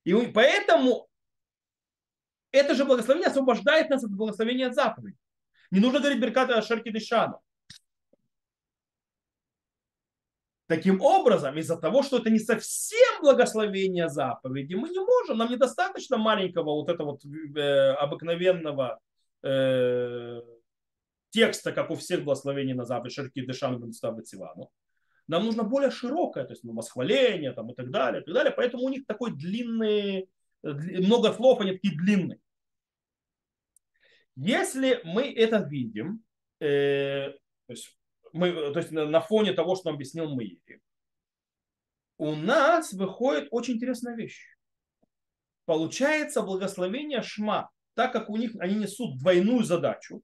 И 0.06 0.14
поэтому 0.34 1.10
это 2.52 2.76
же 2.76 2.86
благословение 2.86 3.28
освобождает 3.28 3.90
нас 3.90 4.06
от 4.06 4.12
благословения 4.12 4.72
заповеди. 4.72 5.18
Не 5.70 5.82
нужно 5.82 6.00
говорить 6.00 6.22
Берката 6.22 6.62
Шерки 6.62 6.90
Дышану. 6.92 7.42
Таким 10.68 11.02
образом, 11.02 11.58
из-за 11.58 11.78
того, 11.78 12.04
что 12.04 12.18
это 12.18 12.30
не 12.30 12.40
совсем 12.40 13.22
благословение 13.22 14.10
заповеди, 14.10 14.74
мы 14.74 14.90
не 14.90 15.00
можем, 15.00 15.38
нам 15.38 15.50
недостаточно 15.50 16.18
маленького 16.18 16.74
вот 16.74 16.90
этого 16.90 17.12
вот 17.12 17.26
э, 17.26 17.94
обыкновенного 17.94 19.00
э, 19.44 20.42
текста, 21.30 21.72
как 21.72 21.90
у 21.90 21.96
всех 21.96 22.26
благословений 22.26 22.74
на 22.74 22.84
заповедь, 22.84 23.14
Шерки 23.14 23.46
Дешан 23.46 23.80
Бенстав 23.80 24.18
Сивану. 24.26 24.70
Нам 25.28 25.46
нужно 25.46 25.64
более 25.64 25.90
широкое, 25.90 26.44
то 26.44 26.52
есть 26.52 26.66
ну, 26.66 26.74
восхваление 26.74 27.54
там, 27.54 27.72
и 27.72 27.76
так 27.76 27.90
далее, 27.90 28.22
и 28.22 28.26
так 28.26 28.34
далее. 28.34 28.54
Поэтому 28.56 28.84
у 28.84 28.90
них 28.90 29.06
такой 29.06 29.32
длинный, 29.32 30.30
много 30.64 31.32
слов, 31.34 31.62
они 31.62 31.74
такие 31.74 31.98
длинные. 31.98 32.40
Если 34.36 35.02
мы 35.04 35.34
это 35.34 35.60
видим, 35.60 36.24
э, 36.60 37.32
то 37.32 37.74
есть 37.74 37.97
мы, 38.34 38.52
то 38.72 38.80
есть 38.80 38.92
на 38.92 39.20
фоне 39.22 39.54
того, 39.54 39.76
что 39.76 39.90
объяснил 39.90 40.34
Маири, 40.34 40.82
у 42.18 42.36
нас 42.36 42.94
выходит 42.94 43.48
очень 43.52 43.76
интересная 43.76 44.16
вещь. 44.16 44.42
Получается 45.66 46.42
благословение 46.42 47.22
Шма, 47.22 47.70
так 47.94 48.14
как 48.14 48.30
у 48.30 48.38
них 48.38 48.52
они 48.60 48.76
несут 48.76 49.20
двойную 49.20 49.64
задачу, 49.64 50.22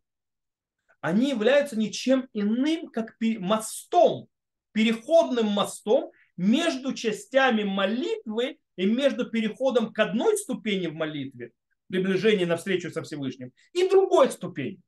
они 1.01 1.29
являются 1.29 1.77
ничем 1.77 2.29
иным, 2.33 2.87
как 2.87 3.15
мостом, 3.39 4.27
переходным 4.71 5.47
мостом 5.47 6.11
между 6.37 6.93
частями 6.93 7.63
молитвы 7.63 8.57
и 8.77 8.85
между 8.85 9.29
переходом 9.29 9.91
к 9.91 9.99
одной 9.99 10.37
ступени 10.37 10.87
в 10.87 10.93
молитве, 10.93 11.51
приближение 11.89 12.45
на 12.47 12.57
встречу 12.57 12.89
со 12.89 13.03
Всевышним, 13.03 13.51
и 13.73 13.89
другой 13.89 14.31
ступени. 14.31 14.81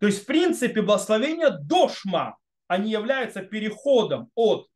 То 0.00 0.06
есть, 0.06 0.22
в 0.22 0.26
принципе, 0.26 0.82
благословение 0.82 1.50
до 1.50 1.88
шма, 1.88 2.36
они 2.68 2.90
являются 2.90 3.42
переходом 3.42 4.30
от 4.34 4.68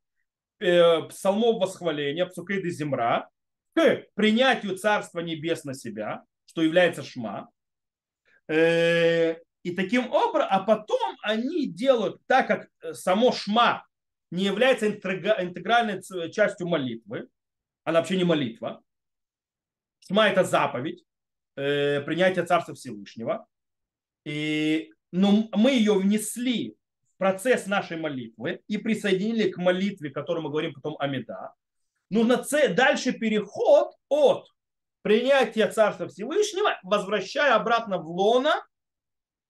э, 0.60 1.02
псалмов 1.08 1.60
восхваления, 1.60 2.26
псукейды 2.26 2.70
земра, 2.70 3.28
к 3.74 4.04
принятию 4.14 4.76
Царства 4.76 5.20
Небес 5.20 5.64
на 5.64 5.74
себя, 5.74 6.24
что 6.46 6.62
является 6.62 7.02
шма. 7.02 7.48
Э, 8.48 9.36
и 9.62 9.74
таким 9.74 10.10
образом, 10.10 10.48
а 10.50 10.60
потом 10.60 11.16
они 11.22 11.66
делают, 11.66 12.20
так 12.26 12.46
как 12.46 12.68
э, 12.82 12.94
само 12.94 13.32
шма 13.32 13.86
не 14.30 14.44
является 14.44 14.88
интегральной 14.88 16.02
частью 16.30 16.68
молитвы, 16.68 17.28
она 17.84 18.00
вообще 18.00 18.16
не 18.16 18.24
молитва. 18.24 18.82
Шма 20.00 20.28
это 20.28 20.44
заповедь, 20.44 21.04
э, 21.56 22.00
принятие 22.02 22.44
Царства 22.44 22.74
Всевышнего. 22.74 23.46
И 24.24 24.92
но 25.12 25.48
мы 25.52 25.72
ее 25.72 25.94
внесли 25.94 26.76
в 27.14 27.18
процесс 27.18 27.66
нашей 27.66 27.96
молитвы 27.96 28.61
и 28.68 28.78
присоединили 28.78 29.50
к 29.50 29.58
молитве, 29.58 30.11
которую 30.11 30.44
мы 30.44 30.50
говорим 30.50 30.72
потом 30.74 30.96
Амида, 30.98 31.54
нужно 32.11 32.44
дальше 32.74 33.12
переход 33.12 33.92
от 34.08 34.46
принятия 35.02 35.66
Царства 35.68 36.08
Всевышнего, 36.08 36.78
возвращая 36.82 37.54
обратно 37.54 37.98
в 37.98 38.06
лона 38.06 38.54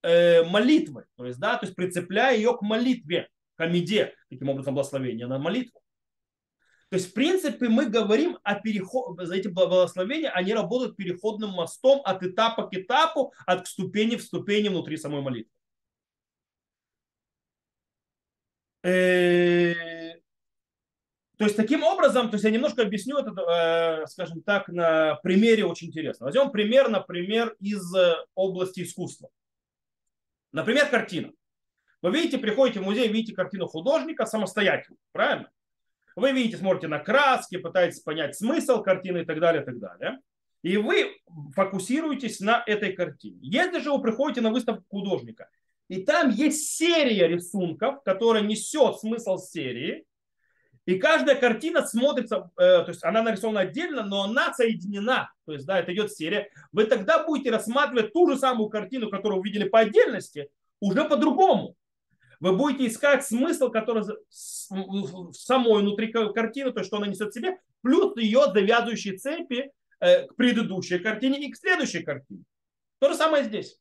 э, 0.03 0.43
молитвы, 0.45 1.07
то 1.17 1.27
есть, 1.27 1.39
да, 1.39 1.57
то 1.57 1.67
есть 1.67 1.77
прицепляя 1.77 2.37
ее 2.37 2.57
к 2.57 2.63
молитве, 2.63 3.29
к 3.57 3.61
Амиде, 3.61 4.15
таким 4.29 4.49
образом 4.49 4.75
благословение 4.75 5.27
на 5.27 5.39
молитву. 5.39 5.81
То 6.91 6.97
есть, 6.97 7.11
в 7.11 7.15
принципе, 7.15 7.69
мы 7.69 7.87
говорим 7.87 8.39
о 8.43 8.57
переходе, 8.57 9.33
эти 9.33 9.47
благословения, 9.47 10.29
они 10.31 10.53
работают 10.53 10.97
переходным 10.97 11.51
мостом 11.51 12.03
от 12.05 12.25
этапа 12.25 12.67
к 12.67 12.75
этапу, 12.75 13.33
от 13.47 13.69
ступени 13.69 14.17
в 14.17 14.23
ступени 14.23 14.69
внутри 14.69 14.97
самой 14.97 15.23
молитвы. 15.23 15.53
Э, 18.83 20.15
то 21.37 21.45
есть, 21.45 21.57
таким 21.57 21.85
образом, 21.85 22.29
то 22.29 22.35
есть 22.35 22.45
я 22.45 22.51
немножко 22.51 22.83
объясню 22.83 23.19
это, 23.19 23.31
э, 23.41 24.07
скажем 24.09 24.43
так, 24.43 24.67
на 24.67 25.15
примере 25.23 25.65
очень 25.67 25.89
интересно. 25.89 26.27
Возьмем 26.27 26.51
пример, 26.51 26.89
например, 26.89 27.55
из 27.61 27.95
э, 27.95 28.17
области 28.35 28.83
искусства. 28.83 29.31
Например, 30.51 30.89
картина. 30.89 31.33
Вы 32.03 32.11
видите, 32.11 32.39
приходите 32.39 32.81
в 32.81 32.83
музей, 32.83 33.07
видите 33.07 33.33
картину 33.33 33.69
художника 33.69 34.27
самостоятельно, 34.27 34.97
правильно? 35.13 35.51
Вы 36.17 36.33
видите, 36.33 36.57
смотрите 36.57 36.89
на 36.89 36.99
краски, 36.99 37.59
пытаетесь 37.59 38.01
понять 38.01 38.37
смысл 38.37 38.83
картины 38.83 39.19
и 39.19 39.25
так 39.25 39.41
далее, 39.41 39.63
и 39.63 39.65
так 39.65 39.79
далее. 39.79 40.19
И 40.63 40.77
вы 40.77 41.17
фокусируетесь 41.55 42.41
на 42.41 42.63
этой 42.67 42.93
картине. 42.93 43.39
Если 43.43 43.81
же 43.81 43.93
вы 43.93 44.03
приходите 44.03 44.41
на 44.41 44.51
выставку 44.51 44.85
художника, 44.91 45.49
и 45.89 46.03
там 46.03 46.31
есть 46.31 46.77
серия 46.77 47.27
рисунков, 47.27 48.03
которая 48.05 48.43
несет 48.43 48.99
смысл 48.99 49.39
серии, 49.39 50.05
и 50.87 50.99
каждая 50.99 51.37
картина 51.37 51.87
смотрится, 51.87 52.51
э, 52.57 52.83
то 52.83 52.87
есть 52.89 53.05
она 53.05 53.23
нарисована 53.23 53.61
отдельно, 53.61 54.03
но 54.03 54.25
она 54.25 54.53
соединена. 54.55 55.31
То 55.47 55.53
есть, 55.53 55.67
да, 55.67 55.79
это 55.79 55.93
идет 55.93 56.13
серия. 56.13 56.51
Вы 56.73 56.85
тогда 56.85 57.25
будете 57.25 57.51
рассматривать 57.51 58.13
ту 58.13 58.29
же 58.29 58.37
самую 58.37 58.71
картину, 58.71 59.11
которую 59.11 59.41
вы 59.41 59.49
видели 59.49 59.69
по 59.69 59.81
отдельности, 59.81 60.49
уже 60.81 61.05
по-другому. 61.05 61.77
Вы 62.41 62.57
будете 62.57 62.87
искать 62.87 63.25
смысл, 63.25 63.69
который 63.69 64.03
в 64.03 65.33
самой 65.35 65.83
внутри 65.83 66.11
картины, 66.11 66.73
то, 66.73 66.83
что 66.83 66.97
она 66.97 67.07
несет 67.07 67.31
в 67.31 67.35
себе, 67.35 67.59
плюс 67.83 68.17
ее 68.17 68.45
завязывающие 68.53 69.19
цепи 69.19 69.71
э, 70.01 70.27
к 70.27 70.35
предыдущей 70.37 70.99
картине 70.99 71.39
и 71.47 71.51
к 71.51 71.57
следующей 71.57 72.03
картине. 72.03 72.45
То 72.99 73.11
же 73.11 73.15
самое 73.15 73.45
здесь. 73.45 73.79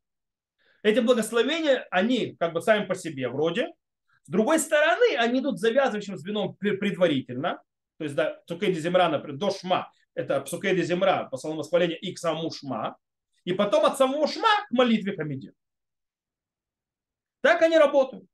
Эти 0.83 0.99
благословения, 0.99 1.87
они 1.89 2.35
как 2.37 2.53
бы 2.53 2.61
сами 2.61 2.85
по 2.85 2.95
себе 2.95 3.29
вроде. 3.29 3.73
С 4.23 4.29
другой 4.29 4.59
стороны, 4.59 5.15
они 5.17 5.39
идут 5.39 5.59
завязывающим 5.59 6.17
звеном 6.17 6.55
предварительно. 6.55 7.61
То 7.97 8.03
есть, 8.03 8.15
да, 8.15 8.41
Цукейди 8.47 8.79
Земра, 8.79 9.09
например, 9.09 9.37
до 9.37 9.51
Шма, 9.51 9.91
это 10.15 10.39
Псукейди 10.41 10.81
Земра, 10.81 11.25
по 11.25 11.37
самому 11.37 11.59
восхвалению, 11.59 11.99
и 11.99 12.13
к 12.13 12.19
самому 12.19 12.51
Шма. 12.51 12.97
И 13.45 13.53
потом 13.53 13.85
от 13.85 13.97
самого 13.97 14.27
Шма 14.27 14.67
к 14.67 14.71
молитве 14.71 15.15
Хамиди. 15.15 15.53
Так 17.41 17.61
они 17.61 17.77
работают. 17.77 18.28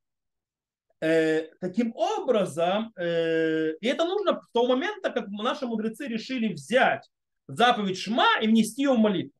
Э, 1.01 1.49
таким 1.59 1.93
образом, 1.95 2.93
э, 2.95 3.73
и 3.81 3.87
это 3.87 4.05
нужно 4.05 4.39
в 4.39 4.47
того 4.53 4.67
момента, 4.67 5.09
как 5.09 5.27
наши 5.27 5.65
мудрецы 5.65 6.07
решили 6.07 6.53
взять 6.53 7.09
заповедь 7.47 7.97
Шма 7.97 8.27
и 8.41 8.47
внести 8.47 8.83
ее 8.83 8.93
в 8.93 8.97
молитву. 8.97 9.33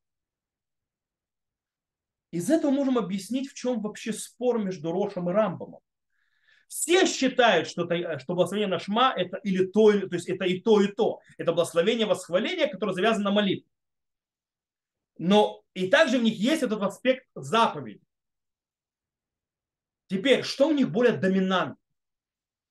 Из 2.31 2.49
этого 2.49 2.71
можем 2.71 2.97
объяснить, 2.97 3.49
в 3.49 3.53
чем 3.53 3.81
вообще 3.81 4.11
спор 4.11 4.59
между 4.59 4.91
Рошем 4.91 5.29
и 5.29 5.33
Рамбомом. 5.33 5.79
Все 6.67 7.05
считают, 7.05 7.69
что, 7.69 7.85
это, 7.85 8.19
что 8.19 8.33
благословение 8.33 8.67
на 8.67 8.79
Шма 8.79 9.13
это 9.15 9.37
или 9.37 9.65
то, 9.65 9.91
то 9.91 10.15
есть 10.15 10.27
это 10.27 10.43
и 10.43 10.59
то, 10.59 10.81
и 10.81 10.87
то. 10.87 11.21
Это 11.37 11.53
благословение 11.53 12.05
восхваления, 12.05 12.67
которое 12.67 12.91
завязано 12.91 13.25
на 13.25 13.31
молитве. 13.31 13.69
Но 15.17 15.63
и 15.73 15.87
также 15.87 16.19
в 16.19 16.23
них 16.23 16.35
есть 16.35 16.63
этот 16.63 16.81
аспект 16.81 17.25
заповеди. 17.35 18.04
Теперь, 20.15 20.43
что 20.43 20.69
у 20.69 20.71
них 20.71 20.91
более 20.91 21.11
доминантно? 21.11 21.75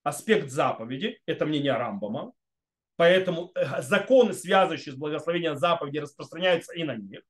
Аспект 0.03 0.51
заповеди, 0.51 1.20
это 1.26 1.45
мнение 1.45 1.74
Рамбама, 1.74 2.32
поэтому 2.97 3.53
э, 3.55 3.82
законы, 3.82 4.32
связывающие 4.32 4.95
с 4.95 4.97
благословением 4.97 5.55
заповеди, 5.55 5.99
распространяются 5.99 6.72
и 6.72 6.84
на 6.84 6.97
них. 6.97 7.20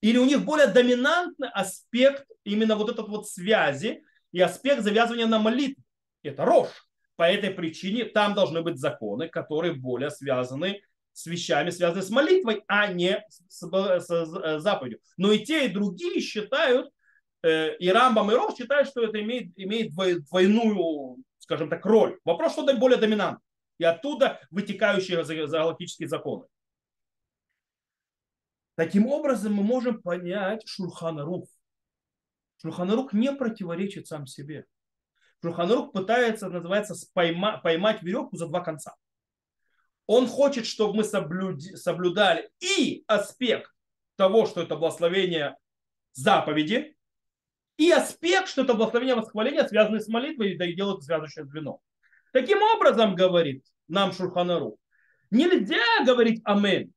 Или 0.00 0.16
у 0.16 0.24
них 0.24 0.46
более 0.46 0.68
доминантный 0.68 1.50
аспект 1.50 2.26
именно 2.44 2.76
вот 2.76 2.88
этот 2.88 3.08
вот 3.08 3.28
связи 3.28 4.02
и 4.32 4.40
аспект 4.40 4.80
завязывания 4.82 5.26
на 5.26 5.38
молитве. 5.38 5.82
Это 6.22 6.46
рожь. 6.46 6.88
По 7.16 7.30
этой 7.30 7.50
причине 7.50 8.06
там 8.06 8.32
должны 8.34 8.62
быть 8.62 8.78
законы, 8.78 9.28
которые 9.28 9.74
более 9.74 10.10
связаны 10.10 10.80
с 11.12 11.26
вещами, 11.26 11.68
связанными 11.68 12.06
с 12.06 12.10
молитвой, 12.10 12.64
а 12.68 12.86
не 12.86 13.22
с, 13.28 13.68
с, 13.68 14.06
с 14.06 14.62
заповедью. 14.62 15.00
Но 15.18 15.30
и 15.30 15.44
те, 15.44 15.66
и 15.66 15.68
другие 15.68 16.22
считают, 16.22 16.86
э, 16.86 16.90
и 17.42 17.88
Рамбам, 17.88 18.30
и 18.30 18.34
Ров 18.34 18.56
считают, 18.56 18.88
что 18.88 19.02
это 19.02 19.20
имеет, 19.20 19.52
имеет 19.56 19.92
двойную, 19.94 21.16
скажем 21.38 21.68
так, 21.68 21.84
роль. 21.84 22.18
Вопрос, 22.24 22.52
что 22.52 22.76
более 22.76 22.98
доминантный. 22.98 23.44
И 23.78 23.84
оттуда 23.84 24.40
вытекающие 24.50 25.16
галактические 25.48 26.08
законы. 26.08 26.46
Таким 28.76 29.06
образом, 29.06 29.54
мы 29.54 29.62
можем 29.62 30.00
понять 30.00 30.66
Шурханарух. 30.66 31.48
Шурханарух 32.60 33.12
не 33.12 33.32
противоречит 33.32 34.06
сам 34.06 34.26
себе. 34.26 34.66
Шурханарух 35.42 35.92
пытается, 35.92 36.48
называется, 36.48 36.94
пойма, 37.12 37.58
поймать 37.58 38.02
веревку 38.02 38.36
за 38.36 38.46
два 38.46 38.60
конца. 38.60 38.94
Он 40.06 40.26
хочет, 40.26 40.66
чтобы 40.66 40.94
мы 40.98 41.04
соблюдали 41.04 42.50
и 42.60 43.04
аспект 43.08 43.70
того, 44.16 44.46
что 44.46 44.62
это 44.62 44.76
благословение 44.76 45.56
заповеди, 46.12 46.96
и 47.82 47.90
аспект, 47.90 48.48
что 48.48 48.62
это 48.62 48.74
благословение 48.74 49.16
восхваления, 49.16 49.66
связанное 49.66 49.98
с 49.98 50.06
молитвой, 50.06 50.56
да 50.56 50.64
и 50.64 50.74
делает 50.74 51.02
связующее 51.02 51.44
звено. 51.46 51.80
Таким 52.32 52.62
образом, 52.62 53.16
говорит 53.16 53.64
нам 53.88 54.12
Шурханарух, 54.12 54.78
нельзя 55.30 56.04
говорить 56.06 56.40
«Амен», 56.44 56.92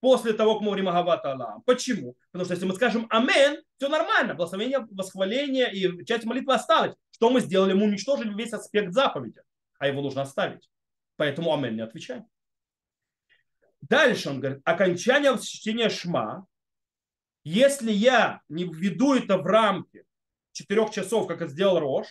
после 0.00 0.32
того, 0.32 0.54
как 0.54 0.60
мы 0.62 0.68
говорим 0.68 0.88
Агавата 0.88 1.32
Аллах. 1.32 1.64
Почему? 1.64 2.16
Потому 2.30 2.44
что 2.46 2.54
если 2.54 2.66
мы 2.66 2.74
скажем 2.74 3.06
Амен, 3.10 3.62
все 3.76 3.88
нормально, 3.88 4.34
благословение, 4.34 4.86
восхваление 4.90 5.70
и 5.74 6.04
часть 6.06 6.24
молитвы 6.24 6.54
осталось. 6.54 6.94
Что 7.10 7.28
мы 7.28 7.40
сделали? 7.40 7.74
Мы 7.74 7.84
уничтожили 7.84 8.32
весь 8.34 8.52
аспект 8.52 8.92
заповеди, 8.92 9.42
а 9.78 9.88
его 9.88 10.00
нужно 10.00 10.22
оставить. 10.22 10.70
Поэтому 11.16 11.52
Амен 11.52 11.76
не 11.76 11.82
отвечаем. 11.82 12.24
Дальше 13.82 14.30
он 14.30 14.40
говорит, 14.40 14.60
окончание 14.64 15.36
чтения 15.38 15.90
Шма, 15.90 16.46
если 17.48 17.92
я 17.92 18.40
не 18.48 18.64
введу 18.64 19.14
это 19.14 19.38
в 19.38 19.46
рамки 19.46 20.04
четырех 20.50 20.90
часов, 20.90 21.28
как 21.28 21.40
это 21.40 21.50
сделал 21.52 21.78
Рош, 21.78 22.08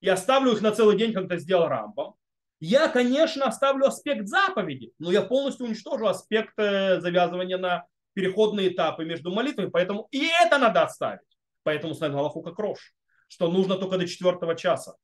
и 0.00 0.08
оставлю 0.08 0.52
их 0.52 0.62
на 0.62 0.72
целый 0.72 0.96
день, 0.96 1.12
как 1.12 1.26
это 1.26 1.36
сделал 1.36 1.68
Рамбам, 1.68 2.14
я, 2.60 2.88
конечно, 2.88 3.44
оставлю 3.44 3.84
аспект 3.84 4.26
заповеди, 4.26 4.92
но 4.98 5.12
я 5.12 5.20
полностью 5.20 5.66
уничтожу 5.66 6.06
аспект 6.06 6.54
э, 6.58 6.98
завязывания 7.02 7.58
на 7.58 7.84
переходные 8.14 8.72
этапы 8.72 9.04
между 9.04 9.30
молитвами, 9.30 9.68
поэтому 9.68 10.08
и 10.10 10.30
это 10.42 10.56
надо 10.56 10.82
оставить. 10.84 11.20
Поэтому 11.62 11.92
ставим 11.92 12.14
Галаху 12.14 12.40
как 12.40 12.58
рожь, 12.58 12.94
что 13.28 13.50
нужно 13.50 13.76
только 13.76 13.98
до 13.98 14.08
четвертого 14.08 14.54
часа. 14.54 14.94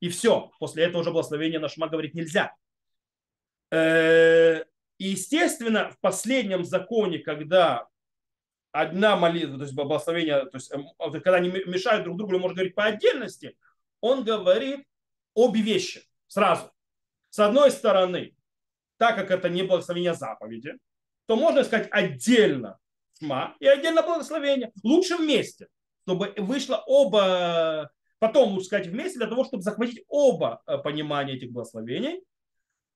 И 0.00 0.08
все, 0.08 0.50
после 0.58 0.84
этого 0.84 1.02
уже 1.02 1.10
благословение 1.10 1.58
на 1.58 1.68
шма 1.68 1.88
говорить 1.88 2.14
нельзя. 2.14 2.54
Э, 3.70 4.64
и, 4.96 5.08
естественно, 5.08 5.90
в 5.90 6.00
последнем 6.00 6.64
законе, 6.64 7.18
когда 7.18 7.89
одна 8.72 9.16
молитва, 9.16 9.58
то 9.58 9.64
есть 9.64 9.74
благословение, 9.74 10.44
то 10.46 10.56
есть 10.56 10.72
эм, 10.72 10.88
когда 10.98 11.36
они 11.36 11.48
мешают 11.48 12.04
друг 12.04 12.16
другу, 12.16 12.38
можно 12.38 12.56
говорить 12.56 12.74
по 12.74 12.84
отдельности, 12.84 13.56
он 14.00 14.24
говорит 14.24 14.86
обе 15.34 15.60
вещи 15.60 16.02
сразу. 16.26 16.70
С 17.30 17.38
одной 17.38 17.70
стороны, 17.70 18.34
так 18.96 19.16
как 19.16 19.30
это 19.30 19.48
не 19.48 19.62
благословение 19.62 20.14
заповеди, 20.14 20.74
то 21.26 21.36
можно 21.36 21.64
сказать 21.64 21.88
отдельно 21.90 22.78
шма 23.18 23.56
и 23.60 23.66
отдельно 23.66 24.02
благословение. 24.02 24.72
Лучше 24.82 25.16
вместе, 25.16 25.68
чтобы 26.02 26.34
вышло 26.36 26.82
оба, 26.86 27.90
потом 28.18 28.52
лучше 28.52 28.66
сказать 28.66 28.88
вместе, 28.88 29.18
для 29.18 29.28
того, 29.28 29.44
чтобы 29.44 29.62
захватить 29.62 30.04
оба 30.08 30.62
э, 30.66 30.78
понимания 30.78 31.34
этих 31.34 31.52
благословений. 31.52 32.22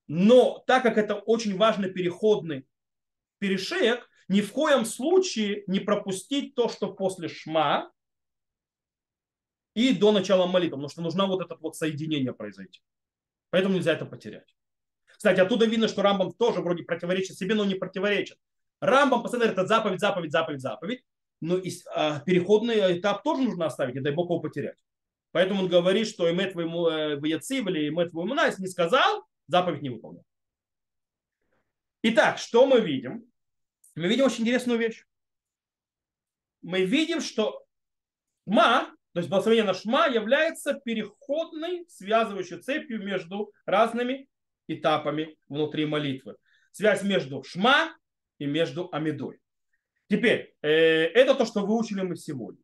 Но 0.07 0.63
так 0.67 0.83
как 0.83 0.99
это 0.99 1.15
очень 1.15 1.57
важный 1.57 1.91
переходный 1.91 2.67
перешеек, 3.39 4.09
ни 4.29 4.41
в 4.41 4.53
коем 4.53 4.85
случае 4.85 5.65
не 5.67 5.81
пропустить 5.81 6.55
то, 6.55 6.69
что 6.69 6.93
после 6.93 7.29
шма 7.29 7.91
и 9.75 9.93
до 9.95 10.13
начала 10.13 10.47
молитвы, 10.47 10.77
потому 10.77 10.89
что 10.89 11.03
нужно 11.03 11.27
вот 11.27 11.43
это 11.43 11.57
вот 11.61 11.77
соединение 11.77 12.33
произойти. 12.33 12.81
Поэтому 13.51 13.75
нельзя 13.75 13.93
это 13.93 14.07
потерять. 14.07 14.55
Кстати, 15.07 15.41
оттуда 15.41 15.67
видно, 15.67 15.89
что 15.89 16.03
Рамбам 16.03 16.33
тоже 16.33 16.61
вроде 16.61 16.85
противоречит 16.85 17.37
себе, 17.37 17.55
но 17.55 17.65
не 17.65 17.75
противоречит. 17.75 18.39
Рамбам 18.81 19.23
постоянно 19.23 19.47
говорит, 19.47 19.59
это 19.59 19.69
заповедь, 19.69 20.01
заповедь, 20.01 20.33
заповедь, 20.33 20.61
заповедь. 20.61 21.05
Но 21.41 21.57
и, 21.59 21.71
а, 21.95 22.21
переходный 22.21 22.99
этап 22.99 23.23
тоже 23.23 23.43
нужно 23.43 23.67
оставить, 23.67 23.95
не 23.95 24.01
дай 24.01 24.13
бог 24.13 24.27
его 24.27 24.41
потерять. 24.41 24.79
Поэтому 25.33 25.63
он 25.63 25.69
говорит, 25.69 26.07
что 26.07 26.31
имет 26.31 26.53
твоему 26.53 26.87
э, 26.89 27.17
ваяцив 27.17 27.67
или 27.67 27.89
имет 27.89 28.13
твоему 28.13 28.35
нас 28.35 28.59
не 28.59 28.69
сказал, 28.69 29.27
заповедь 29.49 29.83
не 29.83 29.91
выполнил. 29.91 30.25
Итак, 32.03 32.39
что 32.39 32.67
мы 32.67 32.81
видим? 32.81 33.25
Мы 33.95 34.09
видим 34.09 34.25
очень 34.25 34.43
интересную 34.43 34.79
вещь. 34.79 35.05
Мы 36.63 36.85
видим, 36.85 37.21
что 37.21 37.65
ма 38.47 38.95
то 39.15 39.21
есть 39.21 39.31
благословение 39.31 39.65
на 39.65 39.75
шма 39.75 40.09
является 40.09 40.75
переходной, 40.75 41.87
связывающей 41.89 42.59
цепью 42.59 43.01
между 43.01 43.53
разными 43.65 44.29
этапами 44.67 45.39
внутри 45.47 45.87
молитвы. 45.87 46.35
Связь 46.73 47.05
между 47.05 47.45
шма 47.45 47.97
и 48.39 48.47
между 48.47 48.89
амидой. 48.91 49.39
Теперь, 50.09 50.53
э, 50.63 50.69
это 50.69 51.37
то, 51.37 51.47
что 51.47 51.65
выучили 51.65 52.01
мы 52.01 52.17
сегодня. 52.17 52.61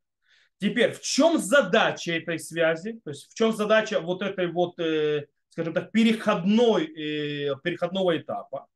Теперь, 0.59 0.91
в 0.93 1.01
чем 1.03 1.39
задача 1.39 2.12
этой 2.14 2.41
связи? 2.41 3.01
То 3.05 3.11
есть, 3.11 3.31
в 3.31 3.35
чем 3.35 3.53
задача 3.53 4.01
вот 4.01 4.20
этой 4.20 4.49
вот, 4.49 4.76
э, 4.81 5.28
скажем 5.51 5.72
так, 5.72 5.93
переходной, 5.93 6.87
э, 6.87 7.55
переходного 7.62 8.18
этапа? 8.18 8.66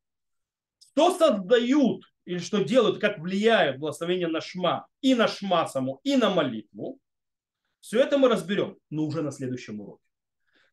Что 0.79 1.13
создают 1.17 2.05
или 2.25 2.39
что 2.39 2.63
делают, 2.63 2.99
как 2.99 3.19
влияет 3.19 3.79
благословение 3.79 4.27
на 4.27 4.41
шма 4.41 4.87
и 5.01 5.15
на 5.15 5.27
шма 5.27 5.67
саму, 5.67 5.99
и 6.03 6.15
на 6.15 6.29
молитву? 6.29 6.99
Все 7.79 8.01
это 8.01 8.17
мы 8.17 8.29
разберем, 8.29 8.77
но 8.89 9.05
уже 9.05 9.21
на 9.21 9.31
следующем 9.31 9.79
уроке. 9.79 10.03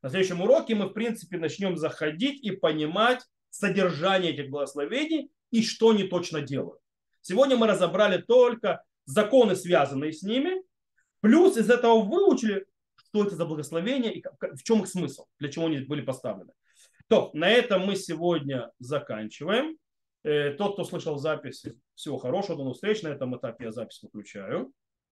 На 0.01 0.09
следующем 0.09 0.41
уроке 0.41 0.75
мы, 0.75 0.87
в 0.87 0.93
принципе, 0.93 1.39
начнем 1.39 1.77
заходить 1.77 2.43
и 2.43 2.51
понимать 2.51 3.23
содержание 3.51 4.33
этих 4.33 4.51
благословений 4.51 5.31
и 5.51 5.63
что 5.63 5.91
они 5.91 6.05
точно 6.05 6.41
делают. 6.41 6.81
Сегодня 7.21 7.57
мы 7.57 7.67
разобрали 7.67 8.21
только 8.21 8.83
законы, 9.05 9.55
связанные 9.55 10.13
с 10.13 10.23
ними, 10.23 10.63
плюс 11.21 11.57
из 11.57 11.71
этого 11.71 12.01
выучили, 12.01 12.67
что 12.97 13.25
это 13.25 13.37
за 13.37 13.45
благословения 13.45 14.11
и 14.11 14.23
в 14.41 14.63
чем 14.63 14.81
их 14.83 14.89
смысл, 14.89 15.27
для 15.39 15.51
чего 15.51 15.67
они 15.67 15.81
были 15.81 16.01
поставлены. 16.01 16.53
То, 17.09 17.31
на 17.35 17.51
этом 17.51 17.87
мы 17.87 17.97
сегодня 17.97 18.73
заканчиваем. 18.79 19.77
Э, 20.25 20.53
тот, 20.53 20.75
кто 20.75 20.85
слышал 20.85 21.19
записи, 21.19 21.81
всего 21.95 22.19
хорошего, 22.19 22.57
до 22.57 22.65
новых 22.65 22.77
встреч. 22.77 23.03
На 23.03 23.09
этом 23.09 23.37
этапе 23.37 23.65
я 23.65 23.73
запись 23.73 24.01
выключаю. 24.03 24.73